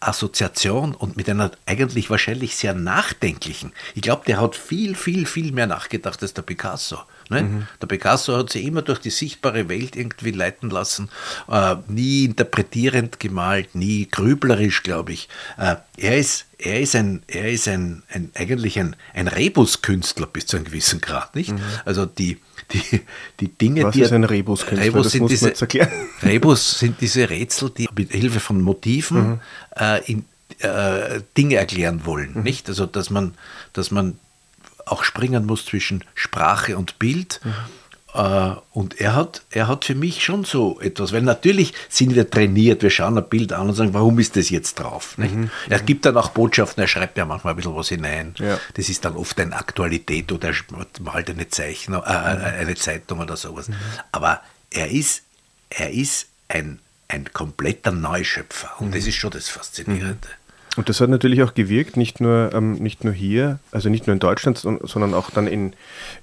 Assoziation 0.00 0.94
und 0.94 1.16
mit 1.16 1.28
einer 1.28 1.52
eigentlich 1.64 2.10
wahrscheinlich 2.10 2.56
sehr 2.56 2.74
nachdenklichen. 2.74 3.72
Ich 3.94 4.02
glaube, 4.02 4.24
der 4.26 4.40
hat 4.40 4.56
viel, 4.56 4.94
viel, 4.94 5.26
viel 5.26 5.52
mehr 5.52 5.66
nachgedacht 5.66 6.20
als 6.22 6.34
der 6.34 6.42
Picasso. 6.42 6.98
Ne? 7.32 7.42
Mhm. 7.42 7.66
Der 7.80 7.86
Picasso 7.86 8.36
hat 8.36 8.50
sich 8.50 8.64
immer 8.64 8.82
durch 8.82 8.98
die 8.98 9.10
sichtbare 9.10 9.68
Welt 9.68 9.96
irgendwie 9.96 10.30
leiten 10.30 10.70
lassen, 10.70 11.08
äh, 11.50 11.76
nie 11.88 12.26
interpretierend 12.26 13.18
gemalt, 13.18 13.74
nie 13.74 14.06
grüblerisch, 14.10 14.82
glaube 14.82 15.12
ich. 15.12 15.28
Äh, 15.58 15.76
er 15.96 16.18
ist, 16.18 16.46
er 16.58 16.80
ist, 16.80 16.94
ein, 16.94 17.22
er 17.26 17.50
ist 17.50 17.66
ein, 17.68 18.02
ein 18.10 18.30
eigentlich 18.34 18.78
ein, 18.78 18.94
ein 19.14 19.28
Rebus-Künstler 19.28 20.26
bis 20.26 20.46
zu 20.46 20.56
einem 20.56 20.66
gewissen 20.66 21.00
Grad, 21.00 21.34
nicht? 21.34 21.52
Mhm. 21.52 21.60
Also 21.84 22.06
die, 22.06 22.38
die, 22.72 23.00
die 23.40 23.48
Dinge, 23.48 23.84
Was 23.84 23.94
die. 23.94 24.02
Ist 24.02 24.12
ein 24.12 24.24
Rebus-Künstler? 24.24 24.86
Rebus, 24.86 25.10
sind 25.10 25.30
diese, 25.30 25.52
Rebus 26.22 26.78
sind 26.78 27.00
diese 27.00 27.30
Rätsel, 27.30 27.70
die 27.70 27.88
mit 27.96 28.12
Hilfe 28.12 28.40
von 28.40 28.60
Motiven 28.60 29.28
mhm. 29.28 29.40
äh, 29.76 30.00
in, 30.10 30.24
äh, 30.58 31.20
Dinge 31.36 31.56
erklären 31.56 32.04
wollen, 32.04 32.34
mhm. 32.34 32.42
nicht? 32.42 32.68
Also, 32.68 32.86
dass 32.86 33.10
man, 33.10 33.34
dass 33.72 33.90
man 33.90 34.18
auch 34.86 35.04
springen 35.04 35.46
muss 35.46 35.66
zwischen 35.66 36.04
Sprache 36.14 36.76
und 36.76 36.98
Bild. 36.98 37.40
Mhm. 37.44 37.54
Und 38.72 39.00
er 39.00 39.14
hat, 39.14 39.42
er 39.50 39.68
hat 39.68 39.86
für 39.86 39.94
mich 39.94 40.22
schon 40.22 40.44
so 40.44 40.78
etwas, 40.82 41.12
weil 41.12 41.22
natürlich 41.22 41.72
sind 41.88 42.14
wir 42.14 42.28
trainiert, 42.28 42.82
wir 42.82 42.90
schauen 42.90 43.16
ein 43.16 43.26
Bild 43.26 43.54
an 43.54 43.70
und 43.70 43.74
sagen, 43.74 43.94
warum 43.94 44.18
ist 44.18 44.36
das 44.36 44.50
jetzt 44.50 44.74
drauf? 44.74 45.16
Mhm. 45.16 45.50
Er 45.70 45.80
mhm. 45.80 45.86
gibt 45.86 46.04
dann 46.04 46.18
auch 46.18 46.28
Botschaften, 46.28 46.82
er 46.82 46.88
schreibt 46.88 47.16
ja 47.16 47.24
manchmal 47.24 47.54
ein 47.54 47.56
bisschen 47.56 47.74
was 47.74 47.88
hinein. 47.88 48.34
Ja. 48.38 48.60
Das 48.74 48.90
ist 48.90 49.06
dann 49.06 49.16
oft 49.16 49.40
eine 49.40 49.56
Aktualität 49.56 50.30
oder 50.30 50.48
er 50.50 50.54
malt 51.00 51.30
eine, 51.30 51.48
Zeichen, 51.48 51.94
äh, 51.94 51.96
mhm. 51.96 52.04
eine 52.04 52.74
Zeitung 52.74 53.20
oder 53.20 53.38
sowas. 53.38 53.68
Mhm. 53.68 53.76
Aber 54.12 54.42
er 54.70 54.90
ist, 54.90 55.22
er 55.70 55.90
ist 55.90 56.26
ein, 56.48 56.80
ein 57.08 57.32
kompletter 57.32 57.92
Neuschöpfer 57.92 58.72
und 58.78 58.94
das 58.94 59.06
ist 59.06 59.16
schon 59.16 59.30
das 59.30 59.48
Faszinierende. 59.48 60.28
Und 60.76 60.88
das 60.88 61.00
hat 61.02 61.10
natürlich 61.10 61.42
auch 61.42 61.52
gewirkt, 61.52 61.98
nicht 61.98 62.20
nur, 62.20 62.50
ähm, 62.54 62.74
nicht 62.74 63.04
nur 63.04 63.12
hier, 63.12 63.58
also 63.72 63.90
nicht 63.90 64.06
nur 64.06 64.14
in 64.14 64.20
Deutschland, 64.20 64.56
sondern 64.56 65.12
auch 65.12 65.30
dann 65.30 65.46
in, 65.46 65.74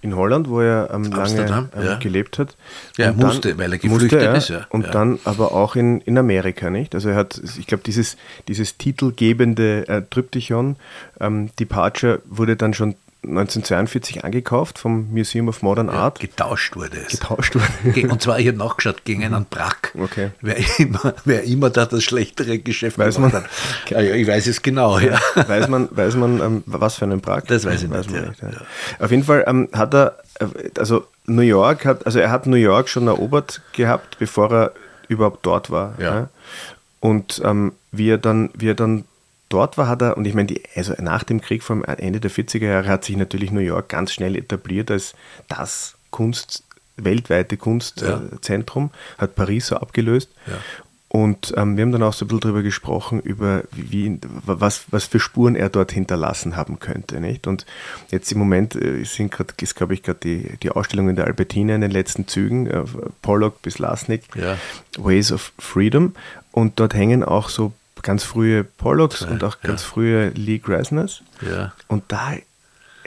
in 0.01 0.15
Holland, 0.15 0.49
wo 0.49 0.59
er 0.62 0.89
ähm, 0.91 1.03
lange 1.03 1.69
ähm, 1.75 1.83
ja. 1.83 1.95
gelebt 1.99 2.39
hat. 2.39 2.55
Ja, 2.97 3.05
er 3.05 3.13
musste, 3.13 3.57
weil 3.59 3.71
er 3.71 3.77
geflüchtet 3.77 4.33
musste, 4.33 4.38
ist. 4.38 4.49
Ja. 4.49 4.65
Und 4.69 4.88
ja. 4.88 4.91
dann 4.91 5.19
aber 5.23 5.51
auch 5.51 5.75
in, 5.75 6.01
in 6.01 6.17
Amerika, 6.17 6.71
nicht? 6.71 6.95
Also 6.95 7.09
er 7.09 7.15
hat, 7.15 7.39
ich 7.59 7.67
glaube, 7.67 7.83
dieses, 7.85 8.17
dieses 8.47 8.77
titelgebende 8.77 9.88
äh, 9.88 10.01
Tryptychon, 10.09 10.77
ähm, 11.19 11.51
Departure, 11.59 12.21
wurde 12.25 12.55
dann 12.55 12.73
schon 12.73 12.95
1942 13.23 14.23
angekauft 14.23 14.79
vom 14.79 15.12
Museum 15.12 15.49
of 15.49 15.62
Modern 15.62 15.88
ja, 15.88 15.93
Art. 15.93 16.19
Getauscht 16.19 16.75
wurde 16.77 16.97
es. 17.05 17.19
Getauscht 17.19 17.55
wurde. 17.55 18.08
Und 18.10 18.21
zwar, 18.21 18.39
ich 18.39 18.47
habe 18.47 18.58
nachgeschaut, 18.58 19.03
gegen 19.03 19.25
einen 19.25 19.45
Brack. 19.45 19.93
Okay. 19.99 20.32
Wer 20.41 20.58
immer, 20.79 21.13
wer 21.25 21.43
immer 21.43 21.69
da 21.69 21.86
das 21.86 22.03
schlechtere 22.03 22.60
Geschäft 22.60 22.97
weiß 22.97 23.17
man, 23.19 23.34
hat. 23.34 23.45
Ja, 23.89 23.99
ich 23.99 24.25
weiß 24.25 24.47
es 24.47 24.62
genau, 24.62 24.99
ja. 24.99 25.19
Weiß 25.36 25.67
man, 25.67 25.89
weiß 25.91 26.15
man 26.15 26.39
ähm, 26.39 26.63
was 26.65 26.95
für 26.95 27.05
einen 27.05 27.19
Brack? 27.19 27.47
Das 27.47 27.65
weiß 27.65 27.84
ich 27.84 27.89
weiß 27.89 28.08
nicht, 28.08 28.25
nicht 28.25 28.41
ja. 28.41 28.49
Auf 28.99 29.12
jeden 29.12 29.23
Fall 29.23 29.43
ähm, 29.47 29.67
hat 29.73 29.93
er, 29.93 30.17
äh, 30.39 30.45
also 30.77 31.05
New 31.25 31.41
York 31.41 31.86
hat, 31.86 32.05
also 32.05 32.19
er 32.19 32.32
hat 32.32 32.47
New 32.47 32.55
York 32.55 32.88
schon 32.88 33.08
erobert 33.08 33.62
gehabt, 33.73 34.17
bevor 34.17 34.51
er 34.51 34.71
überhaupt 35.10 35.45
dort 35.45 35.71
war. 35.71 35.95
Ja. 35.99 36.29
Und 37.01 37.41
ähm, 37.43 37.73
wie 37.91 38.10
er 38.10 38.17
dann, 38.17 38.49
wie 38.53 38.69
er 38.69 38.75
dann 38.75 39.03
dort 39.49 39.77
war, 39.77 39.88
hat 39.88 40.01
er, 40.01 40.17
und 40.17 40.25
ich 40.25 40.33
meine, 40.33 40.47
die, 40.47 40.62
also 40.75 40.93
nach 40.99 41.23
dem 41.23 41.41
Krieg 41.41 41.63
vom 41.63 41.83
Ende 41.83 42.19
der 42.19 42.31
40er 42.31 42.65
Jahre 42.65 42.88
hat 42.88 43.03
sich 43.03 43.17
natürlich 43.17 43.51
New 43.51 43.59
York 43.59 43.89
ganz 43.89 44.13
schnell 44.13 44.35
etabliert 44.35 44.91
als 44.91 45.13
das 45.47 45.95
Kunst, 46.12 46.63
weltweite 46.97 47.57
Kunstzentrum, 47.57 48.91
ja. 48.93 49.17
hat 49.17 49.35
Paris 49.35 49.67
so 49.67 49.77
abgelöst. 49.77 50.29
Ja. 50.47 50.57
Und 51.12 51.55
ähm, 51.57 51.75
wir 51.75 51.81
haben 51.81 51.91
dann 51.91 52.03
auch 52.03 52.13
so 52.13 52.23
ein 52.23 52.27
bisschen 52.27 52.41
darüber 52.41 52.62
gesprochen, 52.62 53.19
über 53.19 53.63
wie, 53.71 54.19
was, 54.45 54.85
was 54.91 55.05
für 55.05 55.19
Spuren 55.19 55.55
er 55.55 55.69
dort 55.69 55.91
hinterlassen 55.91 56.55
haben 56.55 56.77
könnte. 56.77 57.19
Nicht? 57.19 57.47
Und 57.47 57.65
jetzt 58.12 58.31
im 58.31 58.38
Moment 58.38 58.75
äh, 58.75 59.03
sind 59.05 59.31
grad, 59.31 59.59
ist, 59.59 59.75
glaube 59.75 59.95
ich, 59.95 60.03
gerade 60.03 60.19
die, 60.19 60.57
die 60.62 60.69
Ausstellung 60.69 61.09
in 61.09 61.15
der 61.15 61.25
Albertina 61.25 61.73
in 61.73 61.81
den 61.81 61.89
letzten 61.89 62.27
Zügen, 62.27 62.67
äh, 62.67 62.83
Pollock 63.23 63.63
bis 63.63 63.79
Lasnik, 63.79 64.23
ja. 64.35 64.55
Ways 64.99 65.31
of 65.31 65.51
Freedom. 65.57 66.13
Und 66.51 66.79
dort 66.79 66.93
hängen 66.93 67.23
auch 67.23 67.49
so 67.49 67.73
ganz 68.01 68.23
frühe 68.23 68.63
Pollocks 68.63 69.21
und 69.21 69.43
auch 69.43 69.62
ganz 69.62 69.83
frühe 69.83 70.29
Lee 70.29 70.59
Grasners. 70.59 71.21
Ja. 71.41 71.73
Und 71.88 72.03
da 72.07 72.33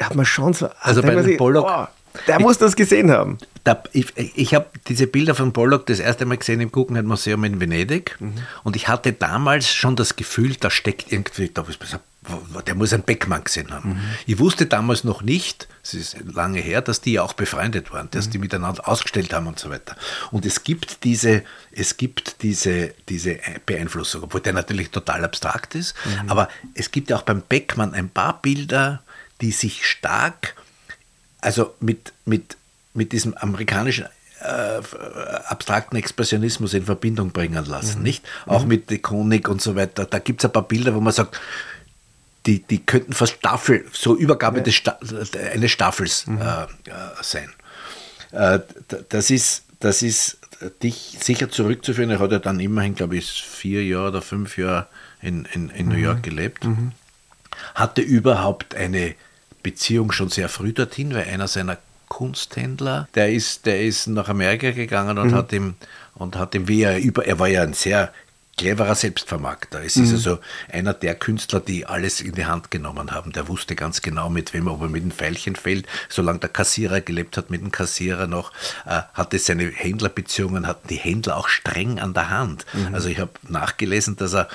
hat 0.00 0.14
man 0.14 0.26
schon 0.26 0.52
so. 0.52 0.68
Also 0.80 1.02
bei 1.02 1.22
sich, 1.22 1.38
Pollock. 1.38 1.66
Oh, 1.68 1.86
der 2.26 2.36
ich, 2.36 2.42
muss 2.42 2.58
das 2.58 2.76
gesehen 2.76 3.10
haben. 3.10 3.38
Da, 3.64 3.82
ich 3.92 4.12
ich 4.16 4.54
habe 4.54 4.66
diese 4.88 5.06
Bilder 5.06 5.34
von 5.34 5.52
Pollock 5.52 5.86
das 5.86 5.98
erste 5.98 6.26
Mal 6.26 6.36
gesehen 6.36 6.60
im 6.60 6.70
Guggenheim 6.70 7.06
Museum 7.06 7.44
in 7.44 7.60
Venedig 7.60 8.16
mhm. 8.20 8.34
und 8.64 8.76
ich 8.76 8.88
hatte 8.88 9.12
damals 9.12 9.72
schon 9.72 9.96
das 9.96 10.16
Gefühl, 10.16 10.56
da 10.58 10.70
steckt 10.70 11.10
irgendwie, 11.12 11.48
da 11.48 11.66
der 12.66 12.74
muss 12.74 12.92
einen 12.92 13.02
Beckmann 13.02 13.42
gesehen 13.42 13.72
haben. 13.72 13.90
Mhm. 13.90 14.00
Ich 14.26 14.38
wusste 14.38 14.66
damals 14.66 15.02
noch 15.02 15.22
nicht, 15.22 15.66
es 15.82 15.94
ist 15.94 16.16
lange 16.32 16.60
her, 16.60 16.80
dass 16.80 17.00
die 17.00 17.18
auch 17.18 17.32
befreundet 17.32 17.90
waren, 17.92 18.08
dass 18.12 18.26
mhm. 18.26 18.30
die 18.30 18.38
miteinander 18.38 18.86
ausgestellt 18.86 19.32
haben 19.32 19.48
und 19.48 19.58
so 19.58 19.70
weiter. 19.70 19.96
Und 20.30 20.46
es 20.46 20.62
gibt 20.62 21.02
diese, 21.04 21.42
es 21.72 21.96
gibt 21.96 22.42
diese, 22.42 22.94
diese 23.08 23.38
Beeinflussung, 23.66 24.22
obwohl 24.22 24.40
der 24.40 24.52
natürlich 24.52 24.90
total 24.90 25.24
abstrakt 25.24 25.74
ist, 25.74 25.94
mhm. 26.04 26.30
aber 26.30 26.48
es 26.74 26.92
gibt 26.92 27.10
ja 27.10 27.16
auch 27.16 27.22
beim 27.22 27.42
Beckmann 27.42 27.92
ein 27.92 28.08
paar 28.08 28.40
Bilder, 28.40 29.02
die 29.40 29.50
sich 29.50 29.84
stark, 29.84 30.54
also 31.40 31.74
mit, 31.80 32.12
mit, 32.24 32.56
mit 32.94 33.10
diesem 33.10 33.34
amerikanischen 33.34 34.06
äh, 34.40 34.80
abstrakten 35.48 35.96
Expressionismus 35.96 36.74
in 36.74 36.84
Verbindung 36.84 37.30
bringen 37.30 37.64
lassen, 37.64 37.98
mhm. 37.98 38.04
nicht? 38.04 38.24
Auch 38.46 38.62
mhm. 38.62 38.68
mit 38.68 38.90
Dekonik 38.90 39.48
und 39.48 39.60
so 39.60 39.74
weiter. 39.74 40.04
Da 40.04 40.20
gibt 40.20 40.40
es 40.40 40.44
ein 40.44 40.52
paar 40.52 40.66
Bilder, 40.66 40.94
wo 40.94 41.00
man 41.00 41.12
sagt, 41.12 41.40
die, 42.46 42.60
die 42.60 42.84
könnten 42.84 43.12
fast 43.12 43.34
Staffel, 43.34 43.84
so 43.92 44.16
Übergabe 44.16 44.58
ja. 44.58 44.64
des 44.64 44.74
Sta 44.74 44.98
eines 45.52 45.70
Staffels 45.70 46.26
mhm. 46.26 46.40
äh, 46.40 46.62
äh 46.62 46.66
sein. 47.22 47.52
Äh, 48.32 48.60
das 49.08 49.30
ist, 49.30 49.64
das 49.80 50.02
ist 50.02 50.38
dich 50.82 51.16
sicher 51.20 51.50
zurückzuführen. 51.50 52.10
Er 52.10 52.18
hat 52.18 52.32
ja 52.32 52.38
dann 52.38 52.60
immerhin, 52.60 52.94
glaube 52.94 53.16
ich, 53.16 53.30
vier 53.30 53.84
Jahre 53.84 54.08
oder 54.08 54.22
fünf 54.22 54.58
Jahre 54.58 54.86
in, 55.20 55.44
in, 55.52 55.70
in 55.70 55.88
New 55.88 55.96
mhm. 55.96 56.04
York 56.04 56.22
gelebt. 56.22 56.64
Mhm. 56.64 56.92
Hatte 57.74 58.00
überhaupt 58.00 58.74
eine 58.74 59.14
Beziehung 59.62 60.12
schon 60.12 60.28
sehr 60.28 60.48
früh 60.48 60.72
dorthin, 60.72 61.14
weil 61.14 61.28
einer 61.28 61.48
seiner 61.48 61.78
Kunsthändler, 62.08 63.08
der 63.14 63.32
ist, 63.32 63.66
der 63.66 63.82
ist 63.82 64.06
nach 64.06 64.28
Amerika 64.28 64.70
gegangen 64.70 65.18
und 65.18 65.30
mhm. 65.30 65.34
hat 65.34 65.52
ihm 65.52 65.74
und 66.14 66.36
hat 66.36 66.54
ihm, 66.54 66.68
wie 66.68 66.82
er 66.82 66.98
über, 67.00 67.24
er 67.26 67.38
war 67.38 67.48
ja 67.48 67.62
ein 67.62 67.72
sehr 67.72 68.12
cleverer 68.56 68.94
Selbstvermarkter. 68.94 69.82
Es 69.82 69.96
mhm. 69.96 70.04
ist 70.04 70.12
also 70.12 70.38
einer 70.70 70.94
der 70.94 71.14
Künstler, 71.14 71.60
die 71.60 71.86
alles 71.86 72.20
in 72.20 72.32
die 72.32 72.44
Hand 72.44 72.70
genommen 72.70 73.10
haben. 73.10 73.32
Der 73.32 73.48
wusste 73.48 73.74
ganz 73.74 74.02
genau, 74.02 74.28
mit 74.28 74.52
wem 74.52 74.66
er, 74.66 74.74
ob 74.74 74.82
er 74.82 74.88
mit 74.88 75.02
dem 75.02 75.10
Pfeilchen 75.10 75.56
fällt. 75.56 75.86
Solange 76.08 76.40
der 76.40 76.50
Kassierer 76.50 77.00
gelebt 77.00 77.36
hat, 77.36 77.50
mit 77.50 77.62
dem 77.62 77.72
Kassierer 77.72 78.26
noch, 78.26 78.52
äh, 78.86 79.02
hatte 79.14 79.38
seine 79.38 79.68
Händlerbeziehungen, 79.68 80.66
hatten 80.66 80.88
die 80.88 80.96
Händler 80.96 81.36
auch 81.36 81.48
streng 81.48 81.98
an 81.98 82.14
der 82.14 82.30
Hand. 82.30 82.66
Mhm. 82.72 82.94
Also 82.94 83.08
ich 83.08 83.18
habe 83.18 83.32
nachgelesen, 83.48 84.16
dass 84.16 84.34
er, 84.34 84.48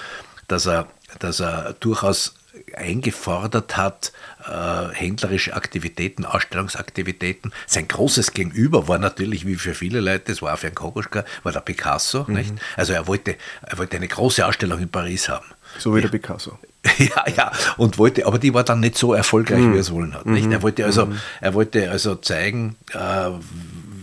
dass 0.48 0.68
er, 0.68 0.88
dass 1.20 1.40
er 1.40 1.74
durchaus 1.80 2.37
eingefordert 2.76 3.78
hat, 3.78 4.12
äh, 4.46 4.93
händlerische 4.93 5.56
Aktivitäten, 5.56 6.26
Ausstellungsaktivitäten. 6.26 7.52
Sein 7.65 7.88
großes 7.88 8.34
Gegenüber 8.34 8.88
war 8.88 9.00
natürlich, 9.00 9.46
wie 9.46 9.56
für 9.56 9.74
viele 9.74 10.00
Leute, 10.00 10.32
das 10.32 10.41
war 10.41 10.54
auch 10.54 10.58
für 10.58 10.67
einen 10.67 10.76
Kokoschka, 10.76 11.26
war 11.43 11.52
der 11.52 11.62
Picasso. 11.62 12.26
Mhm. 12.28 12.36
Nicht? 12.36 12.54
Also 12.76 12.93
er 12.93 13.08
wollte, 13.08 13.36
er 13.62 13.78
wollte 13.78 13.98
eine 13.98 14.08
große 14.08 14.46
Ausstellung 14.46 14.80
in 14.80 14.89
Paris 14.89 15.30
haben. 15.30 15.46
So 15.78 15.96
wie 15.96 16.02
der 16.02 16.10
Picasso. 16.10 16.58
Ja, 17.00 17.26
ja, 17.36 17.52
und 17.76 17.98
wollte, 17.98 18.26
aber 18.26 18.39
die 18.39 18.54
war 18.54 18.63
dann 18.63 18.80
nicht 18.80 18.98
so 18.98 19.13
erfolgreich, 19.13 19.60
mhm. 19.60 19.74
wie 19.74 19.78
er 19.78 19.82
es 19.82 19.91
wollen 19.91 20.13
hat. 20.13 20.26
Nicht? 20.26 20.50
Er 20.50 20.62
wollte 20.62 20.86
also, 20.86 21.08
mhm. 21.08 21.20
er 21.41 21.54
wollte 21.54 21.91
also 21.91 22.15
zeigen, 22.15 22.78
äh, 22.93 23.30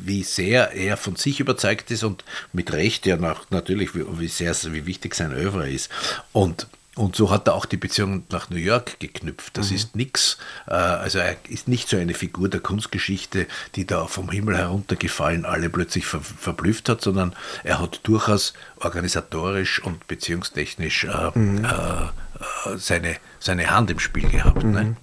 wie 0.04 0.22
sehr 0.22 0.72
er 0.72 0.96
von 0.96 1.16
sich 1.16 1.40
überzeugt 1.40 1.90
ist 1.90 2.04
und 2.04 2.24
mit 2.52 2.72
Recht 2.72 3.06
ja 3.06 3.16
nach, 3.16 3.46
natürlich, 3.50 3.94
wie, 3.94 4.04
wie 4.18 4.28
sehr, 4.28 4.54
wie 4.66 4.86
wichtig 4.86 5.14
sein 5.14 5.32
Övre 5.32 5.70
ist. 5.70 5.90
Und 6.32 6.66
und 6.96 7.16
so 7.16 7.30
hat 7.30 7.48
er 7.48 7.54
auch 7.54 7.64
die 7.64 7.76
Beziehung 7.76 8.24
nach 8.30 8.50
New 8.50 8.57
York 8.57 9.00
geknüpft. 9.00 9.57
Das 9.57 9.70
mhm. 9.70 9.76
ist 9.76 9.96
nichts, 9.96 10.38
äh, 10.68 10.74
also 10.74 11.18
er 11.18 11.37
ist 11.48 11.66
nicht 11.66 11.88
so 11.88 11.96
eine 11.96 12.14
Figur 12.14 12.48
der 12.48 12.61
Kunstgeschichte, 12.61 13.46
die 13.74 13.87
da 13.87 14.07
vom 14.07 14.30
Himmel 14.30 14.57
heruntergefallen 14.57 15.44
alle 15.44 15.70
plötzlich 15.70 16.07
ver 16.07 16.20
verblüfft 16.20 16.88
hat, 16.88 17.00
sondern 17.00 17.35
er 17.64 17.80
hat 17.80 18.00
durchaus 18.04 18.54
organisatorisch 18.76 19.83
und 19.83 20.07
beziehungstechnisch 20.07 21.04
äh, 21.04 21.38
mhm. 21.38 21.64
äh, 21.64 22.76
seine, 22.76 23.16
seine 23.40 23.70
Hand 23.70 23.90
im 23.90 23.98
Spiel 23.98 24.28
gehabt. 24.28 24.62
Ne? 24.62 24.68
Mhm. 24.68 24.74
Ne? 24.74 24.96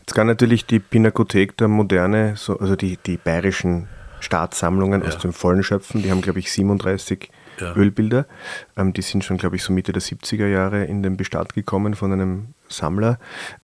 Jetzt 0.00 0.14
kann 0.14 0.26
natürlich 0.26 0.66
die 0.66 0.78
Pinakothek 0.78 1.56
der 1.58 1.68
Moderne, 1.68 2.34
so, 2.36 2.58
also 2.58 2.74
die, 2.74 2.96
die 2.96 3.18
bayerischen 3.18 3.88
Staatssammlungen 4.20 5.02
ja. 5.02 5.08
aus 5.08 5.18
dem 5.18 5.32
Vollen 5.32 5.62
schöpfen, 5.62 6.02
die 6.02 6.10
haben, 6.10 6.22
glaube 6.22 6.38
ich, 6.38 6.50
37 6.52 7.30
ja. 7.62 7.74
Ölbilder. 7.74 8.26
Ähm, 8.76 8.92
die 8.92 9.02
sind 9.02 9.24
schon, 9.24 9.38
glaube 9.38 9.56
ich, 9.56 9.62
so 9.62 9.72
Mitte 9.72 9.92
der 9.92 10.02
70er 10.02 10.46
Jahre 10.46 10.84
in 10.84 11.02
den 11.02 11.16
Bestand 11.16 11.54
gekommen 11.54 11.94
von 11.94 12.12
einem 12.12 12.48
Sammler. 12.68 13.18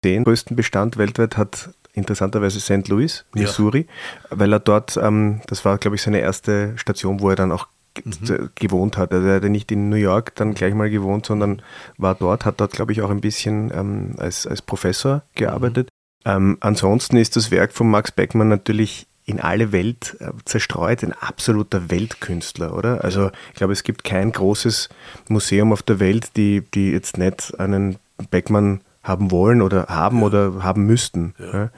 Den 0.04 0.24
größten 0.24 0.56
Bestand 0.56 0.98
weltweit 0.98 1.38
hat 1.38 1.69
interessanterweise 1.93 2.60
St. 2.60 2.88
Louis, 2.89 3.26
Missouri, 3.34 3.88
ja. 4.30 4.39
weil 4.39 4.54
er 4.54 4.60
dort, 4.60 4.98
ähm, 4.98 5.41
das 5.48 5.65
war, 5.65 5.78
glaube 5.78 5.95
ich, 5.95 6.02
seine 6.02 6.19
erste 6.19 6.78
Station, 6.78 7.21
wo 7.21 7.30
er 7.30 7.36
dann 7.36 7.52
auch 7.52 7.67
mhm. 8.04 8.50
gewohnt 8.56 8.98
hat. 8.98 9.13
Also 9.13 9.28
er 9.28 9.36
hat 9.36 9.43
nicht 9.43 9.71
in 9.71 9.89
New 9.89 9.95
York 9.95 10.36
dann 10.36 10.54
gleich 10.54 10.74
mal 10.74 10.89
gewohnt, 10.89 11.26
sondern 11.26 11.62
war 11.98 12.15
dort, 12.15 12.45
hat 12.45 12.60
dort, 12.60 12.74
glaube 12.74 12.91
ich, 12.91 13.02
auch 13.02 13.10
ein 13.10 13.21
bisschen 13.21 13.71
ähm, 13.74 14.15
als, 14.17 14.45
als 14.45 14.62
Professor 14.62 15.24
gearbeitet. 15.36 15.88
Mhm. 16.26 16.32
Ähm, 16.32 16.58
ansonsten 16.60 17.17
ist 17.17 17.36
das 17.36 17.52
Werk 17.52 17.71
von 17.71 17.89
Max 17.89 18.12
Beckmann 18.12 18.50
natürlich 18.50 19.08
in 19.25 19.39
alle 19.39 19.71
Welt 19.71 20.17
äh, 20.19 20.31
zerstreut, 20.45 21.03
ein 21.03 21.13
absoluter 21.13 21.89
Weltkünstler, 21.89 22.75
oder? 22.75 23.03
Also 23.03 23.31
ich 23.51 23.55
glaube, 23.55 23.73
es 23.73 23.83
gibt 23.83 24.03
kein 24.03 24.31
großes 24.31 24.89
Museum 25.27 25.73
auf 25.73 25.81
der 25.81 25.99
Welt, 25.99 26.38
die, 26.38 26.61
die 26.61 26.91
jetzt 26.91 27.17
nicht 27.17 27.59
einen 27.59 27.97
Beckmann 28.29 28.81
haben 29.03 29.31
wollen 29.31 29.61
oder 29.61 29.88
haben 29.88 30.19
ja. 30.19 30.25
oder 30.25 30.63
haben 30.63 30.85
müssten. 30.85 31.33
Ja. 31.39 31.69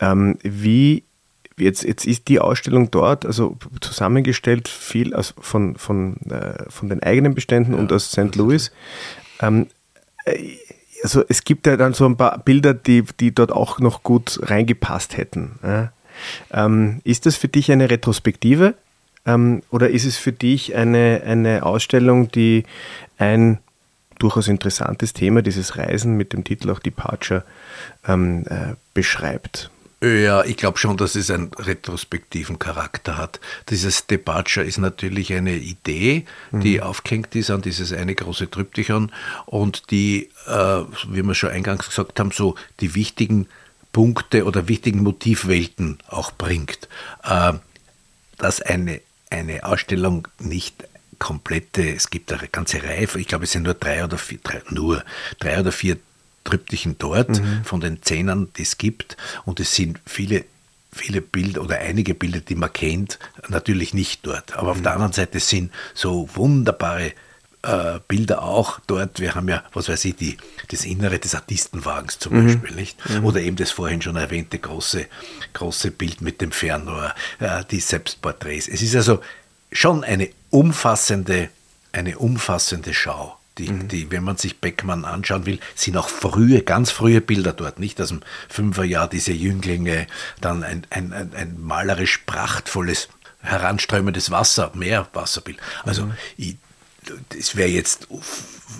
Ähm, 0.00 0.38
wie 0.42 1.04
jetzt, 1.58 1.82
jetzt 1.82 2.06
ist 2.06 2.28
die 2.28 2.40
Ausstellung 2.40 2.90
dort, 2.90 3.26
also 3.26 3.56
zusammengestellt 3.80 4.68
viel 4.68 5.14
aus, 5.14 5.34
von, 5.40 5.76
von, 5.76 6.16
äh, 6.30 6.64
von 6.68 6.88
den 6.88 7.02
eigenen 7.02 7.34
Beständen 7.34 7.74
und 7.74 7.92
aus 7.92 8.12
St. 8.12 8.36
Louis. 8.36 8.70
Ähm, 9.40 9.66
äh, 10.24 10.56
also 11.02 11.22
es 11.28 11.44
gibt 11.44 11.66
ja 11.66 11.76
dann 11.76 11.94
so 11.94 12.06
ein 12.06 12.16
paar 12.16 12.38
Bilder, 12.38 12.74
die, 12.74 13.04
die 13.20 13.34
dort 13.34 13.52
auch 13.52 13.78
noch 13.80 14.02
gut 14.02 14.40
reingepasst 14.42 15.16
hätten. 15.16 15.58
Ja? 15.62 15.92
Ähm, 16.52 17.00
ist 17.04 17.26
das 17.26 17.36
für 17.36 17.48
dich 17.48 17.70
eine 17.70 17.90
Retrospektive 17.90 18.74
ähm, 19.26 19.62
oder 19.70 19.90
ist 19.90 20.04
es 20.04 20.16
für 20.16 20.32
dich 20.32 20.74
eine, 20.74 21.22
eine 21.26 21.64
Ausstellung, 21.64 22.30
die 22.30 22.64
ein 23.18 23.58
durchaus 24.18 24.48
interessantes 24.48 25.12
Thema, 25.12 25.42
dieses 25.42 25.76
Reisen 25.76 26.16
mit 26.16 26.32
dem 26.32 26.44
Titel 26.44 26.70
auch 26.70 26.78
Departure, 26.78 27.44
ähm, 28.06 28.44
äh, 28.48 28.74
beschreibt? 28.94 29.70
Ja, 30.02 30.44
ich 30.44 30.58
glaube 30.58 30.76
schon, 30.78 30.98
dass 30.98 31.14
es 31.14 31.30
einen 31.30 31.50
retrospektiven 31.58 32.58
Charakter 32.58 33.16
hat. 33.16 33.40
Dieses 33.70 34.06
Departure 34.06 34.64
ist 34.64 34.76
natürlich 34.76 35.32
eine 35.32 35.56
Idee, 35.56 36.26
die 36.52 36.76
mhm. 36.76 36.82
aufgehängt 36.82 37.34
ist 37.34 37.50
an 37.50 37.62
dieses 37.62 37.94
eine 37.94 38.14
große 38.14 38.50
Tryptychon 38.50 39.10
und 39.46 39.90
die, 39.90 40.28
äh, 40.46 40.82
wie 41.08 41.22
wir 41.22 41.34
schon 41.34 41.50
eingangs 41.50 41.88
gesagt 41.88 42.20
haben, 42.20 42.30
so 42.30 42.56
die 42.80 42.94
wichtigen 42.94 43.48
Punkte 43.96 44.44
oder 44.44 44.68
wichtigen 44.68 45.02
Motivwelten 45.02 45.96
auch 46.06 46.30
bringt. 46.30 46.86
Äh, 47.22 47.54
dass 48.36 48.60
eine, 48.60 49.00
eine 49.30 49.64
Ausstellung 49.64 50.28
nicht 50.38 50.86
komplette, 51.18 51.94
es 51.94 52.10
gibt 52.10 52.30
eine 52.30 52.46
ganze 52.48 52.82
Reihe, 52.82 53.08
ich 53.16 53.26
glaube 53.26 53.44
es 53.44 53.52
sind 53.52 53.62
nur 53.62 53.72
drei 53.72 54.04
oder 54.04 54.18
vier, 54.18 54.38
drei, 54.42 54.60
nur 54.68 55.02
drei 55.38 55.58
oder 55.58 55.72
vier 55.72 55.96
Triptychen 56.44 56.96
dort 56.98 57.40
mhm. 57.40 57.64
von 57.64 57.80
den 57.80 58.02
Zehnern, 58.02 58.48
die 58.58 58.64
es 58.64 58.76
gibt. 58.76 59.16
Und 59.46 59.60
es 59.60 59.74
sind 59.74 59.98
viele, 60.04 60.44
viele 60.92 61.22
Bilder 61.22 61.62
oder 61.62 61.78
einige 61.78 62.14
Bilder, 62.14 62.40
die 62.40 62.54
man 62.54 62.74
kennt, 62.74 63.18
natürlich 63.48 63.94
nicht 63.94 64.26
dort. 64.26 64.58
Aber 64.58 64.64
mhm. 64.64 64.76
auf 64.76 64.82
der 64.82 64.92
anderen 64.92 65.14
Seite 65.14 65.40
sind 65.40 65.72
so 65.94 66.28
wunderbare 66.34 67.14
äh, 67.66 68.00
Bilder 68.06 68.42
auch 68.42 68.80
dort. 68.86 69.20
Wir 69.20 69.34
haben 69.34 69.48
ja, 69.48 69.64
was 69.72 69.88
weiß 69.88 70.04
ich, 70.04 70.16
die, 70.16 70.36
das 70.68 70.84
Innere 70.84 71.18
des 71.18 71.34
Artistenwagens 71.34 72.18
zum 72.18 72.34
mhm. 72.34 72.46
Beispiel, 72.46 72.76
nicht? 72.76 73.10
Mhm. 73.10 73.24
Oder 73.24 73.40
eben 73.40 73.56
das 73.56 73.70
vorhin 73.70 74.00
schon 74.00 74.16
erwähnte 74.16 74.58
große, 74.58 75.06
große 75.52 75.90
Bild 75.90 76.20
mit 76.20 76.40
dem 76.40 76.52
Fernrohr, 76.52 77.14
äh, 77.40 77.64
die 77.70 77.80
Selbstporträts. 77.80 78.68
Es 78.68 78.82
ist 78.82 78.94
also 78.94 79.20
schon 79.72 80.04
eine 80.04 80.30
umfassende, 80.50 81.48
eine 81.92 82.18
umfassende 82.18 82.94
Schau. 82.94 83.36
Die, 83.58 83.70
mhm. 83.70 83.88
die, 83.88 84.10
wenn 84.10 84.22
man 84.22 84.36
sich 84.36 84.60
Beckmann 84.60 85.04
anschauen 85.04 85.46
will, 85.46 85.58
sind 85.74 85.96
auch 85.96 86.10
frühe, 86.10 86.62
ganz 86.62 86.90
frühe 86.90 87.22
Bilder 87.22 87.54
dort, 87.54 87.78
nicht 87.78 88.00
aus 88.00 88.08
dem 88.10 88.20
Fünferjahr, 88.48 89.08
diese 89.08 89.32
Jünglinge, 89.32 90.06
dann 90.42 90.62
ein, 90.62 90.86
ein, 90.90 91.12
ein, 91.14 91.34
ein 91.34 91.60
malerisch 91.60 92.18
prachtvolles, 92.26 93.08
heranströmendes 93.40 94.30
Wasser, 94.30 94.72
Meerwasserbild. 94.74 95.58
Also 95.84 96.06
mhm. 96.06 96.12
ich, 96.36 96.56
das 97.30 97.56
wäre 97.56 97.68
jetzt, 97.68 98.08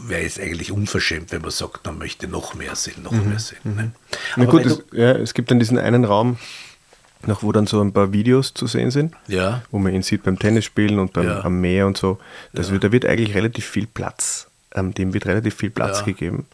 wär 0.07 0.23
jetzt 0.23 0.41
eigentlich 0.41 0.73
unverschämt, 0.73 1.33
wenn 1.33 1.43
man 1.43 1.51
sagt, 1.51 1.87
man 1.87 1.99
möchte 1.99 2.29
noch 2.29 2.55
mehr 2.55 2.75
sehen, 2.77 3.03
noch 3.03 3.13
mhm. 3.13 3.29
mehr 3.29 3.39
sehen. 3.39 3.59
Ne? 3.65 3.83
Mhm. 3.83 3.93
Na 4.37 4.45
gut, 4.45 4.67
es, 4.67 4.83
ja, 4.93 5.13
es 5.13 5.35
gibt 5.35 5.51
dann 5.51 5.59
diesen 5.59 5.79
einen 5.79 6.05
Raum, 6.05 6.39
noch 7.27 7.43
wo 7.43 7.53
dann 7.53 7.67
so 7.67 7.81
ein 7.81 7.93
paar 7.93 8.13
Videos 8.13 8.55
zu 8.55 8.67
sehen 8.67 8.91
sind, 8.91 9.15
ja. 9.27 9.63
wo 9.71 9.79
man 9.79 9.95
ihn 9.95 10.03
sieht 10.03 10.23
beim 10.23 10.39
Tennisspielen 10.39 10.99
und 10.99 11.13
beim, 11.13 11.27
ja. 11.27 11.45
am 11.45 11.61
Meer 11.61 11.87
und 11.87 11.97
so. 11.97 12.19
Das 12.53 12.67
ja. 12.69 12.73
wird, 12.73 12.85
da 12.85 12.93
wird 12.93 13.05
eigentlich 13.07 13.35
relativ 13.35 13.65
viel 13.67 13.87
Platz 13.87 14.47
ähm, 14.77 14.95
dem 14.95 15.15
wird 15.15 15.27
relativ 15.27 15.55
viel 15.55 15.71
Platz 15.71 16.05
gegeben. 16.05 16.47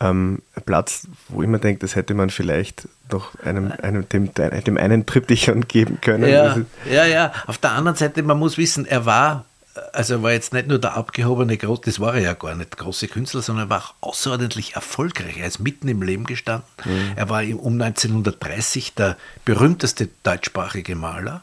Ähm, 0.00 0.42
Platz, 0.66 1.06
wo 1.28 1.42
ich 1.42 1.48
mir 1.48 1.60
denke, 1.60 1.80
das 1.80 1.94
hätte 1.94 2.14
man 2.14 2.30
vielleicht 2.30 2.88
doch 3.08 3.38
einem, 3.44 3.72
einem, 3.80 4.08
dem, 4.08 4.34
dem 4.34 4.76
einen 4.76 5.06
Triptychon 5.06 5.68
geben 5.68 6.00
können. 6.00 6.28
Ja, 6.28 6.56
ja, 6.90 7.06
ja. 7.06 7.32
Auf 7.46 7.58
der 7.58 7.72
anderen 7.72 7.96
Seite, 7.96 8.22
man 8.24 8.38
muss 8.38 8.58
wissen, 8.58 8.86
er 8.86 9.06
war, 9.06 9.44
also 9.92 10.14
er 10.14 10.22
war 10.22 10.32
jetzt 10.32 10.52
nicht 10.52 10.68
nur 10.68 10.78
der 10.78 10.94
abgehobene, 10.96 11.56
das 11.56 12.00
war 12.00 12.14
er 12.14 12.20
ja 12.20 12.32
gar 12.34 12.54
nicht, 12.54 12.76
große 12.76 13.08
Künstler, 13.08 13.42
sondern 13.42 13.66
er 13.66 13.70
war 13.70 13.78
auch 13.80 13.94
außerordentlich 14.08 14.74
erfolgreich. 14.74 15.38
Er 15.38 15.46
ist 15.46 15.58
mitten 15.58 15.88
im 15.88 16.02
Leben 16.02 16.24
gestanden. 16.24 16.68
Mhm. 16.84 17.12
Er 17.16 17.28
war 17.28 17.42
um 17.42 17.80
1930 17.80 18.94
der 18.94 19.16
berühmteste 19.44 20.08
deutschsprachige 20.22 20.94
Maler 20.94 21.42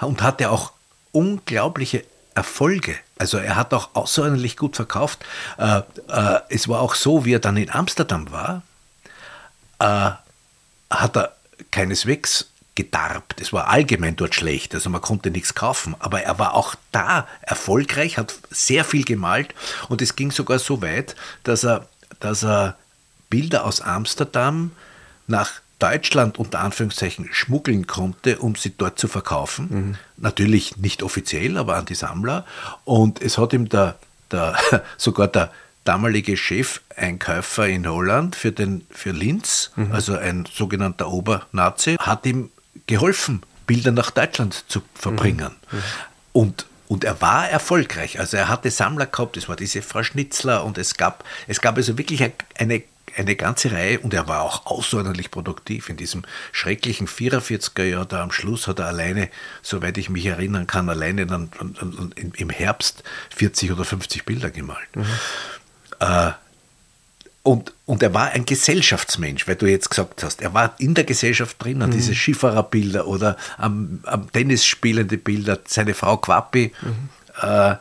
und 0.00 0.22
hatte 0.22 0.50
auch 0.50 0.72
unglaubliche 1.12 2.04
Erfolge. 2.34 2.96
Also 3.16 3.38
er 3.38 3.56
hat 3.56 3.72
auch 3.72 3.90
außerordentlich 3.94 4.56
gut 4.56 4.76
verkauft. 4.76 5.24
Äh, 5.56 5.82
äh, 6.08 6.40
es 6.48 6.68
war 6.68 6.80
auch 6.80 6.94
so, 6.94 7.24
wie 7.24 7.34
er 7.34 7.38
dann 7.38 7.56
in 7.56 7.70
Amsterdam 7.70 8.30
war, 8.32 8.62
äh, 9.78 10.10
hat 10.90 11.16
er 11.16 11.36
keineswegs 11.70 12.48
gedarbt. 12.74 13.40
Es 13.40 13.52
war 13.52 13.68
allgemein 13.68 14.16
dort 14.16 14.34
schlecht, 14.34 14.74
also 14.74 14.90
man 14.90 15.00
konnte 15.00 15.30
nichts 15.30 15.54
kaufen. 15.54 15.94
Aber 15.98 16.22
er 16.22 16.38
war 16.38 16.54
auch 16.54 16.74
da 16.92 17.26
erfolgreich, 17.42 18.18
hat 18.18 18.34
sehr 18.50 18.84
viel 18.84 19.04
gemalt 19.04 19.54
und 19.88 20.02
es 20.02 20.16
ging 20.16 20.30
sogar 20.30 20.58
so 20.58 20.82
weit, 20.82 21.14
dass 21.44 21.64
er, 21.64 21.88
dass 22.20 22.44
er 22.44 22.76
Bilder 23.30 23.64
aus 23.64 23.80
Amsterdam 23.80 24.72
nach 25.26 25.50
Deutschland 25.78 26.38
unter 26.38 26.60
Anführungszeichen 26.60 27.28
schmuggeln 27.32 27.86
konnte, 27.86 28.38
um 28.38 28.54
sie 28.54 28.72
dort 28.76 28.98
zu 28.98 29.08
verkaufen. 29.08 29.68
Mhm. 29.70 29.94
Natürlich 30.16 30.76
nicht 30.76 31.02
offiziell, 31.02 31.58
aber 31.58 31.76
an 31.76 31.84
die 31.84 31.94
Sammler. 31.94 32.44
Und 32.84 33.20
es 33.20 33.38
hat 33.38 33.52
ihm 33.52 33.68
der, 33.68 33.98
der 34.30 34.56
sogar 34.96 35.28
der 35.28 35.50
damalige 35.84 36.36
Chefeinkäufer 36.36 37.68
in 37.68 37.86
Holland 37.86 38.36
für, 38.36 38.52
den, 38.52 38.86
für 38.90 39.10
Linz, 39.10 39.72
mhm. 39.76 39.92
also 39.92 40.16
ein 40.16 40.46
sogenannter 40.50 41.10
Obernazi, 41.10 41.96
hat 41.98 42.24
ihm 42.24 42.50
geholfen, 42.86 43.42
Bilder 43.66 43.92
nach 43.92 44.10
Deutschland 44.10 44.64
zu 44.68 44.82
verbringen. 44.94 45.54
Mhm. 45.70 45.78
mhm. 45.78 45.82
Und 46.32 46.66
und 46.86 47.02
er 47.02 47.20
war 47.22 47.48
erfolgreich. 47.48 48.20
Also 48.20 48.36
er 48.36 48.48
hatte 48.48 48.70
Sammler 48.70 49.06
gehabt, 49.06 49.38
es 49.38 49.48
war 49.48 49.56
diese 49.56 49.80
Frau 49.80 50.02
Schnitzler 50.02 50.64
und 50.64 50.76
es 50.76 50.98
gab, 50.98 51.24
es 51.48 51.62
gab 51.62 51.76
also 51.78 51.96
wirklich 51.96 52.22
eine 52.58 52.82
eine 53.16 53.36
ganze 53.36 53.70
Reihe 53.72 54.00
und 54.00 54.14
er 54.14 54.28
war 54.28 54.42
auch 54.42 54.66
außerordentlich 54.66 55.30
produktiv 55.30 55.88
in 55.88 55.96
diesem 55.96 56.22
schrecklichen 56.52 57.06
44er 57.06 57.84
Jahr. 57.84 58.06
Da 58.06 58.22
am 58.22 58.32
Schluss 58.32 58.66
hat 58.66 58.78
er 58.78 58.86
alleine, 58.86 59.28
soweit 59.62 59.98
ich 59.98 60.10
mich 60.10 60.26
erinnern 60.26 60.66
kann, 60.66 60.88
alleine 60.88 61.26
dann 61.26 61.50
im 62.36 62.50
Herbst 62.50 63.04
40 63.36 63.72
oder 63.72 63.84
50 63.84 64.24
Bilder 64.24 64.50
gemalt. 64.50 64.96
Mhm. 64.96 65.06
Äh, 66.00 66.32
und, 67.44 67.74
und 67.84 68.02
er 68.02 68.14
war 68.14 68.30
ein 68.30 68.46
Gesellschaftsmensch, 68.46 69.46
weil 69.46 69.56
du 69.56 69.66
jetzt 69.66 69.90
gesagt 69.90 70.22
hast, 70.22 70.40
er 70.40 70.54
war 70.54 70.74
in 70.78 70.94
der 70.94 71.04
Gesellschaft 71.04 71.62
drinnen, 71.62 71.90
mhm. 71.90 71.92
diese 71.92 72.14
Skifahrerbilder 72.14 73.06
oder 73.06 73.36
am, 73.58 74.00
am 74.04 74.32
Tennis 74.32 74.64
spielende 74.64 75.18
Bilder, 75.18 75.60
seine 75.66 75.92
Frau 75.92 76.16
Quappi, 76.16 76.72
mhm. 76.80 77.08
äh, 77.42 77.76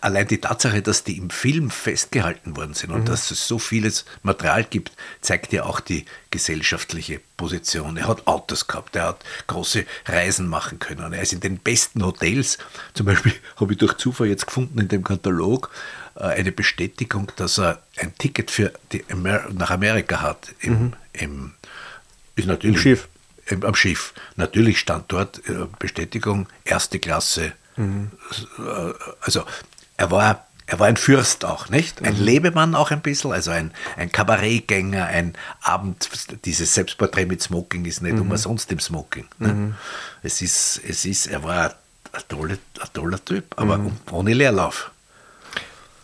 allein 0.00 0.26
die 0.26 0.40
Tatsache, 0.40 0.80
dass 0.80 1.04
die 1.04 1.18
im 1.18 1.28
Film 1.28 1.70
festgehalten 1.70 2.56
worden 2.56 2.72
sind 2.72 2.90
und 2.90 3.00
mhm. 3.00 3.04
dass 3.04 3.30
es 3.30 3.46
so 3.46 3.58
vieles 3.58 4.06
Material 4.22 4.64
gibt, 4.64 4.92
zeigt 5.20 5.52
ja 5.52 5.64
auch 5.64 5.80
die 5.80 6.06
gesellschaftliche 6.30 7.20
Position. 7.36 7.98
Er 7.98 8.08
hat 8.08 8.26
Autos 8.26 8.66
gehabt, 8.66 8.96
er 8.96 9.08
hat 9.08 9.24
große 9.46 9.84
Reisen 10.06 10.48
machen 10.48 10.78
können. 10.78 11.12
Er 11.12 11.20
ist 11.20 11.34
in 11.34 11.40
den 11.40 11.58
besten 11.58 12.02
Hotels. 12.02 12.56
Zum 12.94 13.04
Beispiel 13.04 13.34
habe 13.56 13.72
ich 13.74 13.78
durch 13.78 13.94
Zufall 13.98 14.28
jetzt 14.28 14.46
gefunden 14.46 14.78
in 14.78 14.88
dem 14.88 15.04
Katalog 15.04 15.70
äh, 15.70 16.05
eine 16.16 16.52
Bestätigung, 16.52 17.30
dass 17.36 17.58
er 17.58 17.80
ein 17.98 18.16
Ticket 18.16 18.50
für 18.50 18.72
Amer 19.10 19.44
nach 19.52 19.70
Amerika 19.70 20.20
hat. 20.20 20.54
Im, 20.60 20.72
mhm. 20.72 20.92
im, 21.12 21.52
ist 22.36 22.46
natürlich, 22.46 22.76
Im 22.76 22.82
Schiff. 22.82 23.08
Im, 23.46 23.64
am 23.64 23.74
Schiff. 23.74 24.14
Natürlich 24.36 24.78
stand 24.78 25.12
dort 25.12 25.38
äh, 25.48 25.66
Bestätigung, 25.78 26.48
erste 26.64 26.98
Klasse. 26.98 27.52
Mhm. 27.76 28.10
Äh, 28.58 28.92
also 29.20 29.44
er 29.96 30.10
war, 30.10 30.46
er 30.66 30.78
war 30.78 30.88
ein 30.88 30.96
Fürst 30.96 31.44
auch, 31.44 31.68
nicht? 31.68 32.02
Ein 32.02 32.18
mhm. 32.18 32.24
Lebemann 32.24 32.74
auch 32.74 32.90
ein 32.90 33.00
bisschen, 33.00 33.32
also 33.32 33.50
ein, 33.50 33.72
ein 33.96 34.10
Kabarettgänger, 34.10 35.06
ein 35.06 35.34
Abend, 35.60 36.08
dieses 36.44 36.74
Selbstporträt 36.74 37.26
mit 37.26 37.42
Smoking 37.42 37.84
ist 37.84 38.02
nicht 38.02 38.16
mhm. 38.16 38.22
umsonst 38.22 38.72
im 38.72 38.80
Smoking. 38.80 39.26
Ne? 39.38 39.48
Mhm. 39.48 39.74
Es 40.22 40.42
ist, 40.42 40.80
es 40.86 41.04
ist, 41.04 41.26
er 41.26 41.44
war 41.44 41.74
ein 42.12 42.22
toller, 42.28 42.56
ein 42.80 42.88
toller 42.92 43.24
Typ, 43.24 43.44
aber 43.56 43.78
mhm. 43.78 43.92
ohne 44.10 44.34
Leerlauf. 44.34 44.90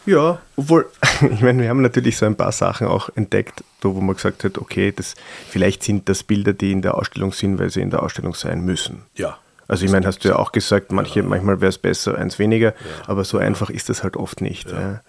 Ja, 0.07 0.41
obwohl, 0.57 0.91
ich 1.33 1.41
meine, 1.41 1.63
wir 1.63 1.69
haben 1.69 1.83
natürlich 1.83 2.17
so 2.17 2.27
ein 2.27 2.37
paar 2.37 2.53
Sachen 2.53 2.87
auch 2.87 3.09
entdeckt, 3.15 3.63
wo 3.81 4.01
man 4.01 4.17
gesagt 4.17 4.45
hat, 4.45 4.59
okay, 4.59 4.93
das, 4.95 5.15
vielleicht 5.49 5.83
sind 5.83 6.09
das 6.09 6.23
Bilder, 6.23 6.53
die 6.53 6.73
in 6.73 6.83
der 6.83 6.97
Ausstellung 6.97 7.33
sind, 7.33 7.59
weil 7.59 7.71
sie 7.71 7.81
in 7.81 7.91
der 7.91 8.03
Ausstellung 8.03 8.35
sein 8.35 8.63
müssen. 8.63 9.03
Ja. 9.15 9.39
Also 9.69 9.85
ich 9.85 9.93
meine, 9.93 10.07
hast 10.07 10.25
du 10.25 10.29
ja 10.29 10.37
auch 10.37 10.53
gesagt, 10.53 10.93
manche, 10.93 11.21
ja. 11.21 11.27
manchmal 11.27 11.61
wäre 11.61 11.71
es 11.71 11.79
besser, 11.79 12.19
eins 12.19 12.39
weniger, 12.39 12.69
ja. 12.71 12.75
aber 13.07 13.25
so 13.25 13.39
einfach 13.39 13.71
ist 13.71 13.89
das 13.89 14.03
halt 14.03 14.17
oft 14.17 14.41
nicht. 14.41 14.71
Ja. 14.71 15.01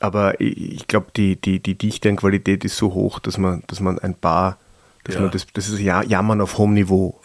Aber 0.00 0.40
ich, 0.40 0.86
glaube, 0.86 1.08
die, 1.14 1.36
die, 1.36 1.60
die 1.60 1.76
Dichte 1.76 2.08
an 2.08 2.16
Qualität 2.16 2.64
ist 2.64 2.76
so 2.76 2.94
hoch, 2.94 3.18
dass 3.18 3.38
man, 3.38 3.62
dass 3.66 3.80
man 3.80 3.98
ein 3.98 4.14
paar, 4.14 4.56
dass 5.04 5.18
man 5.18 5.30
das, 5.30 5.46
das 5.52 5.68
ist 5.68 5.78
ja 5.80 6.02
Jammern 6.02 6.40
auf 6.40 6.58
hohem 6.58 6.74
Niveau. 6.74 7.20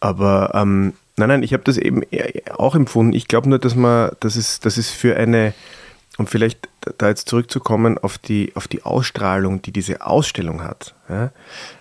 Aber 0.00 0.50
ähm, 0.54 0.94
nein, 1.18 1.28
nein, 1.28 1.42
ich 1.42 1.52
habe 1.52 1.64
das 1.64 1.76
eben 1.76 2.02
auch 2.50 2.74
empfunden. 2.74 3.12
Ich 3.14 3.28
glaube 3.28 3.48
nur, 3.48 3.58
dass 3.58 3.74
man, 3.74 4.12
das 4.20 4.36
ist, 4.36 4.64
das 4.64 4.78
ist 4.78 4.90
für 4.90 5.16
eine, 5.16 5.54
um 6.16 6.26
vielleicht 6.26 6.68
da 6.96 7.08
jetzt 7.08 7.28
zurückzukommen 7.28 7.98
auf 7.98 8.18
die, 8.18 8.52
auf 8.54 8.68
die 8.68 8.82
Ausstrahlung, 8.82 9.62
die 9.62 9.72
diese 9.72 10.06
Ausstellung 10.06 10.62
hat. 10.62 10.94
Ja? 11.08 11.30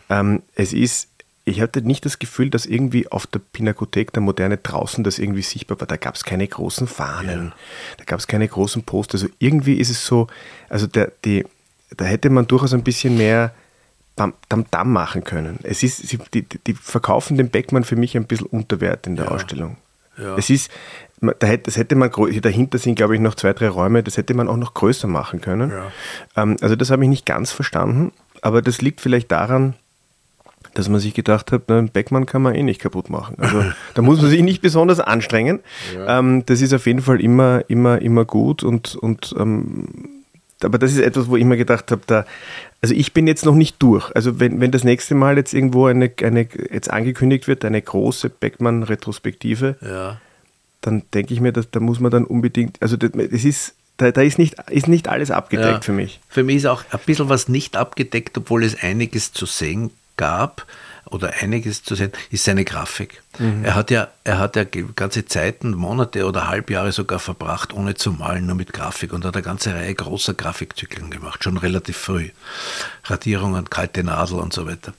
Ähm, 0.10 0.42
es 0.56 0.74
ist 0.74 1.10
ich 1.48 1.62
hatte 1.62 1.82
nicht 1.82 2.04
das 2.06 2.20
Gefühl, 2.20 2.50
dass 2.50 2.66
irgendwie 2.66 3.10
auf 3.10 3.26
der 3.26 3.40
Pinakothek 3.40 4.12
der 4.12 4.22
Moderne 4.22 4.58
draußen 4.58 5.02
das 5.06 5.18
irgendwie 5.18 5.42
sichtbar 5.42 5.80
war. 5.80 5.88
Da 5.88 5.96
gab 5.96 6.16
es 6.16 6.26
keine 6.26 6.46
großen 6.46 6.88
Fahnen, 6.88 7.46
ja. 7.46 7.54
da 7.98 8.04
gab 8.04 8.20
es 8.20 8.28
keine 8.28 8.50
großen 8.50 8.84
Poster. 8.84 9.16
Also 9.16 9.28
irgendwie 9.40 9.76
ist 9.76 9.90
es 9.90 10.06
so, 10.06 10.28
also 10.68 10.88
der, 10.88 11.14
die, 11.24 11.46
da 11.96 12.04
hätte 12.04 12.30
man 12.30 12.48
durchaus 12.48 12.74
ein 12.74 12.84
bisschen 12.84 13.18
mehr 13.18 13.54
Tamtam 14.18 14.92
machen 14.92 15.24
können. 15.24 15.60
Es 15.64 15.84
ist, 15.84 16.08
sie, 16.08 16.20
die, 16.34 16.44
die 16.44 16.74
verkaufen 16.74 17.38
den 17.38 17.50
Beckmann 17.50 17.84
für 17.84 17.96
mich 17.96 18.18
ein 18.18 18.26
bisschen 18.26 18.48
unter 18.48 18.82
Wert 18.82 19.08
in 19.08 19.16
der 19.16 19.26
ja. 19.26 19.32
Ausstellung. 19.32 19.78
Ja. 20.18 20.36
Es 20.36 20.50
ist, 20.50 20.72
da 21.22 21.48
hätte, 21.48 21.64
das 21.64 21.78
hätte 21.78 21.96
man, 21.96 22.12
dahinter 22.42 22.78
sind 22.80 22.96
glaube 22.96 23.16
ich 23.16 23.22
noch 23.22 23.36
zwei, 23.36 23.54
drei 23.54 23.70
Räume, 23.70 24.04
das 24.04 24.18
hätte 24.18 24.34
man 24.34 24.48
auch 24.48 24.58
noch 24.58 24.74
größer 24.74 25.08
machen 25.08 25.42
können. 25.42 25.72
Ja. 25.72 25.92
Ähm, 26.36 26.58
also 26.62 26.76
das 26.76 26.90
habe 26.90 27.04
ich 27.04 27.10
nicht 27.10 27.26
ganz 27.26 27.52
verstanden, 27.52 28.12
aber 28.42 28.62
das 28.62 28.82
liegt 28.82 29.02
vielleicht 29.02 29.32
daran, 29.32 29.76
dass 30.74 30.90
man 30.90 31.00
sich 31.00 31.14
gedacht 31.14 31.52
hat, 31.52 31.64
na, 31.68 31.78
einen 31.78 31.90
Beckmann 31.90 32.26
kann 32.26 32.42
man 32.42 32.56
eh 32.56 32.64
nicht 32.64 32.82
kaputt 32.82 33.10
machen. 33.10 33.36
Also 33.40 33.64
da 33.94 34.02
muss 34.02 34.22
man 34.22 34.30
sich 34.30 34.42
nicht 34.42 34.62
besonders 34.62 35.00
anstrengen. 35.00 35.60
Ja. 35.96 36.20
Ähm, 36.20 36.44
das 36.46 36.62
ist 36.62 36.74
auf 36.74 36.86
jeden 36.86 37.02
Fall 37.02 37.22
immer, 37.22 37.64
immer, 37.68 38.02
immer 38.02 38.26
gut 38.26 38.64
und, 38.64 38.96
und 38.96 39.36
ähm, 39.40 40.17
aber 40.64 40.78
das 40.78 40.92
ist 40.92 41.00
etwas, 41.00 41.28
wo 41.28 41.38
ich 41.38 41.46
mir 41.46 41.58
gedacht 41.58 41.92
habe, 41.92 42.02
da, 42.08 42.26
also 42.82 42.94
ich 42.94 43.14
bin 43.14 43.28
jetzt 43.28 43.46
noch 43.46 43.56
nicht 43.56 43.76
durch. 43.80 44.12
Also 44.16 44.40
wenn, 44.40 44.60
wenn 44.60 44.72
das 44.72 44.84
nächste 44.84 45.16
Mal 45.16 45.38
jetzt 45.38 45.54
irgendwo 45.54 45.86
eine, 45.86 46.12
eine 46.22 46.48
jetzt 46.72 46.90
angekündigt 46.90 47.48
wird, 47.48 47.64
eine 47.64 47.82
große 47.82 48.30
Beckmann-Retrospektive, 48.30 49.78
ja. 49.82 50.20
dann 50.82 51.04
denke 51.14 51.34
ich 51.34 51.42
mir, 51.42 51.54
dass, 51.54 51.70
da 51.70 51.80
muss 51.80 52.00
man 52.00 52.12
dann 52.12 52.26
unbedingt, 52.26 52.82
also 52.82 52.98
das, 52.98 53.12
das 53.12 53.44
ist, 53.44 53.76
da, 53.98 54.12
da, 54.12 54.22
ist, 54.22 54.40
nicht, 54.40 54.56
ist 54.70 54.88
nicht 54.88 55.08
alles 55.08 55.32
abgedeckt 55.32 55.72
ja. 55.72 55.82
für 55.82 55.94
mich. 55.94 56.20
Für 56.28 56.44
mich 56.44 56.58
ist 56.58 56.66
auch 56.66 56.84
ein 56.92 57.00
bisschen 57.06 57.30
was 57.30 57.48
nicht 57.50 57.76
abgedeckt, 57.76 58.38
obwohl 58.38 58.64
es 58.64 58.82
einiges 58.82 59.34
zu 59.34 59.46
sehen 59.46 59.92
gab 60.18 60.66
oder 61.10 61.34
einiges 61.40 61.84
zu 61.84 61.96
sehen, 61.96 62.12
ist 62.30 62.44
seine 62.44 62.66
Grafik. 62.66 63.22
Mhm. 63.40 63.64
Er 63.64 63.76
hat 63.76 63.92
ja, 63.92 64.10
er 64.24 64.40
hat 64.40 64.56
ja 64.56 64.64
ganze 64.64 65.26
Zeiten, 65.26 65.72
Monate 65.72 66.26
oder 66.26 66.48
Halbjahre 66.48 66.92
sogar 66.92 67.20
verbracht, 67.20 67.74
ohne 67.74 67.96
zu 67.96 68.12
malen, 68.12 68.46
nur 68.46 68.56
mit 68.56 68.74
Grafik 68.74 69.14
und 69.14 69.26
hat 69.26 69.36
eine 69.36 69.44
ganze 69.44 69.74
Reihe 69.74 69.94
großer 69.94 70.34
Grafikzyklen 70.34 71.10
gemacht, 71.12 71.44
schon 71.44 71.58
relativ 71.58 71.98
früh. 71.98 72.30
Radierungen, 73.06 73.70
kalte 73.70 74.04
Nadel 74.04 74.40
und 74.40 74.54
so 74.54 74.68
weiter. 74.68 74.94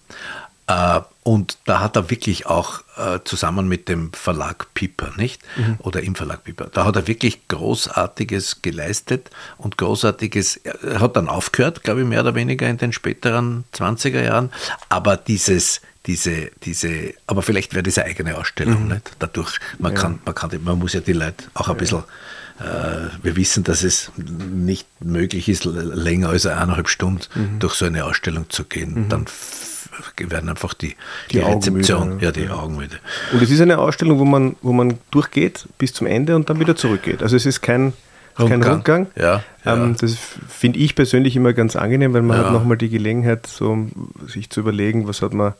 Äh, 0.68 1.00
und 1.22 1.58
da 1.64 1.80
hat 1.80 1.96
er 1.96 2.10
wirklich 2.10 2.46
auch 2.46 2.82
äh, 2.96 3.20
zusammen 3.24 3.68
mit 3.68 3.88
dem 3.88 4.12
Verlag 4.12 4.72
Piper, 4.74 5.12
nicht? 5.16 5.42
Mhm. 5.56 5.76
Oder 5.78 6.02
im 6.02 6.14
Verlag 6.14 6.44
Piper, 6.44 6.68
da 6.72 6.84
hat 6.84 6.96
er 6.96 7.06
wirklich 7.06 7.48
Großartiges 7.48 8.62
geleistet 8.62 9.30
und 9.56 9.78
Großartiges, 9.78 10.56
er 10.58 11.00
hat 11.00 11.16
dann 11.16 11.28
aufgehört, 11.28 11.82
glaube 11.82 12.02
ich, 12.02 12.06
mehr 12.06 12.20
oder 12.20 12.34
weniger 12.34 12.68
in 12.68 12.76
den 12.76 12.92
späteren 12.92 13.64
20er 13.74 14.22
Jahren, 14.22 14.50
aber 14.88 15.16
dieses, 15.16 15.80
diese, 16.08 16.50
diese, 16.64 17.14
aber 17.26 17.42
vielleicht 17.42 17.74
wäre 17.74 17.84
das 17.84 17.98
eine 17.98 18.08
eigene 18.08 18.36
Ausstellung, 18.36 18.84
mhm. 18.84 18.88
nicht? 18.94 19.10
Dadurch, 19.20 19.60
man 19.78 19.94
ja. 19.94 20.00
kann, 20.00 20.18
man 20.24 20.34
kann, 20.34 20.50
man 20.64 20.78
muss 20.78 20.94
ja 20.94 21.00
die 21.00 21.12
Leute 21.12 21.44
auch 21.54 21.68
ein 21.68 21.74
ja. 21.74 21.78
bisschen 21.78 22.02
äh, 22.60 23.10
wir 23.22 23.36
wissen, 23.36 23.62
dass 23.62 23.84
es 23.84 24.10
nicht 24.16 24.88
möglich 25.00 25.48
ist, 25.48 25.64
länger 25.64 26.30
als 26.30 26.44
eineinhalb 26.46 26.88
Stunden 26.88 27.20
mhm. 27.34 27.58
durch 27.60 27.74
so 27.74 27.84
eine 27.84 28.04
Ausstellung 28.04 28.50
zu 28.50 28.64
gehen. 28.64 29.04
Mhm. 29.04 29.08
Dann 29.10 29.26
werden 30.16 30.48
einfach 30.48 30.74
die, 30.74 30.96
die, 31.30 31.34
die 31.34 31.38
Rezeption, 31.38 32.14
müde, 32.14 32.24
ja, 32.24 32.32
die 32.32 32.48
Augen 32.48 32.76
müde. 32.76 32.96
Und 33.32 33.42
es 33.42 33.50
ist 33.50 33.60
eine 33.60 33.78
Ausstellung, 33.78 34.18
wo 34.18 34.24
man, 34.24 34.56
wo 34.62 34.72
man 34.72 34.98
durchgeht 35.10 35.68
bis 35.78 35.92
zum 35.92 36.06
Ende 36.06 36.34
und 36.34 36.50
dann 36.50 36.58
wieder 36.58 36.74
zurückgeht. 36.74 37.22
Also 37.22 37.36
es 37.36 37.46
ist 37.46 37.60
kein, 37.60 37.92
Rundgang. 38.38 38.60
kein 38.60 38.70
Rundgang. 38.70 39.06
Ja, 39.14 39.42
ja. 39.64 39.74
Ähm, 39.76 39.96
das 40.00 40.16
finde 40.48 40.78
ich 40.78 40.94
persönlich 40.94 41.36
immer 41.36 41.52
ganz 41.52 41.76
angenehm, 41.76 42.12
weil 42.12 42.22
man 42.22 42.38
ja. 42.38 42.46
hat 42.46 42.52
nochmal 42.52 42.76
die 42.76 42.88
Gelegenheit, 42.88 43.46
so, 43.46 43.86
sich 44.26 44.50
zu 44.50 44.60
überlegen, 44.60 45.06
was 45.06 45.22
hat 45.22 45.32
man, 45.32 45.54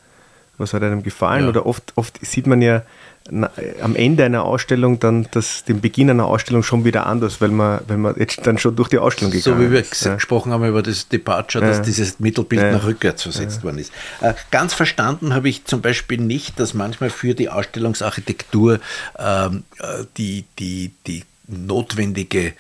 was 0.59 0.75
hat 0.75 0.83
einem 0.83 1.03
gefallen. 1.03 1.45
Ja. 1.45 1.49
Oder 1.49 1.67
oft, 1.67 1.93
oft 1.97 2.25
sieht 2.25 2.47
man 2.47 2.61
ja 2.63 2.83
na, 3.31 3.51
am 3.83 3.95
Ende 3.95 4.25
einer 4.25 4.45
Ausstellung 4.45 5.01
dann 5.01 5.29
das, 5.33 5.65
den 5.65 5.81
Beginn 5.81 6.09
einer 6.09 6.27
Ausstellung 6.27 6.63
schon 6.63 6.85
wieder 6.85 7.07
anders, 7.07 7.41
weil 7.41 7.51
man, 7.51 7.81
weil 7.87 7.99
man 7.99 8.15
jetzt 8.19 8.47
dann 8.47 8.59
schon 8.59 8.75
durch 8.75 8.89
die 8.89 8.99
Ausstellung 8.99 9.31
gegangen 9.31 9.59
ist. 9.59 9.63
So 9.63 9.69
wie 9.69 9.73
wir 9.73 9.81
ist. 9.81 10.05
gesprochen 10.05 10.53
haben 10.53 10.65
über 10.65 10.83
das 10.83 11.09
Departure, 11.09 11.65
dass 11.65 11.79
ja. 11.79 11.83
dieses 11.83 12.21
Mittelbild 12.21 12.63
ja. 12.63 12.73
nach 12.73 12.85
rückwärts 12.85 13.23
versetzt 13.23 13.63
worden 13.65 13.79
ist. 13.79 13.93
Äh, 14.21 14.35
ganz 14.51 14.75
verstanden 14.75 15.35
habe 15.35 15.49
ich 15.49 15.65
zum 15.65 15.83
Beispiel 15.83 16.19
nicht, 16.21 16.59
dass 16.59 16.75
manchmal 16.75 17.11
für 17.11 17.35
die 17.35 17.49
Ausstellungsarchitektur 17.51 18.81
ähm, 19.19 19.65
äh, 19.79 20.05
die, 20.17 20.45
die, 20.59 20.93
die 21.07 21.25
notwendige 21.47 22.55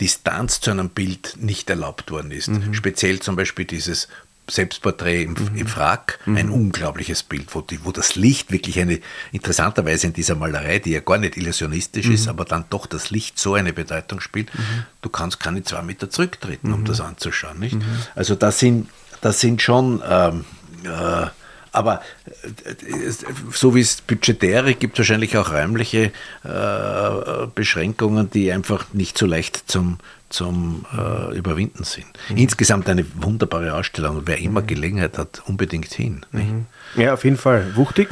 Distanz 0.00 0.60
zu 0.60 0.70
einem 0.70 0.90
Bild 0.90 1.36
nicht 1.38 1.70
erlaubt 1.70 2.10
worden 2.10 2.30
ist. 2.30 2.48
Mhm. 2.48 2.74
Speziell 2.74 3.20
zum 3.20 3.36
Beispiel 3.36 3.64
dieses 3.64 4.08
Selbstporträt 4.48 5.22
im, 5.22 5.32
mhm. 5.32 5.56
im 5.56 5.66
Frack, 5.66 6.18
mhm. 6.26 6.36
ein 6.36 6.50
unglaubliches 6.50 7.22
Bild, 7.22 7.54
wo, 7.54 7.60
die, 7.60 7.84
wo 7.84 7.92
das 7.92 8.14
Licht 8.14 8.52
wirklich 8.52 8.78
eine, 8.78 9.00
interessanterweise 9.32 10.08
in 10.08 10.12
dieser 10.12 10.34
Malerei, 10.34 10.78
die 10.78 10.90
ja 10.90 11.00
gar 11.00 11.18
nicht 11.18 11.36
illusionistisch 11.36 12.06
mhm. 12.06 12.14
ist, 12.14 12.28
aber 12.28 12.44
dann 12.44 12.64
doch 12.70 12.86
das 12.86 13.10
Licht 13.10 13.38
so 13.38 13.54
eine 13.54 13.72
Bedeutung 13.72 14.20
spielt, 14.20 14.54
mhm. 14.54 14.84
du 15.02 15.08
kannst 15.08 15.40
keine 15.40 15.62
zwei 15.62 15.82
Meter 15.82 16.10
zurücktreten, 16.10 16.72
um 16.72 16.80
mhm. 16.80 16.84
das 16.84 17.00
anzuschauen. 17.00 17.58
Nicht? 17.58 17.76
Mhm. 17.76 17.84
Also 18.14 18.34
das 18.34 18.58
sind, 18.58 18.88
das 19.20 19.40
sind 19.40 19.62
schon 19.62 20.02
ähm, 20.06 20.44
äh, 20.84 21.26
aber 21.74 22.02
äh, 22.44 23.10
so 23.52 23.74
wie 23.74 23.80
es 23.80 24.00
budgetäre 24.00 24.74
gibt, 24.74 24.96
wahrscheinlich 24.96 25.36
auch 25.36 25.52
räumliche 25.52 26.12
äh, 26.44 27.46
Beschränkungen, 27.52 28.30
die 28.30 28.52
einfach 28.52 28.86
nicht 28.92 29.18
so 29.18 29.26
leicht 29.26 29.64
zum, 29.66 29.98
zum 30.34 30.84
äh, 30.96 31.36
Überwinden 31.36 31.84
sind. 31.84 32.06
Mhm. 32.28 32.36
Insgesamt 32.36 32.88
eine 32.88 33.06
wunderbare 33.22 33.74
Ausstellung. 33.74 34.22
Wer 34.26 34.38
immer 34.38 34.62
mhm. 34.62 34.66
Gelegenheit 34.66 35.16
hat, 35.16 35.42
unbedingt 35.46 35.92
hin. 35.92 36.26
Mhm. 36.32 36.66
Ja, 36.96 37.14
auf 37.14 37.24
jeden 37.24 37.36
Fall. 37.36 37.76
Wuchtig. 37.76 38.08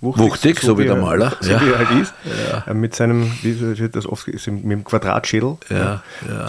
Wuchtig, 0.00 0.22
Wuchtig 0.22 0.60
so, 0.60 0.66
so, 0.66 0.78
wie 0.78 0.84
der 0.84 0.96
Maler. 0.96 1.34
So 1.40 1.50
ja. 1.50 1.60
wie 1.62 1.70
er 1.70 1.78
halt 1.78 2.02
ist. 2.02 2.12
Ja. 2.50 2.64
Äh, 2.70 2.74
mit 2.74 2.94
seinem, 2.94 3.32
wie 3.40 3.58
wird 3.78 3.96
das 3.96 4.04
oft 4.04 4.28
ist, 4.28 4.46
mit 4.46 4.64
dem 4.64 4.84
Quadratschädel. 4.84 5.56
Ja. 5.70 6.02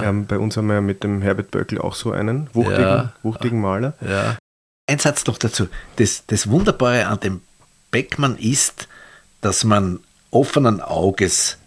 Ähm, 0.04 0.26
bei 0.26 0.38
uns 0.38 0.58
haben 0.58 0.68
wir 0.68 0.82
mit 0.82 1.06
dem 1.06 1.22
Herbert 1.22 1.52
Böckel 1.52 1.80
auch 1.80 1.96
so 1.96 2.12
einen 2.12 2.50
wuchtigen, 2.54 3.14
wuchtigen 3.24 3.62
Maler. 3.62 3.94
Ja. 4.02 4.36
Ein 4.88 5.00
Satz 5.00 5.26
noch 5.26 5.38
dazu. 5.38 5.70
Das, 5.96 6.26
das 6.28 6.50
Wunderbare 6.50 7.08
an 7.08 7.22
dem 7.22 7.42
Beckmann 7.92 8.38
ist, 8.38 8.90
dass 9.40 9.64
man 9.64 10.00
offenen 10.32 10.82
Auges 10.82 11.58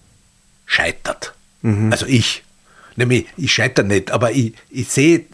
scheitert. 0.67 1.33
Mhm. 1.63 1.91
Also 1.91 2.05
ich. 2.05 2.45
Nämlich, 2.99 3.27
ich 3.37 3.53
scheitere 3.53 3.87
nicht, 3.87 4.11
aber 4.11 4.33
ich, 4.33 4.55
ich 4.71 4.89
sehe, 4.89 5.25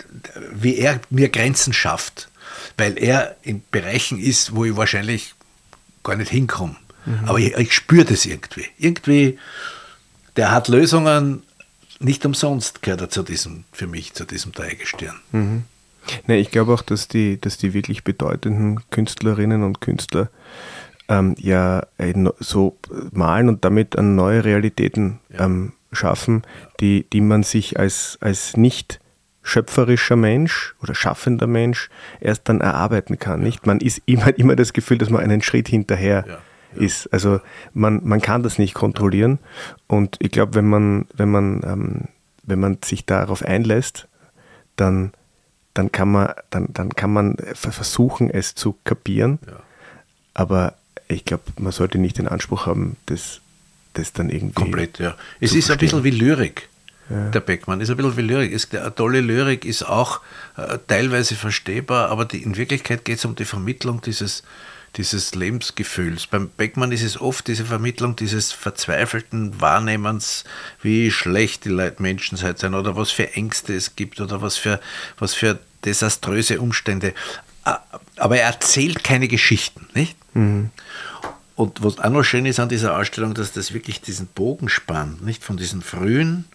wie 0.53 0.77
er 0.77 1.01
mir 1.09 1.31
Grenzen 1.31 1.73
schafft. 1.73 2.29
Weil 2.77 2.99
er 2.99 3.37
in 3.43 3.63
Bereichen 3.71 4.19
ist, 4.19 4.55
wo 4.55 4.67
ich 4.67 4.77
wahrscheinlich 4.77 5.35
gar 6.03 6.15
nicht 6.17 6.31
hinkomme. 6.31 6.77
Mhm. 7.07 7.21
Aber 7.25 7.39
ich, 7.39 7.57
ich 7.57 7.73
spüre 7.73 8.05
das 8.05 8.27
irgendwie. 8.27 8.67
Irgendwie, 8.77 9.39
der 10.37 10.51
hat 10.51 10.69
Lösungen, 10.69 11.43
nicht 12.01 12.27
umsonst 12.27 12.83
gehört 12.83 13.01
er 13.01 13.09
zu 13.09 13.23
diesem, 13.23 13.65
für 13.73 13.87
mich, 13.87 14.13
zu 14.13 14.27
diesem 14.27 14.53
Dreigestirn. 14.53 15.17
Mhm. 15.33 15.65
Nee, 16.27 16.41
ich 16.41 16.51
glaube 16.51 16.75
auch, 16.75 16.83
dass 16.83 17.09
die, 17.09 17.41
dass 17.41 17.57
die 17.57 17.73
wirklich 17.73 18.05
bedeutenden 18.05 18.81
Künstlerinnen 18.91 19.63
und 19.63 19.81
Künstler 19.81 20.29
ähm, 21.09 21.35
ja 21.39 21.87
so 22.41 22.77
malen 23.13 23.49
und 23.49 23.65
damit 23.65 23.97
an 23.97 24.17
neue 24.17 24.45
Realitäten 24.45 25.21
ähm, 25.39 25.73
schaffen, 25.95 26.43
die, 26.81 27.07
die 27.13 27.21
man 27.21 27.43
sich 27.43 27.79
als, 27.79 28.19
als 28.21 28.57
nicht 28.57 29.01
schöpferischer 29.43 30.17
Mensch 30.17 30.75
oder 30.83 30.95
schaffender 30.95 31.47
Mensch 31.47 31.91
erst 32.21 32.49
dann 32.49 32.61
erarbeiten 32.61 33.19
kann. 33.19 33.41
Nicht? 33.41 33.67
Man 33.67 33.81
ist 33.81 34.03
immer, 34.07 34.37
immer 34.39 34.57
das 34.57 34.73
Gefühl, 34.73 34.99
dass 34.99 35.11
man 35.11 35.23
einen 35.23 35.43
Schritt 35.43 35.69
hinterher 35.69 36.25
ja, 36.27 36.33
ja. 36.35 36.83
ist. 36.83 37.13
Also 37.13 37.41
man, 37.73 38.01
man 38.05 38.21
kann 38.21 38.43
das 38.43 38.59
nicht 38.59 38.75
kontrollieren. 38.75 39.39
Und 39.87 40.17
ich 40.21 40.31
glaube, 40.31 40.55
wenn 40.55 40.69
man, 40.69 41.07
wenn 41.15 41.31
man, 41.31 41.63
ähm, 41.65 42.01
wenn 42.43 42.61
man 42.61 42.79
sich 42.83 43.07
darauf 43.07 43.43
einlässt, 43.43 44.09
dann 44.77 45.13
dann 45.75 45.91
kann 45.91 46.11
man, 46.11 46.33
dann, 46.51 46.69
dann 46.73 46.91
kann 46.91 47.13
man 47.13 47.37
versuchen, 47.53 48.31
es 48.31 48.55
zu 48.55 48.77
kapieren. 48.85 49.41
Ja. 49.47 49.57
Aber 50.33 50.75
ich 51.09 51.25
glaube, 51.25 51.43
man 51.59 51.73
sollte 51.73 51.99
nicht 51.99 52.19
den 52.19 52.29
Anspruch 52.29 52.67
haben, 52.67 52.97
das, 53.07 53.41
das 53.95 54.13
dann 54.13 54.31
irgendwie. 54.31 54.55
Komplett, 54.55 54.99
ja. 54.99 55.17
Es 55.41 55.55
ist 55.55 55.67
verstehen. 55.67 55.75
ein 55.75 55.79
bisschen 55.79 56.05
wie 56.05 56.11
Lyrik. 56.11 56.69
Ja. 57.11 57.29
Der 57.31 57.41
Beckmann 57.41 57.81
ist 57.81 57.91
ein 57.91 57.97
bisschen 57.97 58.17
wie 58.17 58.23
Lyrik. 58.23 58.53
Ist, 58.53 58.75
eine 58.75 58.95
tolle 58.95 59.21
Lyrik 59.21 59.65
ist 59.65 59.83
auch 59.83 60.21
äh, 60.57 60.79
teilweise 60.87 61.35
verstehbar, 61.35 62.09
aber 62.09 62.25
die, 62.25 62.43
in 62.43 62.57
Wirklichkeit 62.57 63.05
geht 63.05 63.19
es 63.19 63.25
um 63.25 63.35
die 63.35 63.45
Vermittlung 63.45 64.01
dieses, 64.01 64.43
dieses 64.97 65.35
Lebensgefühls. 65.35 66.27
Beim 66.27 66.49
Beckmann 66.49 66.93
ist 66.93 67.03
es 67.03 67.21
oft 67.21 67.47
diese 67.49 67.67
Vermittlung 67.67 68.17
dieses 68.17 68.53
verzweifelten 68.53 69.61
Wahrnehmens, 69.61 70.45
wie 70.81 71.11
schlecht 71.11 71.67
die 71.67 71.71
Leute 71.71 72.01
Menschen 72.01 72.39
sein 72.39 72.75
oder 72.75 72.97
was 72.97 73.11
für 73.11 73.33
Ängste 73.35 73.75
es 73.75 73.97
gibt 73.97 74.21
oder 74.21 74.41
was 74.41 74.57
für, 74.57 74.81
was 75.19 75.35
für 75.35 75.59
desaströse 75.85 76.61
Umstände. 76.61 77.13
Aber 78.17 78.39
er 78.39 78.47
erzählt 78.47 79.05
keine 79.05 79.29
Geschichten, 79.29 79.89
nicht? 79.95 80.17
Mhm. 80.35 80.71
Und 81.57 81.83
was 81.83 81.99
auch 81.99 82.11
noch 82.11 82.25
schön 82.25 82.47
ist 82.47 82.59
an 82.59 82.69
dieser 82.69 82.99
Ausstellung, 82.99 83.35
dass 83.35 83.53
das 83.53 83.73
wirklich 83.73 84.01
diesen 84.01 84.27
Bogen 84.27 84.69
spannt, 84.69 85.25
nicht 85.25 85.45
von 85.45 85.57
diesen 85.57 85.83
frühen 85.83 86.47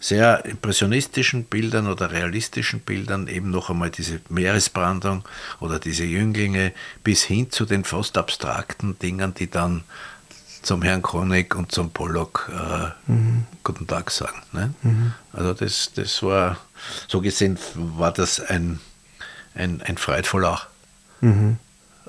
sehr 0.00 0.44
impressionistischen 0.44 1.44
Bildern 1.44 1.88
oder 1.88 2.12
realistischen 2.12 2.80
Bildern, 2.80 3.26
eben 3.26 3.50
noch 3.50 3.70
einmal 3.70 3.90
diese 3.90 4.20
Meeresbrandung 4.28 5.24
oder 5.60 5.78
diese 5.78 6.04
Jünglinge, 6.04 6.72
bis 7.02 7.24
hin 7.24 7.50
zu 7.50 7.64
den 7.64 7.84
fast 7.84 8.16
abstrakten 8.16 8.98
Dingen, 8.98 9.34
die 9.34 9.50
dann 9.50 9.82
zum 10.62 10.82
Herrn 10.82 11.02
Kronig 11.02 11.54
und 11.54 11.72
zum 11.72 11.90
Pollock 11.90 12.50
äh, 12.52 13.10
mhm. 13.10 13.44
Guten 13.64 13.86
Tag 13.86 14.10
sagen. 14.10 14.42
Ne? 14.52 14.74
Mhm. 14.82 15.12
Also 15.32 15.54
das, 15.54 15.92
das 15.94 16.22
war, 16.22 16.58
so 17.08 17.20
gesehen 17.20 17.58
war 17.74 18.12
das 18.12 18.40
ein, 18.40 18.80
ein, 19.54 19.82
ein 19.82 19.98
freudvoller 19.98 20.60
mhm. 21.20 21.58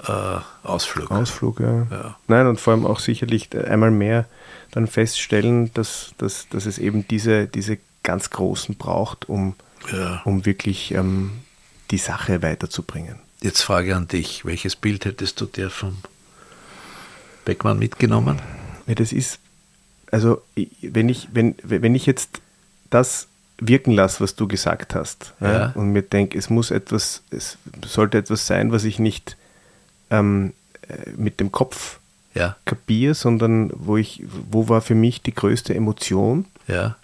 Äh, 0.07 0.39
Ausflug. 0.63 1.11
Ausflug, 1.11 1.59
ja. 1.59 1.87
ja. 1.91 2.17
Nein, 2.27 2.47
und 2.47 2.59
vor 2.59 2.73
allem 2.73 2.85
auch 2.85 2.99
sicherlich 2.99 3.49
einmal 3.55 3.91
mehr 3.91 4.25
dann 4.71 4.87
feststellen, 4.87 5.73
dass, 5.73 6.13
dass, 6.17 6.47
dass 6.49 6.65
es 6.65 6.77
eben 6.77 7.07
diese, 7.07 7.47
diese 7.47 7.77
ganz 8.03 8.29
Großen 8.29 8.75
braucht, 8.75 9.27
um, 9.27 9.55
ja. 9.91 10.21
um 10.25 10.45
wirklich 10.45 10.93
ähm, 10.93 11.31
die 11.91 11.97
Sache 11.97 12.41
weiterzubringen. 12.41 13.15
Jetzt 13.41 13.61
Frage 13.61 13.95
an 13.95 14.07
dich. 14.07 14.45
Welches 14.45 14.75
Bild 14.75 15.05
hättest 15.05 15.39
du 15.41 15.45
dir 15.45 15.69
vom 15.69 15.97
Beckmann 17.45 17.79
mitgenommen? 17.79 18.41
Ja, 18.87 18.95
das 18.95 19.11
ist, 19.11 19.39
also 20.11 20.41
wenn 20.81 21.09
ich, 21.09 21.29
wenn, 21.31 21.55
wenn 21.63 21.95
ich 21.95 22.05
jetzt 22.05 22.41
das 22.89 23.27
wirken 23.57 23.91
lasse, 23.91 24.21
was 24.21 24.35
du 24.35 24.47
gesagt 24.47 24.95
hast, 24.95 25.33
ja. 25.41 25.71
Und 25.71 25.91
mir 25.91 26.01
denke, 26.01 26.37
es 26.37 26.49
muss 26.49 26.71
etwas, 26.71 27.23
es 27.29 27.57
sollte 27.85 28.17
etwas 28.17 28.47
sein, 28.47 28.71
was 28.71 28.85
ich 28.85 28.99
nicht 28.99 29.35
ähm, 30.09 30.53
äh, 30.87 31.11
mit 31.17 31.39
dem 31.39 31.51
Kopf 31.51 31.99
ja. 32.33 32.55
kapiere, 32.65 33.13
sondern 33.13 33.71
wo 33.73 33.97
ich, 33.97 34.23
wo 34.49 34.69
war 34.69 34.81
für 34.81 34.95
mich 34.95 35.21
die 35.21 35.33
größte 35.33 35.73
Emotion? 35.73 36.45
Ja. 36.67 36.95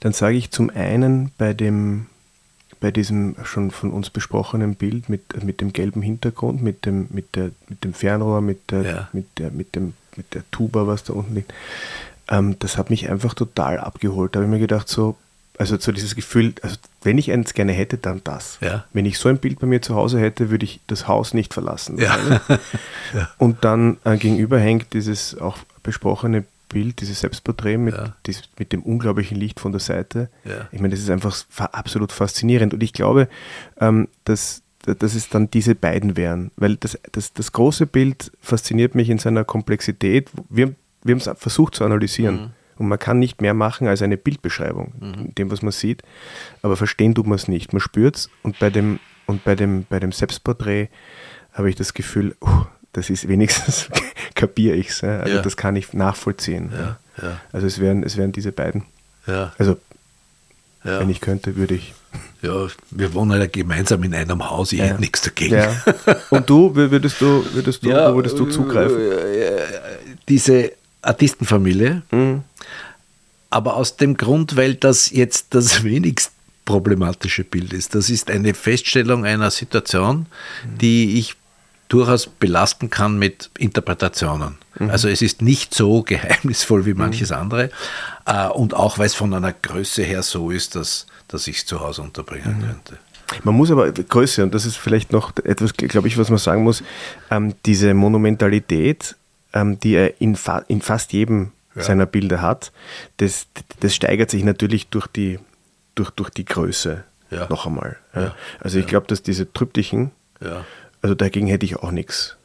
Dann 0.00 0.12
sage 0.12 0.36
ich 0.36 0.50
zum 0.50 0.70
einen 0.70 1.30
bei 1.38 1.52
dem, 1.52 2.06
bei 2.80 2.90
diesem 2.90 3.36
schon 3.44 3.70
von 3.70 3.92
uns 3.92 4.10
besprochenen 4.10 4.74
Bild 4.74 5.08
mit, 5.08 5.44
mit 5.44 5.60
dem 5.60 5.72
gelben 5.72 6.02
Hintergrund, 6.02 6.62
mit 6.62 6.86
dem, 6.86 7.06
mit 7.10 7.36
der, 7.36 7.50
mit 7.68 7.84
dem 7.84 7.94
Fernrohr, 7.94 8.40
mit 8.40 8.70
der, 8.70 8.82
ja. 8.82 9.08
mit 9.12 9.26
der, 9.38 9.50
mit 9.52 9.76
dem, 9.76 9.94
mit 10.16 10.34
der 10.34 10.42
Tuba, 10.50 10.86
was 10.86 11.04
da 11.04 11.12
unten 11.12 11.34
liegt. 11.34 11.52
Ähm, 12.28 12.56
das 12.58 12.76
hat 12.76 12.90
mich 12.90 13.08
einfach 13.08 13.34
total 13.34 13.78
abgeholt. 13.78 14.34
Da 14.34 14.40
habe 14.40 14.46
ich 14.46 14.50
mir 14.50 14.58
gedacht, 14.58 14.88
so, 14.88 15.16
also 15.62 15.78
so 15.78 15.92
dieses 15.92 16.16
Gefühl, 16.16 16.54
also 16.62 16.74
wenn 17.02 17.18
ich 17.18 17.30
eins 17.30 17.54
gerne 17.54 17.70
hätte, 17.70 17.96
dann 17.96 18.20
das. 18.24 18.58
Ja. 18.60 18.84
Wenn 18.92 19.06
ich 19.06 19.16
so 19.16 19.28
ein 19.28 19.38
Bild 19.38 19.60
bei 19.60 19.68
mir 19.68 19.80
zu 19.80 19.94
Hause 19.94 20.18
hätte, 20.18 20.50
würde 20.50 20.64
ich 20.64 20.80
das 20.88 21.06
Haus 21.06 21.34
nicht 21.34 21.54
verlassen. 21.54 21.98
Ja. 21.98 22.18
ja. 23.14 23.30
Und 23.38 23.62
dann 23.62 23.98
äh, 24.02 24.16
gegenüber 24.16 24.58
hängt 24.58 24.92
dieses 24.92 25.38
auch 25.38 25.58
besprochene 25.84 26.42
Bild, 26.68 27.00
dieses 27.00 27.20
Selbstporträt 27.20 27.76
mit, 27.76 27.94
dies, 28.26 28.42
mit 28.58 28.72
dem 28.72 28.82
unglaublichen 28.82 29.38
Licht 29.38 29.60
von 29.60 29.70
der 29.70 29.80
Seite. 29.80 30.30
Ich 30.72 30.80
meine, 30.80 30.94
das 30.94 31.00
ist 31.00 31.10
einfach 31.10 31.36
absolut 31.56 32.10
faszinierend. 32.10 32.74
Und 32.74 32.82
ich 32.82 32.92
glaube, 32.92 33.28
ähm, 33.78 34.08
dass, 34.24 34.62
dass 34.80 35.14
es 35.14 35.28
dann 35.28 35.48
diese 35.48 35.76
beiden 35.76 36.16
wären. 36.16 36.50
Weil 36.56 36.74
das, 36.74 36.98
das, 37.12 37.32
das 37.34 37.52
große 37.52 37.86
Bild 37.86 38.32
fasziniert 38.40 38.96
mich 38.96 39.10
in 39.10 39.18
seiner 39.18 39.44
Komplexität. 39.44 40.28
Wir, 40.48 40.74
wir 41.04 41.14
haben 41.14 41.20
es 41.20 41.30
versucht 41.38 41.76
zu 41.76 41.84
analysieren. 41.84 42.34
Mhm. 42.34 42.50
Und 42.82 42.88
man 42.88 42.98
kann 42.98 43.20
nicht 43.20 43.40
mehr 43.40 43.54
machen 43.54 43.86
als 43.86 44.02
eine 44.02 44.16
Bildbeschreibung, 44.16 44.92
mhm. 44.98 45.34
dem, 45.36 45.52
was 45.52 45.62
man 45.62 45.70
sieht. 45.70 46.02
Aber 46.62 46.76
verstehen 46.76 47.14
tut 47.14 47.28
man 47.28 47.36
es 47.36 47.46
nicht. 47.46 47.72
Man 47.72 47.78
spürt 47.78 48.16
es. 48.16 48.30
Und 48.42 48.58
bei 48.58 48.70
dem, 48.70 48.98
und 49.26 49.44
bei 49.44 49.54
dem, 49.54 49.86
bei 49.88 50.00
dem 50.00 50.10
Selbstporträt 50.10 50.88
habe 51.52 51.70
ich 51.70 51.76
das 51.76 51.94
Gefühl, 51.94 52.34
uh, 52.42 52.64
das 52.92 53.08
ist 53.08 53.28
wenigstens 53.28 53.88
kapiere 54.34 54.74
ich 54.74 54.88
es. 54.88 55.04
Also 55.04 55.36
ja. 55.36 55.42
das 55.42 55.56
kann 55.56 55.76
ich 55.76 55.92
nachvollziehen. 55.92 56.72
Ja. 56.76 56.98
Ja. 57.22 57.40
Also 57.52 57.68
es 57.68 57.78
wären, 57.78 58.02
es 58.02 58.16
wären 58.16 58.32
diese 58.32 58.50
beiden. 58.50 58.82
Ja. 59.28 59.52
Also 59.58 59.78
wenn 60.82 61.08
ich 61.08 61.20
könnte, 61.20 61.54
würde 61.54 61.76
ich. 61.76 61.94
Ja, 62.42 62.66
wir 62.90 63.14
wohnen 63.14 63.40
ja 63.40 63.46
gemeinsam 63.46 64.02
in 64.02 64.12
einem 64.12 64.50
Haus, 64.50 64.72
ich 64.72 64.80
hätte 64.80 64.98
nichts 65.00 65.20
dagegen. 65.20 65.68
Und 66.30 66.50
du, 66.50 66.74
würdest 66.74 67.20
du, 67.20 67.44
würdest 67.52 67.84
du, 67.84 67.90
wo 67.92 68.16
würdest 68.16 68.36
du 68.36 68.46
zugreifen? 68.46 68.98
Diese 70.28 70.72
Artistenfamilie, 71.02 72.02
mhm. 72.10 72.42
aber 73.50 73.76
aus 73.76 73.96
dem 73.96 74.16
Grund, 74.16 74.56
weil 74.56 74.74
das 74.74 75.10
jetzt 75.10 75.54
das 75.54 75.84
wenigst 75.84 76.32
problematische 76.64 77.44
Bild 77.44 77.72
ist. 77.72 77.94
Das 77.94 78.08
ist 78.08 78.30
eine 78.30 78.54
Feststellung 78.54 79.24
einer 79.24 79.50
Situation, 79.50 80.26
mhm. 80.64 80.78
die 80.78 81.18
ich 81.18 81.34
durchaus 81.88 82.26
belasten 82.26 82.88
kann 82.88 83.18
mit 83.18 83.50
Interpretationen. 83.58 84.56
Mhm. 84.78 84.90
Also 84.90 85.08
es 85.08 85.20
ist 85.20 85.42
nicht 85.42 85.74
so 85.74 86.02
geheimnisvoll 86.06 86.86
wie 86.86 86.94
manches 86.94 87.30
mhm. 87.30 87.36
andere 87.36 87.70
äh, 88.26 88.48
und 88.48 88.74
auch 88.74 88.98
weil 88.98 89.06
es 89.06 89.14
von 89.14 89.34
einer 89.34 89.52
Größe 89.52 90.02
her 90.02 90.22
so 90.22 90.50
ist, 90.50 90.74
dass, 90.74 91.06
dass 91.28 91.46
ich 91.46 91.58
es 91.58 91.66
zu 91.66 91.80
Hause 91.80 92.02
unterbringen 92.02 92.58
mhm. 92.58 92.66
könnte. 92.66 92.98
Man 93.44 93.54
muss 93.54 93.70
aber 93.70 93.90
Größe, 93.90 94.42
und 94.42 94.54
das 94.54 94.66
ist 94.66 94.76
vielleicht 94.76 95.12
noch 95.12 95.32
etwas, 95.44 95.74
glaube 95.74 96.08
ich, 96.08 96.18
was 96.18 96.28
man 96.28 96.38
sagen 96.38 96.64
muss, 96.64 96.82
ähm, 97.30 97.54
diese 97.64 97.94
Monumentalität, 97.94 99.16
ähm, 99.52 99.78
die 99.78 99.94
er 99.94 100.20
in, 100.20 100.36
fa 100.36 100.58
in 100.68 100.82
fast 100.82 101.12
jedem 101.12 101.52
ja. 101.74 101.82
seiner 101.82 102.06
Bilder 102.06 102.42
hat, 102.42 102.72
das, 103.18 103.46
das 103.80 103.94
steigert 103.94 104.30
sich 104.30 104.44
natürlich 104.44 104.88
durch 104.88 105.06
die, 105.06 105.38
durch, 105.94 106.10
durch 106.10 106.30
die 106.30 106.44
Größe 106.44 107.04
ja. 107.30 107.46
noch 107.48 107.66
einmal. 107.66 107.96
Ja. 108.14 108.34
Also 108.60 108.78
ich 108.78 108.86
glaube, 108.86 109.06
dass 109.06 109.22
diese 109.22 109.52
Triptychen. 109.52 110.10
Also 111.00 111.14
dagegen 111.14 111.46
hätte 111.46 111.66
ich 111.66 111.76
auch 111.76 111.90
nichts. 111.90 112.36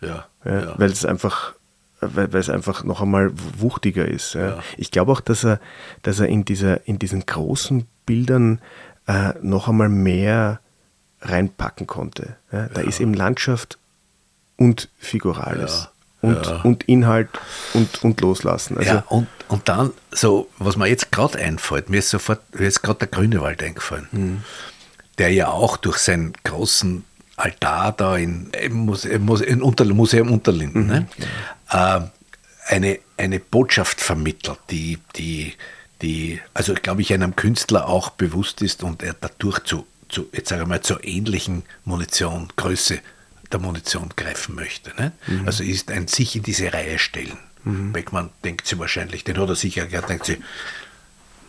Weil 0.77 0.91
es 0.91 1.05
einfach, 1.05 1.53
weil, 1.99 2.31
weil, 2.33 2.39
es 2.39 2.49
einfach 2.49 2.83
noch 2.83 3.01
einmal 3.01 3.31
wuchtiger 3.57 4.07
ist. 4.07 4.35
Ich 4.77 4.91
glaube 4.91 5.11
auch, 5.11 5.21
dass 5.21 5.43
er, 5.43 5.59
dass 6.03 6.19
er 6.19 6.27
in, 6.27 6.45
dieser, 6.45 6.87
in 6.87 6.99
diesen 6.99 7.25
großen 7.25 7.85
Bildern 8.05 8.61
äh, 9.07 9.33
noch 9.41 9.67
einmal 9.67 9.89
mehr 9.89 10.59
reinpacken 11.21 11.87
konnte. 11.87 12.35
Da 12.51 12.81
ist 12.81 12.99
eben 12.99 13.13
Landschaft 13.13 13.77
und 14.55 14.89
Figurales. 14.97 15.89
Und, 16.21 16.65
und 16.65 16.83
Inhalt 16.85 17.29
und, 17.73 18.03
und 18.03 18.21
Loslassen. 18.21 18.77
Also 18.77 18.89
ja, 18.89 19.03
und, 19.07 19.27
und 19.49 19.69
dann, 19.69 19.93
so, 20.11 20.49
was 20.57 20.75
mir 20.75 20.87
jetzt 20.87 21.11
gerade 21.11 21.37
einfällt, 21.37 21.89
mir 21.89 21.99
ist 21.99 22.09
sofort, 22.09 22.41
mir 22.59 22.67
ist 22.67 22.81
gerade 22.81 22.99
der 22.99 23.07
Grünewald 23.07 23.61
eingefallen, 23.61 24.07
mhm. 24.11 24.43
der 25.19 25.31
ja 25.31 25.49
auch 25.49 25.77
durch 25.77 25.97
seinen 25.97 26.33
großen 26.43 27.03
Altar 27.35 27.91
da 27.91 28.17
in, 28.17 28.49
im 28.59 28.85
Museum, 28.85 29.29
Unter, 29.61 29.85
Museum 29.85 30.31
Unterlinden, 30.31 30.83
mhm. 30.85 30.89
ne? 30.89 31.07
äh, 31.69 31.99
eine, 32.65 32.99
eine 33.17 33.39
Botschaft 33.39 34.01
vermittelt, 34.01 34.59
die, 34.71 34.97
die, 35.15 35.53
die, 36.01 36.41
also 36.55 36.73
glaube 36.73 37.01
ich, 37.01 37.13
einem 37.13 37.35
Künstler 37.35 37.87
auch 37.87 38.09
bewusst 38.09 38.63
ist 38.63 38.83
und 38.83 39.03
er 39.03 39.15
dadurch 39.19 39.59
zu, 39.59 39.85
zu 40.09 40.27
jetzt 40.33 40.49
sage 40.49 40.63
ich 40.63 40.67
mal, 40.67 40.81
zur 40.81 41.03
ähnlichen 41.03 41.63
Munition, 41.85 42.49
Größe 42.55 42.99
der 43.51 43.59
Munition 43.59 44.09
greifen 44.15 44.55
möchte. 44.55 44.91
Ne? 44.97 45.11
Mhm. 45.27 45.45
Also 45.45 45.63
ist 45.63 45.91
ein 45.91 46.07
sich 46.07 46.35
in 46.35 46.43
diese 46.43 46.73
Reihe 46.73 46.99
stellen. 46.99 47.37
Mhm. 47.63 47.93
Beckmann 47.93 48.29
denkt 48.43 48.67
sie 48.67 48.79
wahrscheinlich, 48.79 49.23
den 49.23 49.37
hat 49.37 49.49
er 49.49 49.55
sicher 49.55 49.85
gehört, 49.85 50.09
denkt 50.09 50.25
sie, 50.25 50.37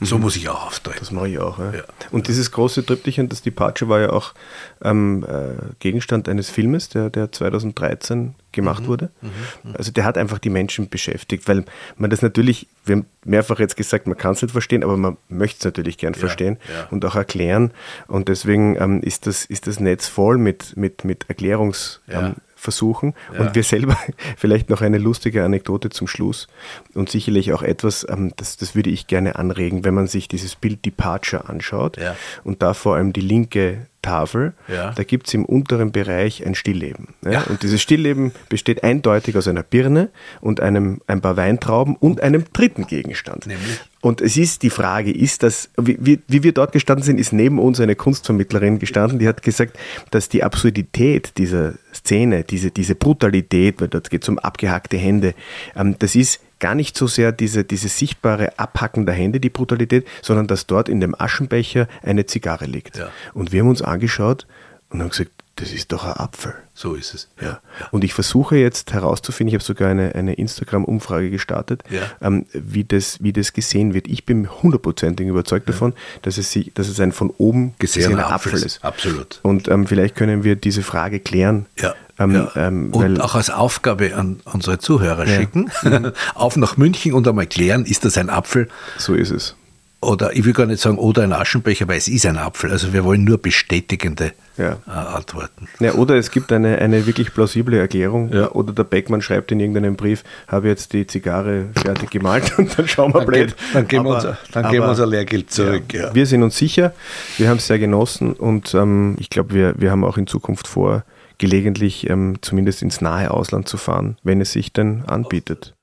so 0.00 0.18
muss 0.18 0.36
ich 0.36 0.48
auch 0.48 0.66
auftreten. 0.66 0.98
Das 1.00 1.10
mache 1.10 1.28
ich 1.28 1.38
auch. 1.38 1.58
Ja. 1.58 1.72
Ja. 1.72 1.82
Und 2.10 2.28
dieses 2.28 2.52
große 2.52 2.84
Triptychen, 2.84 3.28
das 3.28 3.42
Departure, 3.42 3.88
war 3.88 4.00
ja 4.00 4.10
auch 4.10 4.34
ähm, 4.82 5.24
äh, 5.28 5.74
Gegenstand 5.80 6.28
eines 6.28 6.50
Filmes, 6.50 6.88
der, 6.88 7.10
der 7.10 7.32
2013 7.32 8.34
gemacht 8.52 8.84
mhm. 8.84 8.86
wurde. 8.86 9.10
Mhm. 9.20 9.28
mhm. 9.64 9.76
Also 9.76 9.90
der 9.92 10.04
hat 10.04 10.16
einfach 10.16 10.38
die 10.38 10.50
Menschen 10.50 10.88
beschäftigt, 10.88 11.48
weil 11.48 11.64
man 11.96 12.10
das 12.10 12.22
natürlich, 12.22 12.68
wir 12.84 12.96
haben 12.96 13.06
mehrfach 13.24 13.58
jetzt 13.58 13.76
gesagt, 13.76 14.06
man 14.06 14.16
kann 14.16 14.32
es 14.32 14.42
nicht 14.42 14.52
verstehen, 14.52 14.84
aber 14.84 14.96
man 14.96 15.16
möchte 15.28 15.58
es 15.58 15.64
natürlich 15.64 15.98
gern 15.98 16.14
ja. 16.14 16.20
verstehen 16.20 16.58
und 16.90 17.04
auch 17.04 17.16
erklären. 17.16 17.72
Und 18.06 18.28
deswegen 18.28 18.76
ähm, 18.80 19.02
ist, 19.02 19.26
das, 19.26 19.44
ist 19.44 19.66
das 19.66 19.80
Netz 19.80 20.06
voll 20.06 20.38
mit, 20.38 20.76
mit, 20.76 21.04
mit 21.04 21.26
Erklärungs- 21.26 21.98
ähm, 22.08 22.36
versuchen. 22.58 23.14
Ja. 23.32 23.40
Und 23.40 23.54
wir 23.54 23.62
selber 23.62 23.96
vielleicht 24.36 24.68
noch 24.68 24.82
eine 24.82 24.98
lustige 24.98 25.44
Anekdote 25.44 25.90
zum 25.90 26.06
Schluss 26.06 26.48
und 26.94 27.08
sicherlich 27.08 27.52
auch 27.52 27.62
etwas, 27.62 28.06
ähm, 28.08 28.32
das, 28.36 28.56
das 28.56 28.74
würde 28.74 28.90
ich 28.90 29.06
gerne 29.06 29.36
anregen, 29.36 29.84
wenn 29.84 29.94
man 29.94 30.06
sich 30.06 30.28
dieses 30.28 30.56
Bild 30.56 30.84
Departure 30.84 31.48
anschaut 31.48 31.96
ja. 31.96 32.16
und 32.44 32.62
da 32.62 32.74
vor 32.74 32.96
allem 32.96 33.12
die 33.12 33.20
linke 33.20 33.86
Tafel, 34.08 34.54
ja. 34.68 34.92
da 34.92 35.04
gibt 35.04 35.26
es 35.26 35.34
im 35.34 35.44
unteren 35.44 35.92
Bereich 35.92 36.46
ein 36.46 36.54
Stillleben. 36.54 37.08
Ja? 37.22 37.42
Und 37.42 37.62
dieses 37.62 37.82
Stillleben 37.82 38.32
besteht 38.48 38.82
eindeutig 38.82 39.36
aus 39.36 39.46
einer 39.46 39.62
Birne 39.62 40.08
und 40.40 40.60
einem, 40.60 41.02
ein 41.06 41.20
paar 41.20 41.36
Weintrauben 41.36 41.94
und 41.94 42.22
einem 42.22 42.44
dritten 42.54 42.86
Gegenstand. 42.86 43.46
Nämlich? 43.46 43.80
Und 44.00 44.22
es 44.22 44.36
ist 44.38 44.62
die 44.62 44.70
Frage, 44.70 45.12
ist 45.12 45.42
das, 45.42 45.68
wie, 45.76 46.20
wie 46.26 46.42
wir 46.42 46.52
dort 46.52 46.72
gestanden 46.72 47.04
sind, 47.04 47.18
ist 47.18 47.32
neben 47.32 47.58
uns 47.58 47.80
eine 47.80 47.96
Kunstvermittlerin 47.96 48.78
gestanden, 48.78 49.18
die 49.18 49.28
hat 49.28 49.42
gesagt, 49.42 49.76
dass 50.10 50.30
die 50.30 50.42
Absurdität 50.42 51.36
dieser 51.36 51.74
Szene, 51.92 52.44
diese, 52.44 52.70
diese 52.70 52.94
Brutalität, 52.94 53.80
weil 53.80 53.88
dort 53.88 54.08
geht 54.08 54.22
es 54.22 54.28
um 54.28 54.38
abgehackte 54.38 54.96
Hände, 54.96 55.34
ähm, 55.76 55.96
das 55.98 56.14
ist 56.14 56.40
gar 56.58 56.74
nicht 56.74 56.96
so 56.96 57.06
sehr 57.06 57.32
diese, 57.32 57.64
diese 57.64 57.88
sichtbare 57.88 58.58
Abhacken 58.58 59.06
der 59.06 59.14
Hände, 59.14 59.40
die 59.40 59.50
Brutalität, 59.50 60.06
sondern 60.22 60.46
dass 60.46 60.66
dort 60.66 60.88
in 60.88 61.00
dem 61.00 61.14
Aschenbecher 61.18 61.88
eine 62.02 62.26
Zigarre 62.26 62.66
liegt. 62.66 62.98
Ja. 62.98 63.10
Und 63.34 63.52
wir 63.52 63.60
haben 63.60 63.68
uns 63.68 63.82
angeschaut 63.82 64.46
und 64.90 65.00
haben 65.00 65.10
gesagt, 65.10 65.30
das 65.60 65.72
ist 65.72 65.92
doch 65.92 66.04
ein 66.04 66.12
Apfel. 66.12 66.54
So 66.72 66.94
ist 66.94 67.14
es. 67.14 67.28
Ja. 67.40 67.46
ja. 67.46 67.60
Und 67.90 68.04
ich 68.04 68.14
versuche 68.14 68.56
jetzt 68.56 68.92
herauszufinden, 68.92 69.48
ich 69.48 69.54
habe 69.54 69.64
sogar 69.64 69.90
eine, 69.90 70.14
eine 70.14 70.34
Instagram-Umfrage 70.34 71.30
gestartet, 71.30 71.82
ja. 71.90 72.02
ähm, 72.20 72.46
wie, 72.52 72.84
das, 72.84 73.22
wie 73.22 73.32
das 73.32 73.52
gesehen 73.52 73.92
wird. 73.92 74.06
Ich 74.06 74.24
bin 74.24 74.48
hundertprozentig 74.48 75.26
überzeugt 75.26 75.68
ja. 75.68 75.72
davon, 75.72 75.94
dass 76.22 76.38
es, 76.38 76.52
sich, 76.52 76.72
dass 76.74 76.86
es 76.88 77.00
ein 77.00 77.10
von 77.10 77.30
oben 77.38 77.74
gesehener 77.78 78.30
Apfel 78.32 78.54
ist. 78.54 78.84
Absolut. 78.84 79.40
Und 79.42 79.66
ähm, 79.68 79.86
vielleicht 79.86 80.14
können 80.14 80.44
wir 80.44 80.54
diese 80.54 80.82
Frage 80.82 81.18
klären. 81.18 81.66
Ja. 81.76 81.94
Ähm, 82.20 82.48
ähm, 82.54 82.92
und 82.92 83.20
auch 83.20 83.34
als 83.34 83.50
Aufgabe 83.50 84.14
an 84.16 84.40
unsere 84.44 84.78
Zuhörer 84.78 85.26
schicken. 85.26 85.70
Auf 86.34 86.56
nach 86.56 86.76
München 86.76 87.12
und 87.12 87.26
einmal 87.26 87.46
klären, 87.46 87.84
ist 87.84 88.04
das 88.04 88.16
ein 88.16 88.30
Apfel? 88.30 88.68
So 88.96 89.14
ist 89.14 89.30
es 89.30 89.56
oder 90.00 90.34
ich 90.36 90.44
will 90.44 90.52
gar 90.52 90.66
nicht 90.66 90.80
sagen, 90.80 90.96
oder 90.96 91.22
ein 91.22 91.32
Aschenbecher, 91.32 91.88
weil 91.88 91.98
es 91.98 92.06
ist 92.06 92.24
ein 92.24 92.38
Apfel. 92.38 92.70
Also 92.70 92.92
wir 92.92 93.02
wollen 93.04 93.24
nur 93.24 93.38
bestätigende 93.38 94.32
ja. 94.56 94.76
äh, 94.86 94.90
Antworten. 94.90 95.66
Ja, 95.80 95.94
oder 95.94 96.14
es 96.14 96.30
gibt 96.30 96.52
eine, 96.52 96.78
eine 96.78 97.06
wirklich 97.06 97.34
plausible 97.34 97.76
Erklärung. 97.76 98.32
Ja. 98.32 98.50
Oder 98.52 98.72
der 98.72 98.84
Beckmann 98.84 99.22
schreibt 99.22 99.50
in 99.50 99.58
irgendeinem 99.58 99.96
Brief, 99.96 100.22
habe 100.46 100.68
jetzt 100.68 100.92
die 100.92 101.06
Zigarre 101.06 101.66
fertig 101.74 102.10
gemalt 102.10 102.52
und 102.58 102.78
dann 102.78 102.86
schauen 102.86 103.12
wir 103.12 103.24
blöd. 103.24 103.56
Dann 103.72 103.88
geben, 103.88 104.06
aber, 104.06 104.22
wir, 104.22 104.28
uns, 104.30 104.38
dann 104.52 104.70
geben 104.70 104.84
wir 104.84 104.90
unser 104.90 105.06
Lehrgeld 105.06 105.50
zurück. 105.50 105.92
Ja, 105.92 106.14
wir 106.14 106.26
sind 106.26 106.44
uns 106.44 106.56
sicher, 106.56 106.94
wir 107.36 107.48
haben 107.48 107.56
es 107.56 107.66
sehr 107.66 107.80
genossen 107.80 108.34
und 108.34 108.74
ähm, 108.74 109.16
ich 109.18 109.30
glaube, 109.30 109.52
wir, 109.52 109.74
wir 109.78 109.90
haben 109.90 110.04
auch 110.04 110.16
in 110.16 110.28
Zukunft 110.28 110.68
vor, 110.68 111.04
gelegentlich 111.38 112.08
ähm, 112.08 112.36
zumindest 112.40 112.82
ins 112.82 113.00
nahe 113.00 113.30
Ausland 113.30 113.68
zu 113.68 113.76
fahren, 113.76 114.16
wenn 114.22 114.40
es 114.40 114.52
sich 114.52 114.72
denn 114.72 115.04
anbietet. 115.06 115.74